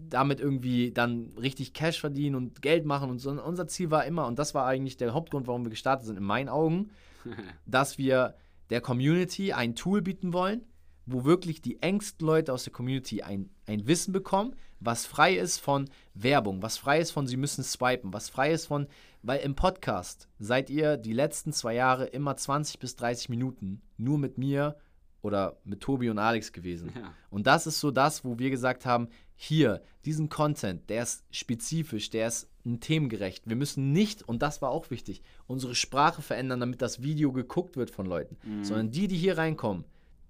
damit 0.10 0.40
irgendwie 0.40 0.92
dann 0.92 1.30
richtig 1.40 1.74
Cash 1.74 2.00
verdienen 2.00 2.36
und 2.36 2.62
Geld 2.62 2.86
machen 2.86 3.10
und 3.10 3.20
so. 3.20 3.30
Und 3.30 3.40
unser 3.40 3.68
Ziel 3.68 3.92
war 3.92 4.06
immer, 4.06 4.28
und 4.28 4.40
das 4.40 4.54
war 4.54 4.66
eigentlich 4.66 4.98
der 4.98 5.14
Hauptgrund, 5.14 5.48
warum 5.48 5.64
wir 5.64 5.70
gestartet 5.70 6.06
sind, 6.06 6.18
in 6.18 6.24
meinen 6.24 6.50
Augen, 6.50 6.92
dass 7.66 7.98
wir 7.98 8.36
der 8.70 8.82
Community 8.82 9.54
ein 9.54 9.76
Tool 9.76 10.02
bieten 10.02 10.34
wollen, 10.34 10.62
wo 11.06 11.24
wirklich 11.24 11.62
die 11.62 11.82
engsten 11.82 12.26
Leute 12.26 12.54
aus 12.54 12.64
der 12.64 12.74
Community 12.74 13.22
ein, 13.22 13.50
ein 13.68 13.88
Wissen 13.88 14.12
bekommen, 14.12 14.56
was 14.80 15.06
frei 15.06 15.36
ist 15.36 15.60
von 15.60 15.90
Werbung, 16.14 16.62
was 16.62 16.78
frei 16.78 17.00
ist 17.00 17.12
von, 17.12 17.28
sie 17.28 17.38
müssen 17.38 17.64
swipen, 17.64 18.14
was 18.14 18.30
frei 18.30 18.52
ist 18.52 18.68
von, 18.68 18.88
weil 19.22 19.40
im 19.40 19.56
Podcast 19.56 20.28
seid 20.40 20.70
ihr 20.70 20.98
die 20.98 21.14
letzten 21.14 21.54
zwei 21.54 21.76
Jahre 21.76 22.06
immer 22.06 22.36
20 22.36 22.80
bis 22.80 22.96
30 22.96 23.30
Minuten 23.30 23.82
nur 23.98 24.18
mit 24.18 24.38
mir 24.38 24.78
oder 25.22 25.58
mit 25.64 25.82
Tobi 25.82 26.10
und 26.10 26.20
Alex 26.20 26.52
gewesen. 26.52 26.92
Ja. 26.96 27.12
Und 27.32 27.48
das 27.48 27.66
ist 27.66 27.80
so 27.80 27.90
das, 27.90 28.24
wo 28.24 28.38
wir 28.38 28.52
gesagt 28.52 28.86
haben, 28.86 29.10
hier, 29.36 29.82
diesen 30.06 30.30
Content, 30.30 30.90
der 30.90 31.04
ist 31.04 31.26
spezifisch, 31.32 32.10
der 32.12 32.28
ist 32.28 32.48
ein 32.64 32.80
themengerecht. 32.80 33.48
Wir 33.48 33.56
müssen 33.56 33.92
nicht, 33.92 34.22
und 34.24 34.42
das 34.42 34.62
war 34.62 34.70
auch 34.70 34.92
wichtig, 34.92 35.22
unsere 35.48 35.76
Sprache 35.76 36.22
verändern, 36.22 36.60
damit 36.60 36.82
das 36.82 37.02
Video 37.02 37.32
geguckt 37.32 37.76
wird 37.76 37.90
von 37.90 38.06
Leuten. 38.06 38.38
Sondern 38.64 38.92
die, 38.92 39.08
die 39.08 39.18
hier 39.18 39.38
reinkommen, 39.38 39.86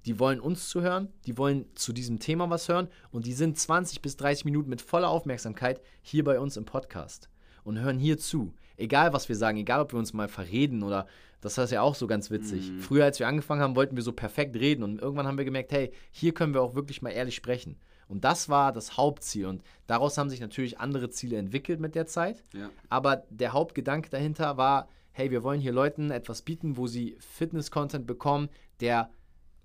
die 0.05 0.19
wollen 0.19 0.39
uns 0.39 0.69
zuhören, 0.69 1.09
die 1.25 1.37
wollen 1.37 1.65
zu 1.75 1.91
diesem 1.91 2.19
Thema 2.19 2.49
was 2.49 2.69
hören 2.69 2.87
und 3.11 3.25
die 3.25 3.33
sind 3.33 3.57
20 3.57 4.01
bis 4.01 4.17
30 4.17 4.45
Minuten 4.45 4.69
mit 4.69 4.81
voller 4.81 5.09
Aufmerksamkeit 5.09 5.81
hier 6.01 6.23
bei 6.23 6.39
uns 6.39 6.57
im 6.57 6.65
Podcast 6.65 7.29
und 7.63 7.79
hören 7.79 7.97
hier 7.99 8.17
zu. 8.17 8.53
Egal, 8.77 9.13
was 9.13 9.29
wir 9.29 9.35
sagen, 9.35 9.57
egal, 9.57 9.81
ob 9.81 9.93
wir 9.93 9.99
uns 9.99 10.13
mal 10.13 10.27
verreden 10.27 10.83
oder 10.83 11.07
das 11.41 11.57
ist 11.57 11.71
ja 11.71 11.81
auch 11.81 11.95
so 11.95 12.07
ganz 12.07 12.31
witzig. 12.31 12.71
Früher, 12.79 13.05
als 13.05 13.19
wir 13.19 13.27
angefangen 13.27 13.61
haben, 13.61 13.75
wollten 13.75 13.95
wir 13.95 14.03
so 14.03 14.13
perfekt 14.13 14.55
reden 14.55 14.83
und 14.83 15.01
irgendwann 15.01 15.27
haben 15.27 15.37
wir 15.37 15.45
gemerkt, 15.45 15.71
hey, 15.71 15.91
hier 16.11 16.33
können 16.33 16.53
wir 16.53 16.61
auch 16.61 16.75
wirklich 16.75 17.01
mal 17.01 17.11
ehrlich 17.11 17.35
sprechen. 17.35 17.77
Und 18.07 18.23
das 18.23 18.49
war 18.49 18.71
das 18.71 18.97
Hauptziel 18.97 19.47
und 19.47 19.63
daraus 19.87 20.17
haben 20.17 20.29
sich 20.29 20.39
natürlich 20.39 20.79
andere 20.79 21.09
Ziele 21.09 21.37
entwickelt 21.37 21.79
mit 21.79 21.95
der 21.95 22.05
Zeit. 22.05 22.43
Ja. 22.53 22.69
Aber 22.89 23.23
der 23.29 23.53
Hauptgedanke 23.53 24.09
dahinter 24.09 24.57
war, 24.57 24.87
hey, 25.11 25.31
wir 25.31 25.43
wollen 25.43 25.61
hier 25.61 25.71
Leuten 25.71 26.11
etwas 26.11 26.41
bieten, 26.41 26.77
wo 26.77 26.87
sie 26.87 27.15
Fitness-Content 27.19 28.05
bekommen, 28.05 28.49
der 28.79 29.09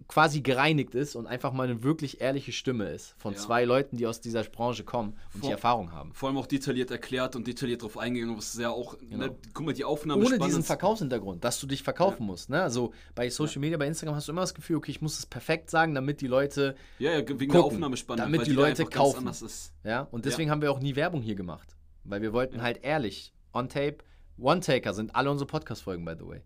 quasi 0.09 0.41
gereinigt 0.41 0.95
ist 0.95 1.15
und 1.15 1.27
einfach 1.27 1.53
mal 1.53 1.65
eine 1.69 1.83
wirklich 1.85 2.21
ehrliche 2.21 2.53
Stimme 2.53 2.89
ist 2.89 3.15
von 3.19 3.35
Ja. 3.35 3.39
zwei 3.39 3.65
Leuten, 3.65 3.97
die 3.97 4.07
aus 4.07 4.21
dieser 4.21 4.43
Branche 4.43 4.83
kommen 4.83 5.11
und 5.35 5.37
die 5.37 5.41
Vor- 5.47 5.51
Erfahrung 5.53 5.93
haben. 5.93 6.13
Vor 6.15 6.29
allem 6.29 6.39
auch 6.39 6.47
detailliert 6.47 6.91
erklärt 6.91 7.37
und 7.37 7.47
detailliert 7.47 7.83
drauf 7.83 7.97
eingegangen, 7.97 8.37
was 8.37 8.53
sehr 8.53 8.73
auch, 8.73 8.99
Genau. 8.99 9.17
ne, 9.27 9.37
guck 9.55 9.67
mal, 9.67 9.73
die 9.75 9.85
Aufnahme 9.85 10.25
Ohne 10.25 10.39
diesen 10.39 10.63
Verkaufshintergrund, 10.65 11.45
dass 11.45 11.61
du 11.61 11.67
dich 11.67 11.83
verkaufen 11.83 12.27
musst. 12.27 12.51
Ne? 12.51 12.61
Also 12.63 12.93
bei 13.15 13.31
Social 13.31 13.61
Media, 13.61 13.79
bei 13.79 13.87
Instagram 13.87 14.15
hast 14.17 14.27
du 14.27 14.33
immer 14.33 14.41
das 14.41 14.55
Gefühl, 14.55 14.77
okay, 14.77 14.91
ich 14.91 15.01
muss 15.01 15.19
es 15.19 15.27
perfekt 15.27 15.71
sagen, 15.71 15.95
damit 15.95 16.21
die 16.21 16.27
Leute, 16.27 16.75
Ja, 16.99 17.13
ja, 17.13 17.19
wegen 17.19 17.39
der 17.39 17.47
gucken, 17.49 17.63
Aufnahme 17.77 17.97
spannend, 17.97 18.25
damit 18.25 18.47
die 18.47 18.55
da 18.55 18.61
Leute 18.63 18.85
kaufen. 18.87 19.27
Ist. 19.29 19.73
ja, 19.85 20.03
und 20.11 20.25
deswegen 20.25 20.51
haben 20.51 20.63
wir 20.63 20.73
auch 20.73 20.81
nie 20.81 20.97
Werbung 20.97 21.23
hier 21.23 21.35
gemacht. 21.37 21.77
Weil 22.05 22.23
wir 22.23 22.33
wollten 22.33 22.63
halt 22.63 22.83
ehrlich, 22.83 23.33
on 23.53 23.69
tape, 23.69 23.99
One-Taker 24.39 24.95
sind 24.95 25.15
alle 25.15 25.31
unsere 25.31 25.47
Podcast-Folgen, 25.47 26.05
by 26.05 26.15
the 26.19 26.27
way. 26.27 26.41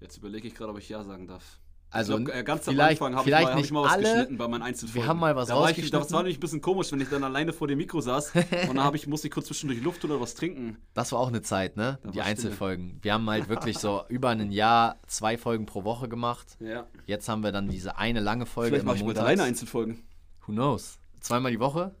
Jetzt 0.00 0.16
überlege 0.16 0.46
ich 0.46 0.54
gerade, 0.54 0.70
ob 0.70 0.78
ich 0.78 0.88
Ja 0.88 1.02
sagen 1.02 1.26
darf. 1.26 1.58
Also 1.90 2.18
ich 2.18 2.24
glaub, 2.26 2.36
äh, 2.36 2.42
ganz 2.44 2.68
am 2.68 2.78
Anfang 2.78 3.16
habe 3.16 3.28
ich, 3.28 3.34
mal- 3.34 3.44
hab 3.44 3.50
ich 3.50 3.56
nicht 3.56 3.70
mal 3.72 3.84
was 3.84 3.92
alle, 3.92 4.02
geschnitten 4.02 4.36
bei 4.36 4.46
meinen 4.48 4.62
Einzelfolgen. 4.62 5.02
Wir 5.02 5.08
haben 5.08 5.18
mal 5.20 5.34
was 5.36 5.48
da 5.48 5.56
war 5.56 5.70
ich. 5.70 5.90
Das 5.90 6.12
war 6.12 6.22
nämlich 6.22 6.36
ein 6.36 6.40
bisschen 6.40 6.60
komisch, 6.60 6.92
wenn 6.92 7.00
ich 7.00 7.08
dann 7.08 7.24
alleine 7.24 7.52
vor 7.54 7.66
dem 7.66 7.78
Mikro 7.78 8.00
saß 8.02 8.32
und 8.68 8.76
dann 8.76 8.94
ich, 8.94 9.06
musste 9.06 9.28
ich 9.28 9.32
kurz 9.32 9.46
zwischendurch 9.46 9.82
Luft 9.82 10.04
oder 10.04 10.20
was 10.20 10.34
trinken. 10.34 10.76
Das 10.94 11.12
war 11.12 11.20
auch 11.20 11.28
eine 11.28 11.42
Zeit, 11.42 11.76
ne? 11.76 11.98
Da 12.02 12.10
Die 12.10 12.20
Einzelfolgen. 12.20 12.98
Wir 13.02 13.14
haben 13.14 13.28
halt 13.30 13.48
wirklich 13.48 13.78
so 13.78 14.02
über 14.08 14.30
ein 14.30 14.50
Jahr 14.52 14.96
zwei 15.06 15.38
Folgen 15.38 15.64
pro 15.64 15.84
Woche 15.84 16.08
gemacht. 16.08 16.56
Ja. 16.60 16.86
Jetzt 17.06 17.28
haben 17.28 17.42
wir 17.42 17.52
dann 17.52 17.68
diese 17.68 17.96
eine 17.96 18.20
lange 18.20 18.46
Folge 18.46 18.70
Vielleicht 18.70 18.84
mache 18.86 18.96
ich 18.96 19.04
mal 19.04 19.16
alleine 19.16 19.44
Einzelfolgen. 19.44 20.02
Who 20.46 20.52
knows? 20.52 20.98
Zweimal 21.20 21.52
die 21.52 21.60
Woche? 21.60 21.94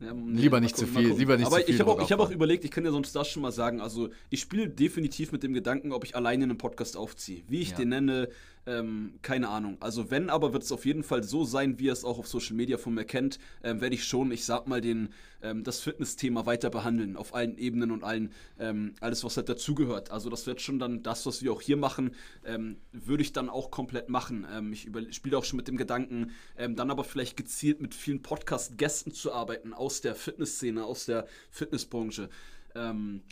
Ja, 0.00 0.12
Lieber 0.12 0.58
mal 0.58 0.60
nicht 0.60 0.76
zu 0.76 0.84
gucken, 0.86 0.94
viel, 0.94 1.02
mal 1.02 1.08
gucken. 1.08 1.18
lieber 1.20 1.36
nicht 1.36 1.46
Aber 1.46 1.56
zu 1.58 1.64
viel 1.66 1.74
ich 1.74 1.80
habe 1.80 1.90
auch, 1.90 2.00
ich 2.00 2.12
hab 2.12 2.20
auch 2.20 2.30
überlegt, 2.30 2.64
ich 2.64 2.70
kann 2.70 2.84
ja 2.84 2.92
sonst 2.92 3.16
das 3.16 3.26
schon 3.28 3.42
mal 3.42 3.50
sagen. 3.50 3.80
Also, 3.80 4.10
ich 4.30 4.40
spiele 4.40 4.68
definitiv 4.70 5.32
mit 5.32 5.42
dem 5.42 5.52
Gedanken, 5.54 5.90
ob 5.92 6.04
ich 6.04 6.14
alleine 6.14 6.44
einen 6.44 6.56
Podcast 6.56 6.96
aufziehe. 6.96 7.42
Wie 7.48 7.58
ich 7.60 7.70
Ja. 7.70 7.78
den 7.78 7.88
nenne, 7.88 8.28
ähm, 8.68 9.14
keine 9.22 9.48
Ahnung. 9.48 9.78
Also, 9.80 10.10
wenn, 10.10 10.28
aber 10.28 10.52
wird 10.52 10.62
es 10.62 10.72
auf 10.72 10.84
jeden 10.84 11.02
Fall 11.02 11.22
so 11.22 11.44
sein, 11.44 11.78
wie 11.78 11.86
ihr 11.86 11.92
es 11.92 12.04
auch 12.04 12.18
auf 12.18 12.28
Social 12.28 12.54
Media 12.54 12.76
von 12.76 12.92
mir 12.92 13.04
kennt, 13.04 13.38
ähm, 13.62 13.80
werde 13.80 13.94
ich 13.94 14.04
schon, 14.04 14.30
ich 14.30 14.44
sag 14.44 14.68
mal, 14.68 14.82
den, 14.82 15.08
ähm, 15.42 15.64
das 15.64 15.80
Fitness-Thema 15.80 16.44
weiter 16.44 16.68
behandeln. 16.68 17.16
Auf 17.16 17.34
allen 17.34 17.56
Ebenen 17.56 17.90
und 17.90 18.04
allen, 18.04 18.32
ähm, 18.58 18.94
alles, 19.00 19.24
was 19.24 19.38
halt 19.38 19.48
dazugehört. 19.48 20.10
Also, 20.10 20.28
das 20.28 20.46
wird 20.46 20.60
schon 20.60 20.78
dann 20.78 21.02
das, 21.02 21.24
was 21.24 21.42
wir 21.42 21.52
auch 21.52 21.62
hier 21.62 21.78
machen, 21.78 22.14
ähm, 22.44 22.76
würde 22.92 23.22
ich 23.22 23.32
dann 23.32 23.48
auch 23.48 23.70
komplett 23.70 24.10
machen. 24.10 24.46
Ähm, 24.52 24.72
ich 24.72 24.90
spiele 25.10 25.38
auch 25.38 25.44
schon 25.44 25.56
mit 25.56 25.68
dem 25.68 25.76
Gedanken, 25.76 26.32
dann 26.56 26.90
aber 26.90 27.04
vielleicht 27.04 27.36
gezielt 27.36 27.80
mit 27.80 27.94
vielen 27.94 28.22
Podcast-Gästen 28.22 29.12
zu 29.12 29.32
arbeiten 29.32 29.72
aus 29.72 30.00
der 30.00 30.14
Fitnessszene, 30.14 30.84
aus 30.84 31.06
der 31.06 31.26
Fitnessbranche. 31.50 32.28
Ähm, 32.74 33.22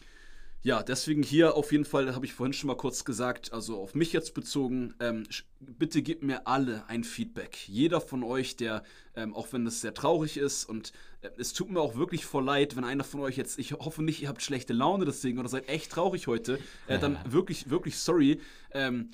ja, 0.66 0.82
deswegen 0.82 1.22
hier 1.22 1.54
auf 1.54 1.70
jeden 1.70 1.84
Fall, 1.84 2.12
habe 2.12 2.26
ich 2.26 2.34
vorhin 2.34 2.52
schon 2.52 2.66
mal 2.66 2.76
kurz 2.76 3.04
gesagt, 3.04 3.52
also 3.52 3.80
auf 3.80 3.94
mich 3.94 4.12
jetzt 4.12 4.34
bezogen, 4.34 4.94
ähm, 4.98 5.22
bitte 5.60 6.02
gebt 6.02 6.24
mir 6.24 6.48
alle 6.48 6.82
ein 6.88 7.04
Feedback. 7.04 7.68
Jeder 7.68 8.00
von 8.00 8.24
euch, 8.24 8.56
der, 8.56 8.82
ähm, 9.14 9.32
auch 9.32 9.52
wenn 9.52 9.64
es 9.64 9.80
sehr 9.80 9.94
traurig 9.94 10.36
ist 10.36 10.64
und 10.64 10.92
äh, 11.20 11.28
es 11.38 11.52
tut 11.52 11.70
mir 11.70 11.80
auch 11.80 11.94
wirklich 11.94 12.26
voll 12.26 12.44
leid, 12.44 12.74
wenn 12.74 12.82
einer 12.82 13.04
von 13.04 13.20
euch 13.20 13.36
jetzt, 13.36 13.60
ich 13.60 13.74
hoffe 13.74 14.02
nicht, 14.02 14.20
ihr 14.22 14.28
habt 14.28 14.42
schlechte 14.42 14.72
Laune 14.72 15.04
deswegen 15.04 15.38
oder 15.38 15.48
seid 15.48 15.68
echt 15.68 15.92
traurig 15.92 16.26
heute, 16.26 16.58
äh, 16.88 16.98
dann 16.98 17.16
wirklich, 17.28 17.70
wirklich 17.70 17.96
sorry. 17.96 18.40
Ähm, 18.72 19.10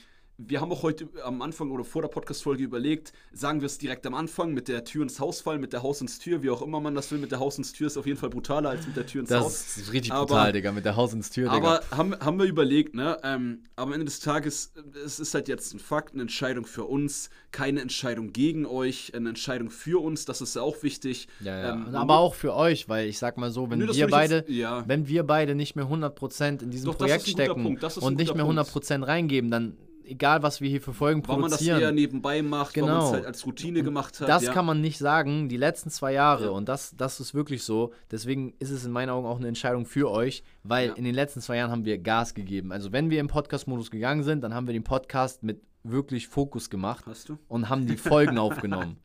wir 0.48 0.61
haben 0.61 0.72
auch 0.72 0.83
heute 0.83 1.09
am 1.24 1.42
Anfang 1.42 1.70
oder 1.70 1.85
vor 1.85 2.02
der 2.02 2.09
Podcast-Folge 2.09 2.62
überlegt, 2.62 3.12
sagen 3.33 3.61
wir 3.61 3.66
es 3.66 3.78
direkt 3.78 4.07
am 4.07 4.14
Anfang 4.14 4.52
mit 4.55 4.68
der 4.68 4.85
Tür 4.85 5.02
ins 5.02 5.18
Haus 5.20 5.40
fallen, 5.40 5.61
mit 5.61 5.72
der 5.72 5.83
Haus 5.83 6.00
ins 6.00 6.18
Tür, 6.18 6.42
wie 6.42 6.50
auch 6.50 6.62
immer 6.62 6.81
man 6.81 6.94
das 6.94 7.11
will, 7.11 7.18
mit 7.18 7.31
der 7.33 7.38
Haus 7.40 7.59
ins 7.59 7.72
Tür 7.72 7.87
ist 7.87 7.96
auf 7.96 8.07
jeden 8.07 8.18
Fall 8.18 8.31
brutaler 8.31 8.70
als 8.70 8.87
mit 8.87 8.96
der 8.96 9.07
Tür 9.07 9.20
ins 9.22 9.31
Haus. 9.31 9.44
Das 9.52 9.76
ist 9.78 9.92
richtig 9.92 10.12
Aber- 10.12 10.26
brutal, 10.26 10.52
Digga, 10.52 10.72
mit 10.72 10.85
der 10.85 10.96
Haus 10.96 11.12
ins 11.12 11.31
Tür, 11.31 11.50
Digga. 11.52 11.57
Aber 11.57 11.96
haben, 11.96 12.14
haben 12.20 12.38
wir 12.38 12.46
überlegt, 12.46 12.94
ne? 12.94 13.16
Ähm, 13.22 13.64
am 13.76 13.92
Ende 13.92 14.05
des 14.05 14.20
Tages, 14.20 14.72
es 15.05 15.20
ist 15.20 15.35
halt 15.35 15.48
jetzt 15.48 15.74
ein 15.74 15.78
Fakt, 15.78 16.12
eine 16.14 16.22
Entscheidung 16.22 16.64
für 16.66 16.85
uns, 16.85 17.31
keine 17.50 17.81
Entscheidung 17.81 18.33
gegen 18.33 18.66
euch, 18.66 19.14
eine 19.14 19.28
Entscheidung 19.28 19.70
für 19.70 20.02
uns, 20.02 20.24
das 20.24 20.40
ist 20.40 20.57
ja 20.57 20.62
auch 20.62 20.83
wichtig. 20.83 21.28
Ja, 21.40 21.59
ja. 21.61 21.72
Ähm, 21.74 21.94
aber 21.94 22.18
auch 22.18 22.35
für 22.35 22.55
euch, 22.55 22.88
weil 22.88 23.09
ich 23.09 23.18
sag 23.18 23.37
mal 23.38 23.50
so, 23.50 23.70
wenn 23.70 23.78
Nö, 23.78 23.87
das 23.87 23.96
wir 23.96 24.07
beide, 24.09 24.37
jetzt- 24.37 24.50
ja. 24.50 24.85
wenn 24.88 25.09
wir 25.09 25.22
beide 25.24 25.55
nicht 25.55 25.76
mehr 25.76 25.88
100% 25.88 26.62
in 26.62 26.70
diesem 26.70 26.87
Doch, 26.87 26.94
das 26.94 27.07
Projekt 27.07 27.28
stecken 27.28 27.62
Punkt, 27.62 27.83
das 27.83 27.98
und 27.98 28.16
nicht 28.16 28.35
mehr 28.35 28.44
Punkt. 28.44 28.59
100% 28.61 29.07
reingeben, 29.07 29.50
dann 29.50 29.76
egal 30.12 30.42
was 30.42 30.61
wir 30.61 30.68
hier 30.70 30.81
für 30.81 30.92
Folgen 30.92 31.27
Weil 31.27 31.37
man 31.38 31.51
das 31.51 31.59
produzieren. 31.59 31.81
eher 31.81 31.92
nebenbei 31.92 32.42
macht, 32.42 32.77
weil 32.77 32.83
man 32.85 32.90
Genau. 32.94 33.07
es 33.09 33.12
halt 33.12 33.27
als 33.27 33.44
Routine 33.46 33.83
gemacht 33.83 34.20
hat. 34.20 34.29
Das 34.29 34.44
ja. 34.44 34.53
kann 34.53 34.64
man 34.66 34.81
nicht 34.81 34.98
sagen, 34.98 35.48
die 35.48 35.57
letzten 35.57 35.90
zwei 35.90 36.12
Jahre. 36.12 36.44
Ja. 36.44 36.51
Und 36.51 36.68
das, 36.68 36.94
das 36.96 37.18
ist 37.20 37.35
wirklich 37.35 37.64
so. 37.64 37.92
Deswegen 38.11 38.55
ist 38.59 38.70
es 38.70 38.85
in 38.85 38.92
meinen 38.92 39.11
Augen 39.11 39.27
auch 39.27 39.38
eine 39.38 39.48
Entscheidung 39.48 39.85
für 39.87 40.11
euch, 40.11 40.44
weil 40.62 40.88
Ja. 40.88 40.92
in 40.94 41.05
den 41.05 41.14
letzten 41.14 41.40
zwei 41.40 41.57
Jahren 41.57 41.70
haben 41.70 41.85
wir 41.85 41.98
Gas 41.98 42.35
gegeben. 42.35 42.72
Also 42.72 42.92
wenn 42.92 43.11
wir 43.11 43.20
im 43.20 43.29
Podcast-Modus 43.29 43.90
gegangen 43.90 44.22
sind, 44.22 44.42
dann 44.42 44.55
haben 44.55 44.66
wir 44.66 44.72
den 44.75 44.85
Podcast 44.85 45.42
mit 45.42 45.61
wirklich 45.85 46.29
Fokus 46.29 46.70
gemacht 46.70 47.05
Hast 47.09 47.29
du? 47.29 47.38
und 47.48 47.68
haben 47.68 47.87
die 47.87 47.96
Folgen 47.96 48.38
aufgenommen. 48.38 48.98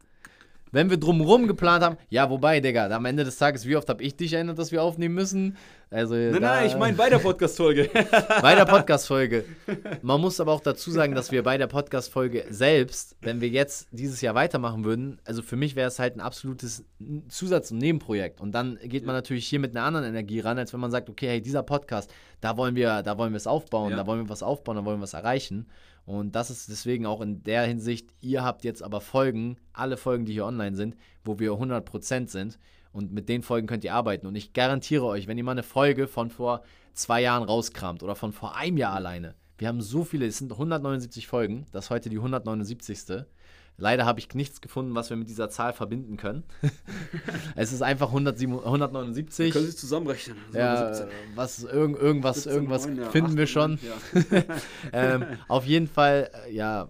Wenn 0.71 0.89
wir 0.89 0.97
drumherum 0.97 1.47
geplant 1.47 1.83
haben, 1.83 1.97
ja, 2.09 2.29
wobei, 2.29 2.59
Digga, 2.59 2.87
am 2.89 3.05
Ende 3.05 3.23
des 3.23 3.37
Tages, 3.37 3.65
wie 3.65 3.75
oft 3.75 3.87
habe 3.89 4.03
ich 4.03 4.15
dich 4.15 4.33
erinnert, 4.33 4.57
dass 4.59 4.71
wir 4.71 4.83
aufnehmen 4.83 5.15
müssen? 5.15 5.57
Also, 5.89 6.15
Nein, 6.15 6.41
nein, 6.41 6.67
ich 6.67 6.75
meine 6.75 6.97
bei 6.97 7.09
der 7.09 7.19
Podcast-Folge. 7.19 7.89
bei 8.41 8.55
der 8.55 8.65
Podcast-Folge. 8.65 9.45
Man 10.01 10.19
muss 10.19 10.41
aber 10.41 10.51
auch 10.51 10.59
dazu 10.59 10.91
sagen, 10.91 11.15
dass 11.15 11.31
wir 11.31 11.43
bei 11.43 11.57
der 11.57 11.67
Podcast-Folge 11.67 12.45
selbst, 12.49 13.15
wenn 13.21 13.39
wir 13.39 13.47
jetzt 13.47 13.87
dieses 13.91 14.19
Jahr 14.19 14.35
weitermachen 14.35 14.83
würden, 14.83 15.19
also 15.23 15.41
für 15.41 15.55
mich 15.55 15.77
wäre 15.77 15.87
es 15.87 15.99
halt 15.99 16.17
ein 16.17 16.21
absolutes 16.21 16.83
Zusatz- 17.29 17.71
und 17.71 17.77
Nebenprojekt. 17.77 18.41
Und 18.41 18.51
dann 18.51 18.77
geht 18.83 19.05
man 19.05 19.15
natürlich 19.15 19.47
hier 19.47 19.59
mit 19.59 19.75
einer 19.75 19.85
anderen 19.85 20.05
Energie 20.05 20.41
ran, 20.41 20.57
als 20.57 20.73
wenn 20.73 20.81
man 20.81 20.91
sagt, 20.91 21.09
okay, 21.09 21.27
hey, 21.29 21.41
dieser 21.41 21.63
Podcast, 21.63 22.11
da 22.41 22.57
wollen 22.57 22.75
wir, 22.75 23.01
da 23.03 23.17
wollen 23.17 23.31
wir 23.31 23.37
es 23.37 23.47
aufbauen, 23.47 23.91
Ja. 23.91 23.97
da 23.97 24.05
wollen 24.07 24.25
wir 24.25 24.29
was 24.29 24.43
aufbauen, 24.43 24.75
da 24.75 24.83
wollen 24.83 24.97
wir 24.99 25.03
was 25.03 25.13
erreichen. 25.13 25.67
Und 26.07 26.35
das 26.35 26.49
ist 26.49 26.69
deswegen 26.69 27.05
auch 27.05 27.19
in 27.19 27.43
der 27.43 27.63
Hinsicht, 27.63 28.13
ihr 28.21 28.41
habt 28.41 28.63
jetzt 28.63 28.81
aber 28.81 29.01
Folgen, 29.01 29.57
alle 29.73 29.97
Folgen, 29.97 30.23
die 30.23 30.31
hier 30.31 30.45
online 30.45 30.77
sind, 30.77 30.95
wo 31.25 31.37
wir 31.37 31.51
100% 31.51 32.29
sind. 32.29 32.57
Und 32.93 33.11
mit 33.11 33.27
den 33.27 33.43
Folgen 33.43 33.67
könnt 33.67 33.83
ihr 33.83 33.93
arbeiten. 33.93 34.25
Und 34.25 34.37
ich 34.37 34.53
garantiere 34.53 35.03
euch, 35.03 35.27
wenn 35.27 35.37
ihr 35.37 35.43
mal 35.43 35.51
eine 35.51 35.63
Folge 35.63 36.07
von 36.07 36.29
vor 36.29 36.63
zwei 36.93 37.21
Jahren 37.21 37.43
rauskramt 37.43 38.03
oder 38.03 38.15
von 38.15 38.31
vor 38.31 38.55
einem 38.55 38.77
Jahr 38.77 38.93
alleine, 38.93 39.35
wir 39.57 39.67
haben 39.67 39.81
so 39.81 40.05
viele, 40.05 40.25
es 40.25 40.37
sind 40.37 40.53
179 40.53 41.27
Folgen, 41.27 41.65
das 41.73 41.85
ist 41.85 41.89
heute 41.89 42.09
die 42.09 42.15
179. 42.15 43.25
Leider 43.77 44.05
habe 44.05 44.19
ich 44.19 44.33
nichts 44.33 44.59
gefunden, 44.59 44.95
was 44.95 45.11
wir 45.11 45.17
mit 45.17 45.29
dieser 45.29 45.49
Zahl 45.49 45.71
verbinden 45.71 46.17
können. 46.17 46.43
es 47.55 47.71
ist 47.71 47.83
einfach 47.83 48.07
107, 48.07 48.57
179. 48.59 49.53
Können 49.53 49.67
Sie 49.67 49.75
zusammenrechnen? 49.75 50.35
Ja, 50.51 50.93
17, 50.93 51.13
was, 51.35 51.63
irgend, 51.63 51.97
irgendwas, 51.97 52.35
17, 52.43 52.53
irgendwas 52.53 52.87
neun, 52.87 52.97
ja, 52.97 53.09
finden 53.09 53.31
acht 53.31 53.37
wir 53.37 53.47
schon. 53.47 53.79
Ja. 53.83 54.43
ähm, 54.93 55.25
auf 55.47 55.65
jeden 55.65 55.87
Fall, 55.87 56.31
äh, 56.47 56.55
ja, 56.55 56.89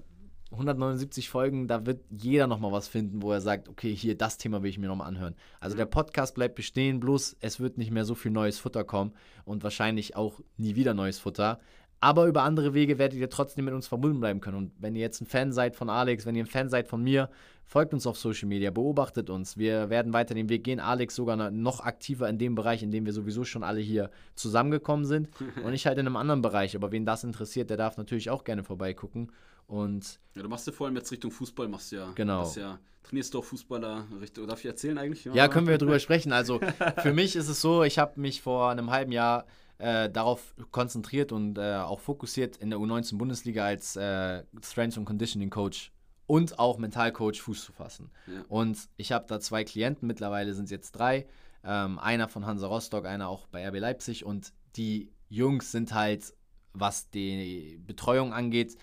179 0.51 1.29
Folgen, 1.29 1.67
da 1.67 1.85
wird 1.85 2.05
jeder 2.09 2.47
nochmal 2.47 2.71
was 2.71 2.87
finden, 2.87 3.21
wo 3.21 3.33
er 3.33 3.41
sagt, 3.41 3.67
okay, 3.67 3.93
hier, 3.93 4.17
das 4.17 4.37
Thema 4.37 4.63
will 4.63 4.69
ich 4.69 4.77
mir 4.77 4.87
nochmal 4.87 5.07
anhören. 5.07 5.35
Also 5.59 5.75
der 5.75 5.85
Podcast 5.85 6.35
bleibt 6.35 6.55
bestehen, 6.55 7.01
bloß 7.01 7.35
es 7.41 7.59
wird 7.59 7.77
nicht 7.77 7.91
mehr 7.91 8.05
so 8.05 8.15
viel 8.15 8.31
neues 8.31 8.59
Futter 8.59 8.85
kommen 8.85 9.11
und 9.43 9.63
wahrscheinlich 9.63 10.15
auch 10.15 10.39
nie 10.55 10.75
wieder 10.75 10.93
neues 10.93 11.19
Futter. 11.19 11.59
Aber 11.99 12.27
über 12.27 12.43
andere 12.43 12.73
Wege 12.73 12.99
werdet 12.99 13.17
ihr 13.17 13.29
trotzdem 13.29 13.65
mit 13.65 13.73
uns 13.73 13.87
verbunden 13.87 14.19
bleiben 14.19 14.39
können. 14.39 14.57
Und 14.57 14.71
wenn 14.77 14.95
ihr 14.95 15.01
jetzt 15.01 15.19
ein 15.21 15.25
Fan 15.25 15.51
seid 15.51 15.75
von 15.75 15.89
Alex, 15.89 16.25
wenn 16.25 16.35
ihr 16.35 16.43
ein 16.43 16.47
Fan 16.47 16.69
seid 16.69 16.87
von 16.87 17.03
mir, 17.03 17.29
folgt 17.65 17.93
uns 17.93 18.05
auf 18.05 18.17
Social 18.17 18.47
Media, 18.47 18.69
beobachtet 18.69 19.29
uns. 19.29 19.57
Wir 19.57 19.89
werden 19.89 20.13
weiter 20.13 20.35
den 20.35 20.47
Weg 20.47 20.63
gehen. 20.63 20.79
Alex 20.79 21.15
sogar 21.15 21.49
noch 21.49 21.79
aktiver 21.79 22.29
in 22.29 22.37
dem 22.37 22.53
Bereich, 22.53 22.83
in 22.83 22.91
dem 22.91 23.05
wir 23.05 23.13
sowieso 23.13 23.43
schon 23.43 23.63
alle 23.63 23.79
hier 23.79 24.11
zusammengekommen 24.35 25.05
sind. 25.05 25.29
Und 25.63 25.73
ich 25.73 25.87
halt 25.87 25.97
in 25.97 26.05
einem 26.05 26.17
anderen 26.17 26.43
Bereich. 26.43 26.75
Aber 26.75 26.91
wen 26.91 27.05
das 27.05 27.23
interessiert, 27.23 27.69
der 27.71 27.77
darf 27.77 27.97
natürlich 27.97 28.29
auch 28.29 28.43
gerne 28.43 28.63
vorbeigucken. 28.63 29.31
Und 29.65 30.19
ja, 30.35 30.43
du 30.43 30.49
machst 30.49 30.67
ja 30.67 30.73
vor 30.73 30.87
allem 30.87 30.95
jetzt 30.95 31.11
Richtung 31.11 31.31
Fußball, 31.31 31.67
machst 31.67 31.91
ja. 31.91 32.11
Genau. 32.15 32.49
Ja, 32.55 32.79
trainierst 33.03 33.33
du 33.33 33.39
auch 33.39 33.43
Fußballer 33.43 34.05
Richtung. 34.21 34.47
Darf 34.47 34.59
ich 34.59 34.65
erzählen 34.65 34.97
eigentlich? 34.97 35.25
ja, 35.25 35.47
können 35.47 35.67
wir 35.67 35.77
drüber 35.79 35.99
sprechen. 35.99 36.31
Also 36.31 36.61
für 37.01 37.13
mich 37.13 37.35
ist 37.35 37.49
es 37.49 37.59
so, 37.59 37.83
ich 37.83 37.99
habe 37.99 38.19
mich 38.19 38.41
vor 38.41 38.69
einem 38.69 38.91
halben 38.91 39.11
Jahr 39.11 39.45
äh, 39.79 40.09
darauf 40.09 40.55
konzentriert 40.71 41.31
und 41.31 41.57
äh, 41.57 41.75
auch 41.75 41.99
fokussiert, 41.99 42.57
in 42.57 42.69
der 42.69 42.79
U19 42.79 43.17
Bundesliga 43.17 43.65
als 43.65 43.95
äh, 43.95 44.43
Strength 44.61 44.97
and 44.97 45.05
Conditioning 45.05 45.49
Coach 45.49 45.91
und 46.25 46.59
auch 46.59 46.77
Mentalcoach 46.77 47.41
Fuß 47.41 47.65
zu 47.65 47.71
fassen. 47.71 48.11
Ja. 48.27 48.43
Und 48.49 48.89
ich 48.97 49.11
habe 49.11 49.25
da 49.27 49.39
zwei 49.39 49.63
Klienten, 49.63 50.07
mittlerweile 50.07 50.53
sind 50.53 50.65
es 50.65 50.71
jetzt 50.71 50.91
drei. 50.91 51.27
Ähm, 51.63 51.99
einer 51.99 52.27
von 52.27 52.45
Hansa 52.45 52.67
Rostock, 52.67 53.05
einer 53.05 53.29
auch 53.29 53.47
bei 53.47 53.67
RB 53.67 53.79
Leipzig. 53.79 54.25
Und 54.25 54.53
die 54.75 55.11
Jungs 55.29 55.71
sind 55.71 55.93
halt, 55.93 56.33
was 56.73 57.09
die 57.09 57.81
Betreuung 57.85 58.33
angeht, 58.33 58.77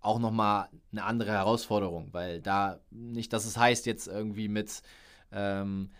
auch 0.00 0.18
nochmal 0.18 0.68
eine 0.92 1.04
andere 1.04 1.32
Herausforderung, 1.32 2.08
weil 2.12 2.40
da 2.40 2.80
nicht, 2.90 3.32
dass 3.32 3.44
es 3.44 3.56
heißt, 3.56 3.86
jetzt 3.86 4.06
irgendwie 4.06 4.48
mit 4.48 4.82
ähm, 5.32 5.90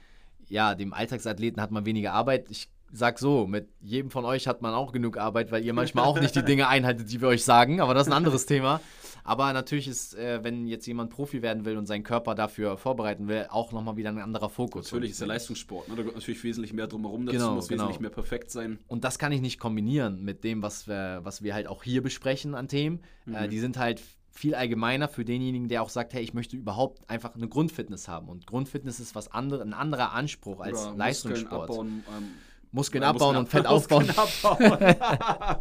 ja, 0.48 0.74
dem 0.74 0.92
Alltagsathleten 0.92 1.60
hat 1.60 1.70
man 1.70 1.86
weniger 1.86 2.12
Arbeit. 2.12 2.50
Ich 2.50 2.70
sag 2.92 3.18
so, 3.18 3.46
mit 3.46 3.68
jedem 3.80 4.10
von 4.10 4.24
euch 4.24 4.46
hat 4.46 4.62
man 4.62 4.74
auch 4.74 4.92
genug 4.92 5.16
Arbeit, 5.16 5.52
weil 5.52 5.64
ihr 5.64 5.72
manchmal 5.72 6.04
auch 6.04 6.20
nicht 6.20 6.34
die 6.34 6.44
Dinge 6.44 6.68
einhaltet, 6.68 7.10
die 7.10 7.20
wir 7.20 7.28
euch 7.28 7.44
sagen, 7.44 7.80
aber 7.80 7.94
das 7.94 8.06
ist 8.06 8.12
ein 8.12 8.16
anderes 8.16 8.46
Thema. 8.46 8.80
Aber 9.22 9.52
natürlich 9.52 9.86
ist, 9.86 10.14
äh, 10.14 10.42
wenn 10.42 10.66
jetzt 10.66 10.86
jemand 10.86 11.10
Profi 11.10 11.42
werden 11.42 11.64
will 11.64 11.76
und 11.76 11.86
seinen 11.86 12.02
Körper 12.04 12.34
dafür 12.34 12.76
vorbereiten 12.78 13.28
will, 13.28 13.46
auch 13.50 13.70
nochmal 13.70 13.96
wieder 13.96 14.08
ein 14.08 14.18
anderer 14.18 14.48
Fokus. 14.48 14.86
Natürlich 14.86 15.10
ist 15.10 15.20
der 15.20 15.28
Leistungssport. 15.28 15.88
Ne? 15.88 15.94
Da 15.94 16.02
gehört 16.02 16.16
natürlich 16.16 16.42
wesentlich 16.42 16.72
mehr 16.72 16.86
drumherum 16.86 17.26
dazu, 17.26 17.38
Genau, 17.38 17.54
muss 17.54 17.68
genau. 17.68 17.82
wesentlich 17.82 18.00
mehr 18.00 18.10
perfekt 18.10 18.50
sein. 18.50 18.78
Und 18.88 19.04
das 19.04 19.18
kann 19.18 19.30
ich 19.32 19.40
nicht 19.40 19.60
kombinieren 19.60 20.22
mit 20.24 20.42
dem, 20.42 20.62
was 20.62 20.88
wir, 20.88 21.20
was 21.22 21.42
wir 21.42 21.54
halt 21.54 21.66
auch 21.66 21.82
hier 21.82 22.02
besprechen 22.02 22.54
an 22.54 22.68
Themen. 22.68 23.00
Äh, 23.30 23.48
die 23.48 23.60
sind 23.60 23.76
halt 23.76 24.00
viel 24.32 24.54
allgemeiner 24.54 25.08
für 25.08 25.24
denjenigen, 25.24 25.68
der 25.68 25.82
auch 25.82 25.90
sagt, 25.90 26.14
hey, 26.14 26.22
ich 26.22 26.34
möchte 26.34 26.56
überhaupt 26.56 27.08
einfach 27.10 27.34
eine 27.34 27.48
Grundfitness 27.48 28.08
haben. 28.08 28.28
Und 28.28 28.46
Grundfitness 28.46 29.00
ist 29.00 29.14
was 29.14 29.30
andere, 29.32 29.62
ein 29.62 29.74
anderer 29.74 30.12
Anspruch 30.12 30.60
als 30.60 30.86
Oder 30.86 30.96
Leistungssport. 30.96 31.68
Muskeln 31.68 32.02
abbauen, 32.04 32.04
ähm, 32.16 32.28
Muskeln 32.72 33.02
ja, 33.02 33.10
abbauen 33.10 33.36
Muskeln 33.36 33.38
und 33.38 33.48
Fett 33.48 33.66
aufbauen. 33.66 34.10
Abbauen. 34.10 35.58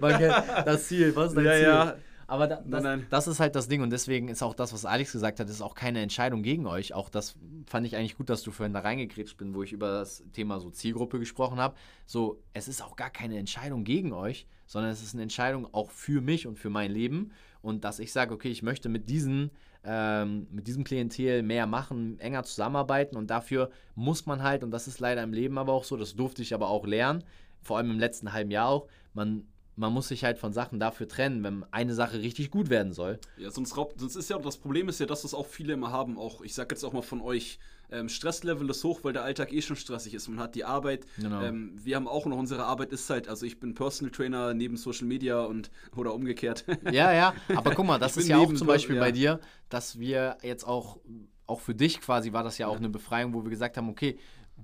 Man 0.00 0.20
das 0.64 0.86
Ziel, 0.86 1.14
was 1.16 1.30
ist 1.30 1.36
dein 1.36 1.44
ja, 1.44 1.52
Ziel? 1.54 1.62
ja. 1.62 1.96
Aber 2.32 2.46
da, 2.46 2.56
das, 2.56 2.64
Nein, 2.64 3.00
nein. 3.00 3.06
das 3.10 3.26
ist 3.26 3.40
halt 3.40 3.54
das 3.54 3.68
Ding 3.68 3.82
und 3.82 3.90
deswegen 3.90 4.28
ist 4.28 4.42
auch 4.42 4.54
das, 4.54 4.72
was 4.72 4.86
Alex 4.86 5.12
gesagt 5.12 5.38
hat, 5.38 5.50
ist 5.50 5.60
auch 5.60 5.74
keine 5.74 6.00
Entscheidung 6.00 6.42
gegen 6.42 6.66
euch. 6.66 6.94
Auch 6.94 7.10
das 7.10 7.34
fand 7.66 7.86
ich 7.86 7.94
eigentlich 7.94 8.16
gut, 8.16 8.30
dass 8.30 8.42
du 8.42 8.52
vorhin 8.52 8.72
da 8.72 8.80
reingekrätscht 8.80 9.36
bin, 9.36 9.54
wo 9.54 9.62
ich 9.62 9.72
über 9.72 9.90
das 9.90 10.24
Thema 10.32 10.58
so 10.58 10.70
Zielgruppe 10.70 11.18
gesprochen 11.18 11.58
habe. 11.58 11.76
So, 12.06 12.40
es 12.54 12.68
ist 12.68 12.82
auch 12.82 12.96
gar 12.96 13.10
keine 13.10 13.36
Entscheidung 13.36 13.84
gegen 13.84 14.14
euch, 14.14 14.46
sondern 14.66 14.92
es 14.92 15.02
ist 15.02 15.12
eine 15.12 15.24
Entscheidung 15.24 15.68
auch 15.74 15.90
für 15.90 16.22
mich 16.22 16.46
und 16.46 16.58
für 16.58 16.70
mein 16.70 16.90
Leben. 16.90 17.32
Und 17.60 17.84
dass 17.84 17.98
ich 17.98 18.12
sage, 18.12 18.32
okay, 18.32 18.48
ich 18.48 18.62
möchte 18.62 18.88
mit 18.88 19.10
diesen, 19.10 19.50
ähm, 19.84 20.46
mit 20.50 20.66
diesem 20.66 20.84
Klientel 20.84 21.42
mehr 21.42 21.66
machen, 21.66 22.18
enger 22.20 22.44
zusammenarbeiten 22.44 23.16
und 23.16 23.30
dafür 23.30 23.70
muss 23.94 24.26
man 24.26 24.42
halt, 24.42 24.62
und 24.62 24.70
das 24.70 24.86
ist 24.86 25.00
leider 25.00 25.22
im 25.22 25.32
Leben 25.32 25.58
aber 25.58 25.72
auch 25.72 25.84
so, 25.84 25.96
das 25.96 26.14
durfte 26.14 26.42
ich 26.42 26.54
aber 26.54 26.68
auch 26.68 26.86
lernen, 26.86 27.24
vor 27.60 27.78
allem 27.78 27.90
im 27.90 27.98
letzten 27.98 28.32
halben 28.32 28.50
Jahr 28.50 28.68
auch, 28.68 28.88
man, 29.14 29.46
man 29.76 29.92
muss 29.92 30.08
sich 30.08 30.24
halt 30.24 30.38
von 30.38 30.52
Sachen 30.52 30.78
dafür 30.78 31.08
trennen, 31.08 31.42
wenn 31.42 31.64
eine 31.70 31.94
Sache 31.94 32.20
richtig 32.20 32.50
gut 32.50 32.70
werden 32.70 32.92
soll. 32.92 33.18
Ja, 33.36 33.50
sonst 33.50 33.76
raubt, 33.76 33.98
sonst 33.98 34.16
ist 34.16 34.30
ja, 34.30 34.38
das 34.38 34.56
Problem 34.56 34.88
ist 34.88 35.00
ja, 35.00 35.06
dass 35.06 35.22
das 35.22 35.34
auch 35.34 35.46
viele 35.46 35.72
immer 35.72 35.90
haben, 35.90 36.18
auch, 36.18 36.42
ich 36.42 36.54
sag 36.54 36.70
jetzt 36.70 36.84
auch 36.84 36.92
mal 36.92 37.02
von 37.02 37.20
euch, 37.20 37.58
ähm, 37.92 38.08
Stresslevel 38.08 38.68
ist 38.70 38.82
hoch, 38.84 39.00
weil 39.02 39.12
der 39.12 39.22
Alltag 39.22 39.52
eh 39.52 39.62
schon 39.62 39.76
stressig 39.76 40.14
ist. 40.14 40.28
Man 40.28 40.40
hat 40.40 40.54
die 40.54 40.64
Arbeit, 40.64 41.06
Genau. 41.18 41.42
ähm, 41.42 41.72
wir 41.82 41.96
haben 41.96 42.08
auch 42.08 42.26
noch 42.26 42.36
unsere 42.36 42.64
Arbeit 42.64 42.92
ist 42.92 43.08
halt, 43.10 43.28
also 43.28 43.46
ich 43.46 43.60
bin 43.60 43.74
Personal 43.74 44.10
Trainer 44.10 44.54
neben 44.54 44.76
Social 44.76 45.06
Media 45.06 45.42
und, 45.42 45.70
oder 45.96 46.14
umgekehrt. 46.14 46.64
Ja, 46.92 47.12
ja, 47.12 47.34
aber 47.54 47.74
guck 47.74 47.86
mal, 47.86 47.98
das 47.98 48.16
Ich 48.16 48.24
ist 48.24 48.28
ja 48.28 48.38
auch 48.38 48.52
zum 48.52 48.66
Beispiel 48.66 48.96
ja. 48.96 49.00
bei 49.00 49.12
dir, 49.12 49.40
dass 49.68 49.98
wir 49.98 50.36
jetzt 50.42 50.64
auch, 50.66 50.98
auch 51.46 51.60
für 51.60 51.74
dich 51.74 52.00
quasi 52.00 52.32
war 52.32 52.42
das 52.42 52.58
ja 52.58 52.66
auch 52.66 52.76
eine 52.76 52.88
Befreiung, 52.88 53.34
wo 53.34 53.42
wir 53.44 53.50
gesagt 53.50 53.76
haben, 53.76 53.88
okay, 53.88 54.18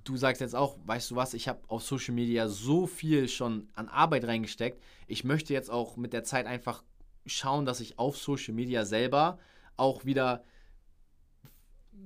du 0.05 0.17
sagst 0.17 0.41
jetzt 0.41 0.55
auch, 0.55 0.79
weißt 0.85 1.11
du 1.11 1.17
was, 1.17 1.35
ich 1.35 1.49
habe 1.49 1.61
auf 1.69 1.83
Social 1.83 2.15
Media 2.15 2.49
so 2.49 2.87
viel 2.87 3.29
schon 3.29 3.69
an 3.75 3.89
Arbeit 3.89 4.25
reingesteckt, 4.25 4.83
ich 5.07 5.25
möchte 5.25 5.53
jetzt 5.53 5.71
auch 5.71 5.97
mit 5.97 6.13
der 6.13 6.25
Zeit 6.25 6.47
einfach 6.47 6.83
schauen, 7.27 7.65
dass 7.67 7.81
ich 7.81 7.99
auf 7.99 8.17
Social 8.17 8.55
Media 8.55 8.85
selber 8.85 9.39
auch 9.77 10.05
wieder, 10.05 10.45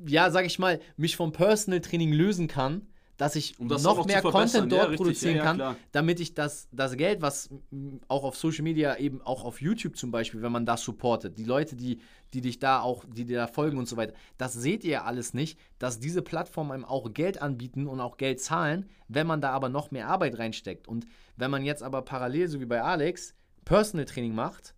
ja, 0.06 0.30
sag 0.30 0.46
ich 0.46 0.58
mal, 0.58 0.80
mich 0.96 1.16
vom 1.16 1.32
Personal 1.32 1.80
Training 1.80 2.12
lösen 2.12 2.48
kann, 2.48 2.86
dass 3.16 3.36
ich 3.36 3.58
Um 3.58 3.68
das 3.68 3.82
noch 3.82 4.04
mehr. 4.06 4.22
Content 4.22 4.72
Ja, 4.72 4.78
dort 4.78 4.90
richtig. 4.90 4.96
produzieren 4.96 5.36
Ja, 5.36 5.38
ja, 5.38 5.44
kann, 5.44 5.56
klar. 5.56 5.76
damit 5.92 6.18
ich 6.18 6.34
das, 6.34 6.68
das 6.72 6.96
Geld, 6.96 7.22
was 7.22 7.50
auch 8.08 8.24
auf 8.24 8.36
Social 8.36 8.64
Media, 8.64 8.96
eben 8.96 9.22
auch 9.22 9.44
auf 9.44 9.60
YouTube 9.60 9.96
zum 9.96 10.10
Beispiel, 10.10 10.42
wenn 10.42 10.50
man 10.50 10.66
das 10.66 10.82
supportet, 10.82 11.38
die 11.38 11.44
Leute, 11.44 11.76
die, 11.76 12.00
die 12.32 12.40
dich 12.40 12.58
da 12.58 12.80
auch, 12.80 13.04
die 13.06 13.24
dir 13.24 13.38
da 13.38 13.46
folgen 13.46 13.78
und 13.78 13.86
so 13.86 13.96
weiter, 13.96 14.14
das 14.38 14.54
seht 14.54 14.82
ihr 14.82 15.04
alles 15.04 15.34
nicht, 15.34 15.58
dass 15.78 16.00
diese 16.00 16.22
Plattformen 16.22 16.72
einem 16.72 16.84
auch 16.84 17.12
Geld 17.12 17.40
anbieten 17.40 17.86
und 17.86 18.00
auch 18.00 18.16
Geld 18.16 18.40
zahlen, 18.40 18.88
wenn 19.08 19.26
man 19.26 19.40
da 19.40 19.50
aber 19.50 19.68
noch 19.68 19.90
mehr 19.90 20.08
Arbeit 20.08 20.38
reinsteckt. 20.38 20.88
Und 20.88 21.06
wenn 21.36 21.50
man 21.50 21.64
jetzt 21.64 21.82
aber 21.82 22.02
parallel, 22.02 22.48
so 22.48 22.60
wie 22.60 22.66
bei 22.66 22.82
Alex, 22.82 23.34
Personal 23.64 24.06
Training 24.06 24.34
macht, 24.34 24.74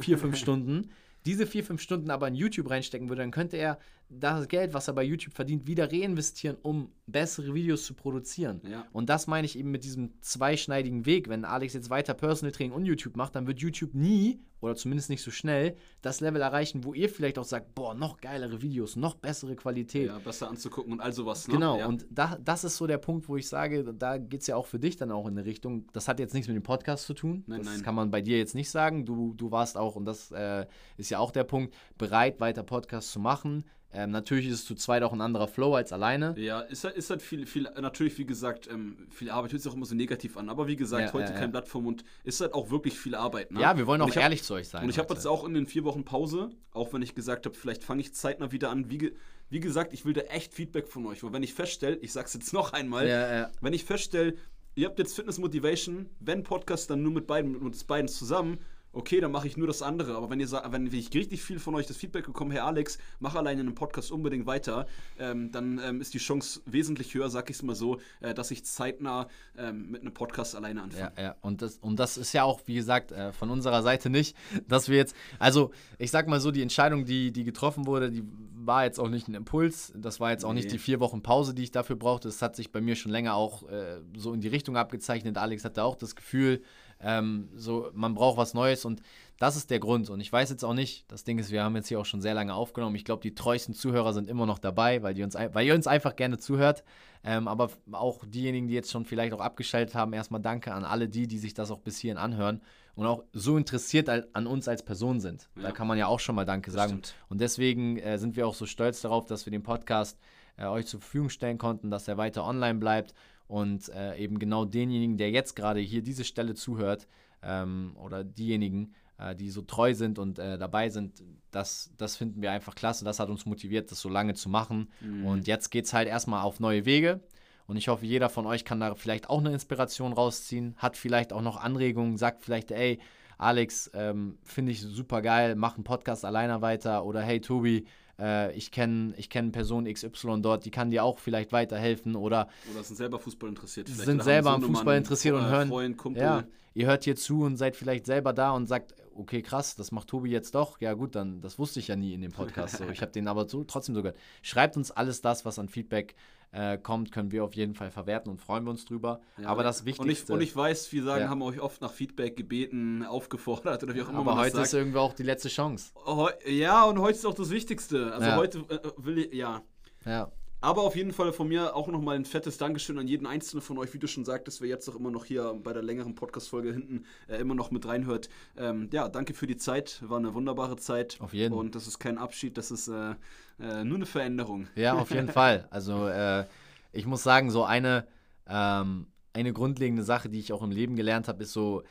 vier, 0.00 0.18
fünf 0.18 0.36
Stunden, 0.38 0.90
diese 1.24 1.46
vier, 1.46 1.64
fünf 1.64 1.80
Stunden 1.80 2.10
aber 2.10 2.28
in 2.28 2.34
YouTube 2.34 2.70
reinstecken 2.70 3.08
würde, 3.08 3.22
dann 3.22 3.30
könnte 3.30 3.56
er 3.56 3.78
das 4.20 4.48
Geld, 4.48 4.74
was 4.74 4.88
er 4.88 4.94
bei 4.94 5.02
YouTube 5.02 5.34
verdient, 5.34 5.66
wieder 5.66 5.90
reinvestieren, 5.90 6.56
um 6.62 6.90
bessere 7.06 7.54
Videos 7.54 7.84
zu 7.84 7.94
produzieren. 7.94 8.60
Ja. 8.68 8.86
Und 8.92 9.08
das 9.08 9.26
meine 9.26 9.46
ich 9.46 9.58
eben 9.58 9.70
mit 9.70 9.84
diesem 9.84 10.12
zweischneidigen 10.20 11.06
Weg. 11.06 11.28
Wenn 11.28 11.44
Alex 11.44 11.74
jetzt 11.74 11.90
weiter 11.90 12.14
Personal 12.14 12.52
Training 12.52 12.72
und 12.72 12.84
YouTube 12.84 13.16
macht, 13.16 13.34
dann 13.34 13.46
wird 13.46 13.60
YouTube 13.60 13.94
nie, 13.94 14.40
oder 14.62 14.76
zumindest 14.76 15.10
nicht 15.10 15.22
so 15.22 15.30
schnell, 15.30 15.76
das 16.00 16.20
Level 16.20 16.40
erreichen, 16.40 16.84
wo 16.84 16.94
ihr 16.94 17.08
vielleicht 17.08 17.38
auch 17.38 17.44
sagt, 17.44 17.74
boah, 17.74 17.94
noch 17.94 18.18
geilere 18.20 18.62
Videos, 18.62 18.96
noch 18.96 19.16
bessere 19.16 19.56
Qualität. 19.56 20.06
Ja, 20.06 20.18
besser 20.18 20.48
anzugucken 20.48 20.92
und 20.92 21.00
all 21.00 21.12
sowas. 21.12 21.46
Ne? 21.48 21.54
Genau, 21.54 21.78
ja. 21.78 21.86
und 21.86 22.06
da, 22.10 22.38
das 22.42 22.64
ist 22.64 22.76
so 22.76 22.86
der 22.86 22.98
Punkt, 22.98 23.28
wo 23.28 23.36
ich 23.36 23.48
sage, 23.48 23.92
da 23.92 24.16
geht 24.18 24.40
es 24.40 24.46
ja 24.46 24.56
auch 24.56 24.66
für 24.66 24.78
dich 24.78 24.96
dann 24.96 25.10
auch 25.10 25.26
in 25.26 25.36
eine 25.36 25.44
Richtung. 25.44 25.86
Das 25.92 26.08
hat 26.08 26.18
jetzt 26.20 26.32
nichts 26.32 26.48
mit 26.48 26.56
dem 26.56 26.62
Podcast 26.62 27.06
zu 27.06 27.14
tun. 27.14 27.44
Nein, 27.46 27.58
das 27.58 27.66
nein. 27.74 27.82
kann 27.82 27.94
man 27.94 28.10
bei 28.10 28.22
dir 28.22 28.38
jetzt 28.38 28.54
nicht 28.54 28.70
sagen. 28.70 29.04
Du, 29.04 29.34
du 29.34 29.50
warst 29.50 29.76
auch, 29.76 29.96
und 29.96 30.04
das 30.04 30.30
äh, 30.30 30.66
ist 30.96 31.10
ja 31.10 31.18
auch 31.18 31.32
der 31.32 31.44
Punkt, 31.44 31.74
bereit, 31.98 32.40
weiter 32.40 32.62
Podcasts 32.62 33.12
zu 33.12 33.20
machen. 33.20 33.64
Ähm, 33.94 34.10
natürlich 34.10 34.46
ist 34.46 34.54
es 34.54 34.64
zu 34.64 34.74
zweit 34.74 35.02
auch 35.02 35.12
ein 35.12 35.20
anderer 35.20 35.46
Flow 35.48 35.74
als 35.74 35.92
alleine. 35.92 36.34
Ja, 36.38 36.60
ist 36.60 36.84
halt, 36.84 36.96
ist 36.96 37.10
halt 37.10 37.20
viel, 37.20 37.44
viel, 37.46 37.64
natürlich, 37.78 38.16
wie 38.16 38.24
gesagt, 38.24 38.66
ähm, 38.72 39.06
viel 39.10 39.30
Arbeit 39.30 39.52
hört 39.52 39.60
sich 39.60 39.70
auch 39.70 39.76
immer 39.76 39.84
so 39.84 39.94
negativ 39.94 40.38
an, 40.38 40.48
aber 40.48 40.66
wie 40.66 40.76
gesagt, 40.76 41.08
Ja, 41.08 41.12
heute 41.12 41.26
ja, 41.26 41.34
ja. 41.34 41.38
kein 41.40 41.52
Blatt 41.52 41.68
vom 41.68 41.84
Mund, 41.84 42.02
ist 42.24 42.40
halt 42.40 42.54
auch 42.54 42.70
wirklich 42.70 42.98
viel 42.98 43.14
Arbeit. 43.14 43.52
Ne? 43.52 43.60
Ja, 43.60 43.76
wir 43.76 43.86
wollen 43.86 44.00
auch 44.00 44.08
ich 44.08 44.16
hab- 44.16 44.22
ehrlich 44.22 44.44
zu 44.44 44.51
euch 44.52 44.68
sein. 44.68 44.84
Und 44.84 44.90
ich 44.90 44.98
habe 44.98 45.12
jetzt 45.14 45.26
auch 45.26 45.44
in 45.44 45.54
den 45.54 45.66
vier 45.66 45.84
Wochen 45.84 46.04
Pause, 46.04 46.50
auch 46.72 46.92
wenn 46.92 47.02
ich 47.02 47.14
gesagt 47.14 47.46
habe, 47.46 47.56
vielleicht 47.56 47.84
fange 47.84 48.00
ich 48.00 48.14
zeitnah 48.14 48.52
wieder 48.52 48.70
an. 48.70 48.90
Wie, 48.90 48.98
ge 48.98 49.12
wie 49.50 49.60
gesagt, 49.60 49.92
ich 49.92 50.04
will 50.04 50.14
da 50.14 50.22
echt 50.22 50.54
Feedback 50.54 50.88
von 50.88 51.04
euch. 51.06 51.22
Weil 51.22 51.32
wenn 51.32 51.42
ich 51.42 51.52
feststelle, 51.52 51.96
ich 51.96 52.12
sag's 52.12 52.34
jetzt 52.34 52.52
noch 52.54 52.72
einmal, 52.72 53.08
Ja, 53.08 53.34
ja. 53.34 53.50
wenn 53.60 53.72
ich 53.72 53.84
feststelle, 53.84 54.34
ihr 54.74 54.86
habt 54.88 54.98
jetzt 54.98 55.14
Fitness 55.14 55.38
Motivation, 55.38 56.08
wenn 56.20 56.42
Podcast 56.42 56.88
dann 56.90 57.02
nur 57.02 57.12
mit 57.12 57.26
beiden, 57.26 57.52
mit 57.52 57.62
uns 57.62 57.84
beiden 57.84 58.08
zusammen, 58.08 58.58
okay, 58.92 59.20
dann 59.20 59.32
mache 59.32 59.46
ich 59.46 59.56
nur 59.56 59.66
das 59.66 59.82
andere. 59.82 60.16
Aber 60.16 60.30
wenn 60.30 60.40
ihr 60.40 60.48
sagt, 60.48 60.70
wenn 60.72 60.86
ich 60.86 61.12
richtig 61.14 61.42
viel 61.42 61.58
von 61.58 61.74
euch 61.74 61.86
das 61.86 61.96
Feedback 61.96 62.26
bekomme, 62.26 62.54
Herr 62.54 62.66
Alex, 62.66 62.98
mach 63.20 63.34
alleine 63.34 63.60
einen 63.60 63.74
Podcast 63.74 64.12
unbedingt 64.12 64.46
weiter, 64.46 64.86
ähm, 65.18 65.50
dann 65.50 65.80
ähm, 65.82 66.00
ist 66.00 66.14
die 66.14 66.18
Chance 66.18 66.60
wesentlich 66.66 67.14
höher, 67.14 67.30
sag 67.30 67.50
ich 67.50 67.56
es 67.56 67.62
mal 67.62 67.74
so, 67.74 68.00
äh, 68.20 68.34
dass 68.34 68.50
ich 68.50 68.64
zeitnah 68.64 69.28
ähm, 69.56 69.90
mit 69.90 70.02
einem 70.02 70.14
Podcast 70.14 70.54
alleine 70.54 70.82
anfange. 70.82 71.12
Ja, 71.16 71.22
ja. 71.22 71.36
Und 71.40 71.62
das, 71.62 71.78
und 71.78 71.98
das 71.98 72.16
ist 72.16 72.32
ja 72.32 72.44
auch, 72.44 72.60
wie 72.66 72.74
gesagt, 72.74 73.12
äh, 73.12 73.32
von 73.32 73.50
unserer 73.50 73.82
Seite 73.82 74.10
nicht, 74.10 74.36
dass 74.68 74.88
wir 74.88 74.96
jetzt, 74.96 75.14
also 75.38 75.70
ich 75.98 76.10
sag 76.10 76.28
mal 76.28 76.40
so, 76.40 76.50
die 76.50 76.62
Entscheidung, 76.62 77.04
die, 77.04 77.32
die 77.32 77.44
getroffen 77.44 77.86
wurde, 77.86 78.10
die 78.10 78.24
war 78.64 78.84
jetzt 78.84 79.00
auch 79.00 79.08
nicht 79.08 79.28
ein 79.28 79.34
Impuls. 79.34 79.92
Das 79.96 80.20
war 80.20 80.30
jetzt 80.30 80.44
auch 80.44 80.52
nicht 80.52 80.66
Nee. 80.66 80.72
die 80.72 80.78
vier 80.78 81.00
Wochen 81.00 81.22
Pause, 81.22 81.54
die 81.54 81.64
ich 81.64 81.72
dafür 81.72 81.96
brauchte. 81.96 82.28
Das 82.28 82.42
hat 82.42 82.54
sich 82.54 82.70
bei 82.70 82.80
mir 82.80 82.94
schon 82.94 83.10
länger 83.10 83.34
auch 83.34 83.68
äh, 83.68 84.00
so 84.16 84.32
in 84.32 84.40
die 84.40 84.48
Richtung 84.48 84.76
abgezeichnet. 84.76 85.36
Alex 85.36 85.64
hatte 85.64 85.82
auch 85.82 85.96
das 85.96 86.14
Gefühl, 86.14 86.62
ähm, 87.02 87.48
so, 87.56 87.90
man 87.94 88.14
braucht 88.14 88.36
was 88.36 88.54
Neues 88.54 88.84
und 88.84 89.02
das 89.38 89.56
ist 89.56 89.70
der 89.70 89.80
Grund. 89.80 90.08
Und 90.08 90.20
ich 90.20 90.32
weiß 90.32 90.50
jetzt 90.50 90.64
auch 90.64 90.74
nicht, 90.74 91.10
das 91.10 91.24
Ding 91.24 91.38
ist, 91.38 91.50
wir 91.50 91.64
haben 91.64 91.74
jetzt 91.74 91.88
hier 91.88 91.98
auch 91.98 92.04
schon 92.04 92.20
sehr 92.20 92.34
lange 92.34 92.54
aufgenommen. 92.54 92.94
Ich 92.94 93.04
glaube, 93.04 93.22
die 93.22 93.34
treuesten 93.34 93.74
Zuhörer 93.74 94.12
sind 94.12 94.28
immer 94.28 94.46
noch 94.46 94.60
dabei, 94.60 95.02
weil, 95.02 95.14
die 95.14 95.24
uns, 95.24 95.34
weil 95.34 95.66
ihr 95.66 95.74
uns 95.74 95.86
einfach 95.88 96.14
gerne 96.14 96.38
zuhört. 96.38 96.84
Ähm, 97.24 97.48
aber 97.48 97.70
auch 97.92 98.24
diejenigen, 98.24 98.68
die 98.68 98.74
jetzt 98.74 98.90
schon 98.90 99.04
vielleicht 99.04 99.32
auch 99.32 99.40
abgeschaltet 99.40 99.94
haben, 99.94 100.12
erstmal 100.12 100.40
danke 100.40 100.72
an 100.72 100.84
alle 100.84 101.08
die, 101.08 101.26
die 101.26 101.38
sich 101.38 101.54
das 101.54 101.70
auch 101.72 101.80
bis 101.80 101.98
hierhin 101.98 102.18
anhören 102.18 102.60
und 102.94 103.06
auch 103.06 103.24
so 103.32 103.56
interessiert 103.56 104.08
an 104.08 104.46
uns 104.46 104.68
als 104.68 104.84
Person 104.84 105.18
sind. 105.20 105.48
Da 105.56 105.62
Ja. 105.62 105.70
kann 105.72 105.86
man 105.88 105.98
ja 105.98 106.06
auch 106.06 106.20
schon 106.20 106.34
mal 106.36 106.44
Danke 106.44 106.70
Das 106.70 106.74
sagen. 106.74 106.90
stimmt. 106.90 107.14
Und 107.28 107.40
deswegen 107.40 107.96
äh, 107.98 108.18
sind 108.18 108.36
wir 108.36 108.46
auch 108.46 108.54
so 108.54 108.66
stolz 108.66 109.00
darauf, 109.00 109.24
dass 109.26 109.46
wir 109.46 109.50
den 109.50 109.62
Podcast 109.62 110.18
äh, 110.56 110.66
euch 110.66 110.86
zur 110.86 111.00
Verfügung 111.00 111.30
stellen 111.30 111.58
konnten, 111.58 111.90
dass 111.90 112.06
er 112.06 112.16
weiter 112.16 112.44
online 112.44 112.78
bleibt 112.78 113.14
und 113.52 113.90
äh, 113.90 114.16
eben 114.16 114.38
genau 114.38 114.64
denjenigen, 114.64 115.18
der 115.18 115.30
jetzt 115.30 115.54
gerade 115.54 115.78
hier 115.78 116.00
diese 116.00 116.24
Stelle 116.24 116.54
zuhört 116.54 117.06
ähm, 117.42 117.94
oder 118.02 118.24
diejenigen, 118.24 118.94
äh, 119.18 119.36
die 119.36 119.50
so 119.50 119.60
treu 119.60 119.92
sind 119.92 120.18
und 120.18 120.38
äh, 120.38 120.56
dabei 120.56 120.88
sind, 120.88 121.22
das, 121.50 121.92
das 121.98 122.16
finden 122.16 122.40
wir 122.40 122.50
einfach 122.50 122.74
klasse. 122.74 123.04
Das 123.04 123.20
hat 123.20 123.28
uns 123.28 123.44
motiviert, 123.44 123.90
das 123.90 124.00
so 124.00 124.08
lange 124.08 124.32
zu 124.32 124.48
machen. 124.48 124.88
Mhm. 125.02 125.26
Und 125.26 125.46
jetzt 125.46 125.68
geht 125.68 125.84
es 125.84 125.92
halt 125.92 126.08
erstmal 126.08 126.44
auf 126.44 126.60
neue 126.60 126.86
Wege. 126.86 127.20
Und 127.66 127.76
ich 127.76 127.88
hoffe, 127.88 128.06
jeder 128.06 128.30
von 128.30 128.46
euch 128.46 128.64
kann 128.64 128.80
da 128.80 128.94
vielleicht 128.94 129.28
auch 129.28 129.40
eine 129.40 129.52
Inspiration 129.52 130.14
rausziehen, 130.14 130.74
hat 130.78 130.96
vielleicht 130.96 131.34
auch 131.34 131.42
noch 131.42 131.58
Anregungen, 131.58 132.16
sagt 132.16 132.42
vielleicht, 132.42 132.70
ey, 132.70 133.00
Alex, 133.36 133.90
ähm, 133.92 134.38
finde 134.44 134.72
ich 134.72 134.80
super 134.80 135.20
geil, 135.20 135.56
mach 135.56 135.74
einen 135.74 135.84
Podcast 135.84 136.24
alleine 136.24 136.62
weiter. 136.62 137.04
Oder 137.04 137.20
hey, 137.20 137.42
Tobi, 137.42 137.84
äh, 138.18 138.52
ich 138.56 138.70
kenne 138.70 139.14
ich 139.16 139.30
kenn 139.30 139.52
Person 139.52 139.84
XY 139.92 140.40
dort, 140.40 140.64
die 140.64 140.70
kann 140.70 140.90
dir 140.90 141.04
auch 141.04 141.18
vielleicht 141.18 141.52
weiterhelfen. 141.52 142.16
Oder 142.16 142.48
Oder 142.72 142.82
sind 142.82 142.96
selber 142.96 143.18
Fußball 143.18 143.48
interessiert. 143.48 143.88
vielleicht. 143.88 144.06
sind 144.06 144.16
Oder 144.16 144.24
selber 144.24 144.50
am 144.52 144.62
Fußball 144.62 144.96
interessiert 144.96 145.34
und 145.34 145.44
äh, 145.44 145.48
hören. 145.48 145.68
Freund, 145.68 145.96
Kumpel. 145.96 146.22
Ja, 146.22 146.44
ihr 146.74 146.86
hört 146.86 147.04
hier 147.04 147.16
zu 147.16 147.42
und 147.42 147.56
seid 147.56 147.76
vielleicht 147.76 148.06
selber 148.06 148.32
da 148.32 148.52
und 148.52 148.66
sagt, 148.66 148.94
okay, 149.14 149.42
krass, 149.42 149.76
das 149.76 149.92
macht 149.92 150.08
Tobi 150.08 150.30
jetzt 150.30 150.54
doch. 150.54 150.80
Ja, 150.80 150.94
gut, 150.94 151.14
dann, 151.14 151.40
das 151.40 151.58
wusste 151.58 151.80
ich 151.80 151.88
ja 151.88 151.96
nie 151.96 152.14
in 152.14 152.22
dem 152.22 152.32
Podcast. 152.32 152.78
So. 152.78 152.88
Ich 152.88 153.02
habe 153.02 153.12
den 153.12 153.28
aber 153.28 153.48
so, 153.48 153.64
trotzdem 153.64 153.94
so 153.94 154.02
gehört. 154.02 154.18
Schreibt 154.42 154.76
uns 154.76 154.90
alles 154.90 155.20
das, 155.20 155.44
was 155.44 155.58
an 155.58 155.68
Feedback 155.68 156.14
äh, 156.52 156.78
kommt, 156.78 157.10
können 157.12 157.32
wir 157.32 157.44
auf 157.44 157.54
jeden 157.54 157.74
Fall 157.74 157.90
verwerten 157.90 158.30
und 158.30 158.40
freuen 158.40 158.64
wir 158.64 158.70
uns 158.70 158.84
drüber. 158.84 159.20
Ja, 159.38 159.48
aber 159.48 159.62
das 159.62 159.80
Und 159.80 159.86
Wichtigste. 159.86 160.32
ich, 160.32 160.36
und 160.36 160.40
ich 160.42 160.54
weiß, 160.54 160.92
wir 160.92 161.02
sagen, 161.02 161.24
Ja. 161.24 161.28
haben 161.30 161.42
euch 161.42 161.60
oft 161.60 161.80
nach 161.80 161.90
Feedback 161.92 162.36
gebeten, 162.36 163.04
aufgefordert 163.08 163.82
oder 163.82 163.94
wie 163.94 164.02
auch 164.02 164.08
immer 164.10 164.18
aber 164.20 164.36
heute 164.36 164.60
ist 164.60 164.74
irgendwie 164.74 164.98
auch 164.98 165.14
die 165.14 165.22
letzte 165.22 165.48
Chance. 165.48 165.92
Heu- 166.04 166.30
Ja, 166.46 166.84
und 166.84 166.98
heute 166.98 167.18
ist 167.18 167.26
auch 167.26 167.34
das 167.34 167.50
Wichtigste. 167.50 168.12
Also 168.14 168.36
heute 168.36 168.58
äh, 168.68 168.78
will 168.98 169.18
ich, 169.18 169.32
ja. 169.34 169.62
Ja. 170.04 170.30
Aber 170.62 170.82
auf 170.82 170.94
jeden 170.94 171.12
Fall 171.12 171.32
von 171.32 171.48
mir 171.48 171.74
auch 171.74 171.88
nochmal 171.88 172.14
ein 172.14 172.24
fettes 172.24 172.56
Dankeschön 172.56 172.96
an 172.96 173.08
jeden 173.08 173.26
einzelnen 173.26 173.62
von 173.62 173.78
euch, 173.78 173.92
wie 173.94 173.98
du 173.98 174.06
schon 174.06 174.24
sagtest, 174.24 174.60
wer 174.60 174.68
jetzt 174.68 174.88
auch 174.88 174.94
immer 174.94 175.10
noch 175.10 175.24
hier 175.24 175.58
bei 175.60 175.72
der 175.72 175.82
längeren 175.82 176.14
Podcast-Folge 176.14 176.72
hinten 176.72 177.04
äh, 177.28 177.38
immer 177.38 177.56
noch 177.56 177.72
mit 177.72 177.84
reinhört. 177.84 178.28
Ähm, 178.56 178.88
ja, 178.92 179.08
danke 179.08 179.34
für 179.34 179.48
die 179.48 179.56
Zeit, 179.56 180.00
war 180.06 180.18
eine 180.18 180.34
wunderbare 180.34 180.76
Zeit. 180.76 181.16
Auf 181.20 181.34
jeden. 181.34 181.52
Und 181.52 181.74
das 181.74 181.88
ist 181.88 181.98
kein 181.98 182.16
Abschied, 182.16 182.56
das 182.56 182.70
ist 182.70 182.86
äh, 182.86 183.16
äh, 183.58 183.82
nur 183.82 183.96
eine 183.96 184.06
Veränderung. 184.06 184.68
Ja, 184.76 184.94
auf 184.94 185.10
jeden 185.10 185.28
Fall. 185.32 185.66
Also 185.70 186.06
äh, 186.06 186.46
ich 186.92 187.06
muss 187.06 187.24
sagen, 187.24 187.50
so 187.50 187.64
eine, 187.64 188.06
ähm, 188.46 189.08
eine 189.32 189.52
grundlegende 189.52 190.04
Sache, 190.04 190.28
die 190.28 190.38
ich 190.38 190.52
auch 190.52 190.62
im 190.62 190.70
Leben 190.70 190.94
gelernt 190.94 191.26
habe, 191.26 191.42
ist 191.42 191.52
so, 191.52 191.82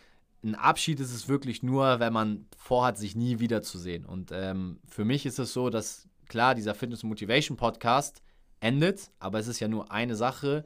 ein 0.45 0.55
Abschied 0.55 1.01
ist 1.01 1.13
es 1.13 1.27
wirklich 1.27 1.61
nur, 1.61 1.99
wenn 1.99 2.13
man 2.13 2.47
vorhat, 2.57 2.97
sich 2.97 3.17
nie 3.17 3.39
wiederzusehen. 3.39 4.05
Und 4.05 4.31
ähm, 4.33 4.79
für 4.87 5.03
mich 5.03 5.25
ist 5.25 5.39
es 5.39 5.51
so, 5.51 5.69
dass 5.69 6.07
klar, 6.29 6.55
dieser 6.55 6.73
Fitness 6.73 7.03
Motivation 7.03 7.57
Podcast 7.57 8.21
endet, 8.61 9.11
aber 9.19 9.39
es 9.39 9.47
ist 9.47 9.59
ja 9.59 9.67
nur 9.67 9.91
eine 9.91 10.15
Sache, 10.15 10.63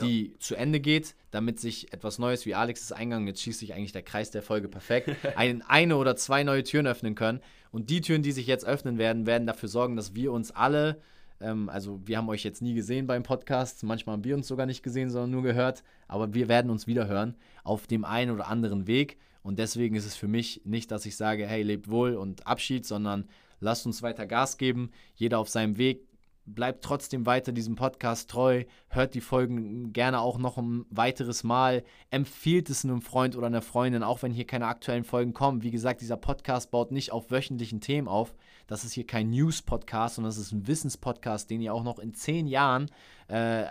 die 0.00 0.34
zu 0.38 0.54
Ende 0.54 0.80
geht, 0.80 1.14
damit 1.30 1.60
sich 1.60 1.92
etwas 1.92 2.18
Neues, 2.18 2.46
wie 2.46 2.54
Alex 2.54 2.80
ist 2.80 2.92
Eingang, 2.92 3.26
jetzt 3.26 3.42
schießt 3.42 3.60
sich 3.60 3.74
eigentlich 3.74 3.92
der 3.92 4.02
Kreis 4.02 4.30
der 4.30 4.42
Folge 4.42 4.68
perfekt, 4.68 5.10
ein, 5.36 5.62
eine 5.62 5.96
oder 5.96 6.16
zwei 6.16 6.44
neue 6.44 6.62
Türen 6.62 6.86
öffnen 6.86 7.14
können. 7.14 7.40
Und 7.70 7.90
die 7.90 8.00
Türen, 8.00 8.22
die 8.22 8.32
sich 8.32 8.46
jetzt 8.46 8.64
öffnen 8.64 8.98
werden, 8.98 9.26
werden 9.26 9.46
dafür 9.46 9.68
sorgen, 9.68 9.96
dass 9.96 10.14
wir 10.14 10.32
uns 10.32 10.50
alle, 10.50 11.00
ähm, 11.40 11.68
also 11.68 12.00
wir 12.06 12.16
haben 12.16 12.28
euch 12.28 12.44
jetzt 12.44 12.62
nie 12.62 12.74
gesehen 12.74 13.06
beim 13.06 13.22
Podcast, 13.22 13.82
manchmal 13.82 14.14
haben 14.14 14.24
wir 14.24 14.34
uns 14.34 14.48
sogar 14.48 14.66
nicht 14.66 14.82
gesehen, 14.82 15.10
sondern 15.10 15.30
nur 15.30 15.42
gehört, 15.42 15.82
aber 16.08 16.32
wir 16.34 16.48
werden 16.48 16.70
uns 16.70 16.86
wieder 16.86 17.06
hören 17.06 17.36
auf 17.64 17.86
dem 17.86 18.04
einen 18.04 18.30
oder 18.30 18.48
anderen 18.48 18.86
Weg. 18.86 19.18
Und 19.42 19.58
deswegen 19.58 19.96
ist 19.96 20.06
es 20.06 20.14
für 20.14 20.28
mich 20.28 20.62
nicht, 20.64 20.90
dass 20.90 21.04
ich 21.04 21.16
sage, 21.16 21.46
hey, 21.46 21.62
lebt 21.62 21.90
wohl 21.90 22.14
und 22.14 22.46
Abschied, 22.46 22.86
sondern 22.86 23.28
lasst 23.60 23.86
uns 23.86 24.02
weiter 24.02 24.26
Gas 24.26 24.56
geben, 24.56 24.90
jeder 25.16 25.38
auf 25.38 25.48
seinem 25.48 25.78
Weg, 25.78 26.06
bleibt 26.46 26.84
trotzdem 26.84 27.26
weiter 27.26 27.52
diesem 27.52 27.76
Podcast 27.76 28.30
treu, 28.30 28.64
hört 28.88 29.14
die 29.14 29.20
Folgen 29.20 29.92
gerne 29.92 30.20
auch 30.20 30.38
noch 30.38 30.58
ein 30.58 30.84
weiteres 30.90 31.44
Mal, 31.44 31.84
empfiehlt 32.10 32.68
es 32.70 32.84
einem 32.84 33.02
Freund 33.02 33.36
oder 33.36 33.46
einer 33.46 33.62
Freundin, 33.62 34.02
auch 34.02 34.22
wenn 34.22 34.32
hier 34.32 34.46
keine 34.46 34.66
aktuellen 34.66 35.04
Folgen 35.04 35.32
kommen. 35.32 35.62
Wie 35.62 35.70
gesagt, 35.70 36.00
dieser 36.00 36.16
Podcast 36.16 36.70
baut 36.70 36.90
nicht 36.90 37.12
auf 37.12 37.30
wöchentlichen 37.30 37.80
Themen 37.80 38.08
auf. 38.08 38.34
Das 38.66 38.84
ist 38.84 38.92
hier 38.92 39.06
kein 39.06 39.30
News-Podcast, 39.30 40.16
sondern 40.16 40.30
das 40.30 40.38
ist 40.38 40.52
ein 40.52 40.66
Wissenspodcast, 40.66 41.50
den 41.50 41.60
ihr 41.60 41.74
auch 41.74 41.82
noch 41.82 41.98
in 41.98 42.14
zehn 42.14 42.46
Jahren 42.46 42.90
äh, 43.28 43.64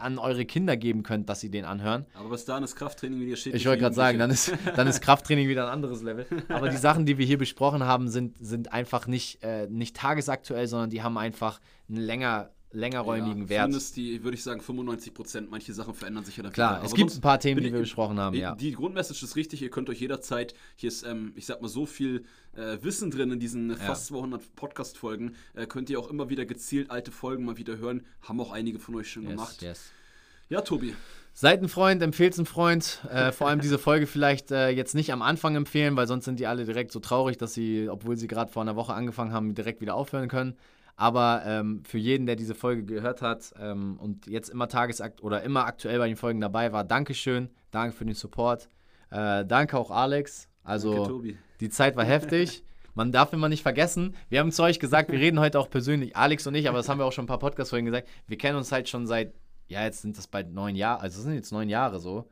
an 0.00 0.18
eure 0.18 0.44
Kinder 0.44 0.76
geben 0.76 1.02
könnt, 1.02 1.28
dass 1.28 1.40
sie 1.40 1.50
den 1.50 1.64
anhören. 1.64 2.06
Aber 2.14 2.30
bis 2.30 2.44
dahin 2.44 2.64
ist 2.64 2.76
Krafttraining 2.76 3.20
wieder 3.20 3.36
steht. 3.36 3.54
Ich 3.54 3.66
wollte 3.66 3.82
gerade 3.82 3.94
sagen, 3.94 4.18
dann 4.18 4.30
ist, 4.30 4.52
dann 4.76 4.86
ist 4.86 5.00
Krafttraining 5.00 5.48
wieder 5.48 5.66
ein 5.66 5.72
anderes 5.72 6.02
Level. 6.02 6.26
Aber 6.48 6.68
die 6.68 6.76
Sachen, 6.76 7.06
die 7.06 7.18
wir 7.18 7.26
hier 7.26 7.38
besprochen 7.38 7.84
haben, 7.84 8.08
sind, 8.08 8.36
sind 8.38 8.72
einfach 8.72 9.06
nicht, 9.06 9.42
äh, 9.42 9.66
nicht 9.68 9.96
tagesaktuell, 9.96 10.66
sondern 10.66 10.90
die 10.90 11.02
haben 11.02 11.18
einfach 11.18 11.60
einen 11.88 11.98
länger, 11.98 12.50
längerräumigen 12.70 13.44
ja, 13.44 13.48
Wert. 13.48 13.62
Zumindest 13.64 13.96
die, 13.96 14.22
würde 14.24 14.36
ich 14.36 14.42
sagen, 14.42 14.60
95 14.60 15.14
Prozent. 15.14 15.50
Manche 15.50 15.72
Sachen 15.72 15.94
verändern 15.94 16.24
sich 16.24 16.36
ja 16.36 16.42
dann 16.42 16.52
Klar, 16.52 16.76
wieder. 16.76 16.84
es 16.84 16.92
Aber 16.92 16.96
gibt 16.96 17.14
ein 17.14 17.20
paar 17.20 17.40
Themen, 17.40 17.62
die 17.62 17.72
wir 17.72 17.80
besprochen 17.80 18.18
haben, 18.18 18.34
Die- 18.34 18.40
ja. 18.40 18.54
Die 18.54 18.72
Grundmessage 18.72 19.24
ist 19.24 19.36
richtig, 19.36 19.62
ihr 19.62 19.70
könnt 19.70 19.88
euch 19.88 20.00
jederzeit, 20.00 20.54
hier 20.76 20.88
ist, 20.88 21.02
ähm, 21.04 21.32
ich 21.34 21.46
sag 21.46 21.62
mal, 21.62 21.68
so 21.68 21.86
viel 21.86 22.24
äh, 22.54 22.78
Wissen 22.82 23.10
drin 23.10 23.30
in 23.30 23.40
diesen 23.40 23.74
fast 23.76 24.06
200 24.06 24.54
Podcast-Folgen, 24.56 25.34
äh, 25.54 25.66
könnt 25.66 25.88
ihr 25.90 25.98
auch 26.00 26.10
immer 26.10 26.28
wieder 26.28 26.44
gezielt 26.44 26.90
alte 26.90 27.10
Folgen 27.12 27.44
mal 27.44 27.56
wieder 27.56 27.78
hören. 27.78 28.04
Haben 28.22 28.40
auch 28.40 28.52
einige 28.52 28.78
von 28.78 28.94
euch 28.96 29.10
schon 29.10 29.26
gemacht. 29.26 29.62
yes. 29.62 29.90
Ja, 30.50 30.62
Tobi. 30.62 30.94
Seid 31.34 31.62
ein 31.62 31.68
Freund, 31.68 32.02
empfehlt 32.02 32.36
ein 32.38 32.46
Freund. 32.46 33.00
Äh, 33.10 33.32
vor 33.32 33.48
allem 33.48 33.60
diese 33.60 33.78
Folge 33.78 34.06
vielleicht 34.06 34.50
äh, 34.50 34.70
jetzt 34.70 34.94
nicht 34.94 35.12
am 35.12 35.22
Anfang 35.22 35.54
empfehlen, 35.54 35.94
weil 35.94 36.08
sonst 36.08 36.24
sind 36.24 36.40
die 36.40 36.46
alle 36.46 36.64
direkt 36.64 36.90
so 36.90 36.98
traurig, 37.00 37.36
dass 37.36 37.54
sie, 37.54 37.88
obwohl 37.88 38.16
sie 38.16 38.26
gerade 38.26 38.50
vor 38.50 38.62
einer 38.62 38.74
Woche 38.74 38.92
angefangen 38.94 39.32
haben, 39.32 39.54
direkt 39.54 39.80
wieder 39.80 39.94
aufhören 39.94 40.28
können. 40.28 40.56
Aber 41.00 41.44
ähm, 41.46 41.84
für 41.84 41.96
jeden, 41.96 42.26
der 42.26 42.34
diese 42.34 42.56
Folge 42.56 42.84
gehört 42.84 43.22
hat 43.22 43.54
ähm, 43.56 44.00
und 44.00 44.26
jetzt 44.26 44.48
immer 44.48 44.66
tagesakt 44.66 45.22
oder 45.22 45.44
immer 45.44 45.64
aktuell 45.64 46.00
bei 46.00 46.08
den 46.08 46.16
Folgen 46.16 46.40
dabei 46.40 46.72
war, 46.72 46.82
Dankeschön. 46.82 47.50
Danke 47.70 47.94
für 47.96 48.04
den 48.04 48.16
Support. 48.16 48.68
Äh, 49.10 49.46
danke 49.46 49.78
auch 49.78 49.92
Alex. 49.92 50.48
Also 50.64 50.92
Danke, 50.92 51.08
Tobi. 51.08 51.38
die 51.60 51.68
Zeit 51.68 51.94
war 51.94 52.04
heftig. 52.04 52.64
man 52.96 53.12
darf 53.12 53.32
immer 53.32 53.48
nicht 53.48 53.62
vergessen, 53.62 54.16
wir 54.28 54.40
haben 54.40 54.50
zu 54.50 54.64
euch 54.64 54.80
gesagt, 54.80 55.12
wir 55.12 55.20
reden 55.20 55.38
heute 55.38 55.60
auch 55.60 55.70
persönlich, 55.70 56.16
Alex 56.16 56.48
und 56.48 56.56
ich, 56.56 56.68
aber 56.68 56.78
das 56.78 56.88
haben 56.88 56.98
wir 56.98 57.04
auch 57.04 57.12
schon 57.12 57.26
ein 57.26 57.28
paar 57.28 57.38
Podcast-Folgen 57.38 57.86
gesagt, 57.86 58.08
wir 58.26 58.36
kennen 58.36 58.58
uns 58.58 58.72
halt 58.72 58.88
schon 58.88 59.06
seit, 59.06 59.34
ja, 59.68 59.84
jetzt 59.84 60.02
sind 60.02 60.18
das 60.18 60.26
bald 60.26 60.52
neun 60.52 60.74
Jahre, 60.74 61.02
also 61.02 61.18
das 61.18 61.24
sind 61.24 61.34
jetzt 61.34 61.52
neun 61.52 61.68
Jahre 61.68 62.00
so. 62.00 62.28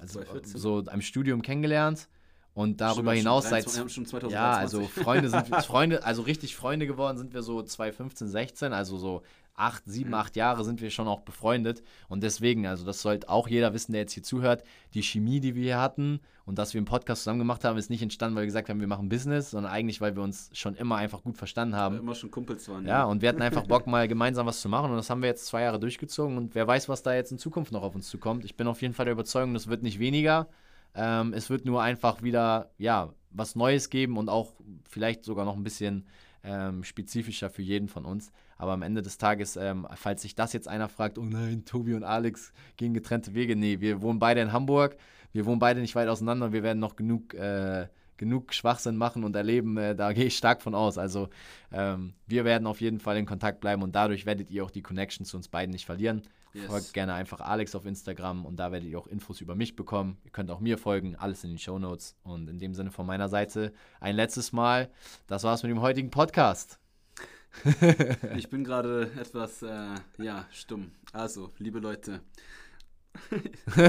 Also 0.00 0.14
2014. 0.14 0.60
so 0.60 0.80
im 0.80 1.00
Studium 1.00 1.42
kennengelernt 1.42 2.08
und 2.54 2.80
darüber 2.80 3.12
Stimmt, 3.12 3.18
hinaus 3.18 3.44
seit 3.44 3.64
23, 3.64 3.74
wir 3.74 3.80
haben 3.80 3.88
schon 3.88 4.06
2023. 4.06 4.34
ja, 4.34 4.52
also 4.58 5.02
Freunde 5.02 5.28
sind 5.30 5.50
wir, 5.50 5.62
Freunde, 5.62 6.04
also 6.04 6.22
richtig 6.22 6.56
Freunde 6.56 6.86
geworden 6.86 7.18
sind 7.18 7.32
wir 7.32 7.42
so 7.42 7.62
2015, 7.62 8.28
16, 8.28 8.72
also 8.72 8.98
so 8.98 9.22
acht, 9.60 9.82
sieben, 9.86 10.14
acht 10.14 10.36
Jahre 10.36 10.64
sind 10.64 10.80
wir 10.80 10.90
schon 10.90 11.06
auch 11.06 11.20
befreundet. 11.20 11.82
Und 12.08 12.22
deswegen, 12.22 12.66
also 12.66 12.84
das 12.84 13.02
sollte 13.02 13.28
auch 13.28 13.46
jeder 13.46 13.74
wissen, 13.74 13.92
der 13.92 14.00
jetzt 14.02 14.12
hier 14.12 14.22
zuhört, 14.22 14.64
die 14.94 15.02
Chemie, 15.02 15.40
die 15.40 15.54
wir 15.54 15.62
hier 15.62 15.80
hatten 15.80 16.20
und 16.46 16.58
dass 16.58 16.74
wir 16.74 16.78
einen 16.78 16.86
Podcast 16.86 17.22
zusammen 17.22 17.38
gemacht 17.38 17.64
haben, 17.64 17.78
ist 17.78 17.90
nicht 17.90 18.02
entstanden, 18.02 18.34
weil 18.34 18.42
wir 18.42 18.46
gesagt 18.46 18.68
haben, 18.68 18.80
wir 18.80 18.86
machen 18.86 19.08
Business, 19.08 19.50
sondern 19.50 19.70
eigentlich, 19.70 20.00
weil 20.00 20.16
wir 20.16 20.22
uns 20.22 20.50
schon 20.52 20.74
immer 20.74 20.96
einfach 20.96 21.22
gut 21.22 21.36
verstanden 21.36 21.76
haben. 21.76 21.98
immer 21.98 22.14
schon 22.14 22.30
Kumpels 22.30 22.68
waren. 22.68 22.86
Ja, 22.86 23.04
und 23.04 23.22
wir 23.22 23.28
hatten 23.28 23.42
einfach 23.42 23.66
Bock, 23.66 23.86
mal 23.86 24.08
gemeinsam 24.08 24.46
was 24.46 24.60
zu 24.60 24.68
machen. 24.68 24.90
Und 24.90 24.96
das 24.96 25.10
haben 25.10 25.22
wir 25.22 25.28
jetzt 25.28 25.46
zwei 25.46 25.62
Jahre 25.62 25.78
durchgezogen. 25.78 26.36
Und 26.36 26.54
wer 26.54 26.66
weiß, 26.66 26.88
was 26.88 27.02
da 27.02 27.14
jetzt 27.14 27.30
in 27.30 27.38
Zukunft 27.38 27.70
noch 27.70 27.82
auf 27.82 27.94
uns 27.94 28.08
zukommt. 28.08 28.44
Ich 28.44 28.56
bin 28.56 28.66
auf 28.66 28.82
jeden 28.82 28.94
Fall 28.94 29.04
der 29.04 29.12
Überzeugung, 29.12 29.54
das 29.54 29.68
wird 29.68 29.82
nicht 29.82 29.98
weniger. 29.98 30.48
Ähm, 30.94 31.32
es 31.32 31.50
wird 31.50 31.64
nur 31.64 31.82
einfach 31.82 32.22
wieder, 32.22 32.70
ja, 32.78 33.12
was 33.30 33.54
Neues 33.54 33.90
geben 33.90 34.16
und 34.16 34.28
auch 34.28 34.52
vielleicht 34.88 35.24
sogar 35.24 35.44
noch 35.44 35.56
ein 35.56 35.62
bisschen 35.62 36.06
ähm, 36.42 36.84
spezifischer 36.84 37.50
für 37.50 37.62
jeden 37.62 37.88
von 37.88 38.04
uns. 38.04 38.32
Aber 38.56 38.72
am 38.72 38.82
Ende 38.82 39.02
des 39.02 39.18
Tages, 39.18 39.56
ähm, 39.56 39.86
falls 39.94 40.22
sich 40.22 40.34
das 40.34 40.52
jetzt 40.52 40.68
einer 40.68 40.88
fragt, 40.88 41.18
oh 41.18 41.24
nein, 41.24 41.64
Tobi 41.64 41.94
und 41.94 42.04
Alex 42.04 42.52
gehen 42.76 42.92
getrennte 42.92 43.34
Wege. 43.34 43.56
Nee, 43.56 43.80
wir 43.80 44.02
wohnen 44.02 44.18
beide 44.18 44.40
in 44.40 44.52
Hamburg. 44.52 44.96
Wir 45.32 45.46
wohnen 45.46 45.60
beide 45.60 45.80
nicht 45.80 45.94
weit 45.94 46.08
auseinander. 46.08 46.52
Wir 46.52 46.62
werden 46.62 46.78
noch 46.78 46.96
genug, 46.96 47.34
äh, 47.34 47.86
genug 48.16 48.52
Schwachsinn 48.52 48.96
machen 48.96 49.24
und 49.24 49.34
erleben. 49.36 49.76
Äh, 49.76 49.94
da 49.94 50.12
gehe 50.14 50.26
ich 50.26 50.36
stark 50.36 50.60
von 50.60 50.74
aus. 50.74 50.98
Also 50.98 51.28
ähm, 51.72 52.14
wir 52.26 52.44
werden 52.44 52.66
auf 52.66 52.80
jeden 52.80 53.00
Fall 53.00 53.16
in 53.16 53.26
Kontakt 53.26 53.60
bleiben 53.60 53.82
und 53.82 53.94
dadurch 53.94 54.26
werdet 54.26 54.50
ihr 54.50 54.64
auch 54.64 54.70
die 54.70 54.82
Connection 54.82 55.24
zu 55.24 55.36
uns 55.36 55.48
beiden 55.48 55.72
nicht 55.72 55.86
verlieren. 55.86 56.22
Yes. 56.52 56.66
Folgt 56.66 56.92
gerne 56.94 57.14
einfach 57.14 57.40
Alex 57.40 57.74
auf 57.76 57.86
Instagram 57.86 58.44
und 58.44 58.56
da 58.56 58.72
werdet 58.72 58.88
ihr 58.88 58.98
auch 58.98 59.06
Infos 59.06 59.40
über 59.40 59.54
mich 59.54 59.76
bekommen. 59.76 60.16
Ihr 60.24 60.30
könnt 60.32 60.50
auch 60.50 60.60
mir 60.60 60.78
folgen, 60.78 61.14
alles 61.16 61.44
in 61.44 61.50
den 61.50 61.58
Show 61.58 61.78
Notes. 61.78 62.16
Und 62.24 62.48
in 62.50 62.58
dem 62.58 62.74
Sinne 62.74 62.90
von 62.90 63.06
meiner 63.06 63.28
Seite 63.28 63.72
ein 64.00 64.16
letztes 64.16 64.52
Mal. 64.52 64.90
Das 65.28 65.44
war's 65.44 65.62
mit 65.62 65.70
dem 65.70 65.80
heutigen 65.80 66.10
Podcast. 66.10 66.78
Ich 68.36 68.48
bin 68.48 68.62
gerade 68.62 69.10
etwas, 69.18 69.62
äh, 69.62 69.94
ja, 70.18 70.46
stumm. 70.52 70.92
Also, 71.12 71.50
liebe 71.58 71.80
Leute, 71.80 72.20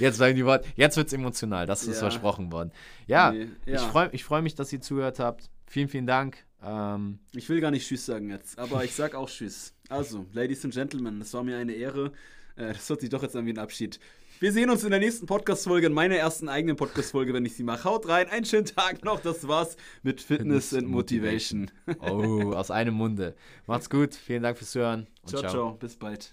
jetzt 0.00 0.16
sagen 0.18 0.34
die 0.34 0.44
Worte, 0.44 0.68
jetzt 0.74 0.96
wird's 0.96 1.12
emotional, 1.12 1.66
das 1.66 1.82
ist 1.84 1.94
Ja. 1.96 2.00
versprochen 2.08 2.50
worden. 2.52 2.72
Ja, 3.06 3.30
Nee, 3.30 3.48
ich 3.66 3.74
ja. 3.74 3.78
freue 3.80 4.08
ich 4.12 4.24
freu 4.24 4.42
mich, 4.42 4.54
dass 4.56 4.72
ihr 4.72 4.80
zugehört 4.80 5.18
habt. 5.20 5.48
Vielen, 5.66 5.88
vielen 5.88 6.06
Dank. 6.06 6.44
Ähm, 6.62 7.18
ich 7.34 7.48
will 7.48 7.60
gar 7.60 7.70
nicht 7.70 7.86
Tschüss 7.86 8.06
sagen 8.06 8.30
jetzt, 8.30 8.58
aber 8.58 8.84
ich 8.84 8.94
sag 8.94 9.14
auch 9.14 9.28
Tschüss. 9.28 9.74
Also, 9.88 10.26
Ladies 10.32 10.64
and 10.64 10.74
Gentlemen, 10.74 11.20
es 11.20 11.32
war 11.34 11.44
mir 11.44 11.56
eine 11.56 11.72
Ehre. 11.72 12.12
Äh, 12.56 12.72
das 12.72 12.88
hört 12.88 13.00
sich 13.00 13.10
doch 13.10 13.22
jetzt 13.22 13.36
an 13.36 13.46
wie 13.46 13.52
ein 13.52 13.58
Abschied. 13.58 14.00
Wir 14.40 14.52
sehen 14.52 14.70
uns 14.70 14.84
in 14.84 14.90
der 14.90 15.00
nächsten 15.00 15.26
Podcast-Folge, 15.26 15.88
in 15.88 15.92
meiner 15.92 16.14
ersten 16.14 16.48
eigenen 16.48 16.76
Podcast-Folge, 16.76 17.34
wenn 17.34 17.44
ich 17.44 17.56
sie 17.56 17.64
mache. 17.64 17.82
Haut 17.84 18.08
rein, 18.08 18.28
einen 18.28 18.44
schönen 18.44 18.66
Tag 18.66 19.04
noch. 19.04 19.20
Das 19.20 19.48
war's 19.48 19.76
mit 20.04 20.20
Fitness, 20.20 20.68
Fitness 20.68 20.74
and 20.74 20.88
Motivation. 20.88 21.70
oh, 22.00 22.52
aus 22.52 22.70
einem 22.70 22.94
Munde. 22.94 23.34
Macht's 23.66 23.90
gut, 23.90 24.14
vielen 24.14 24.44
Dank 24.44 24.56
fürs 24.56 24.70
Zuhören 24.70 25.08
und 25.22 25.28
ciao, 25.28 25.42
ciao, 25.42 25.72
bis 25.72 25.96
bald. 25.96 26.26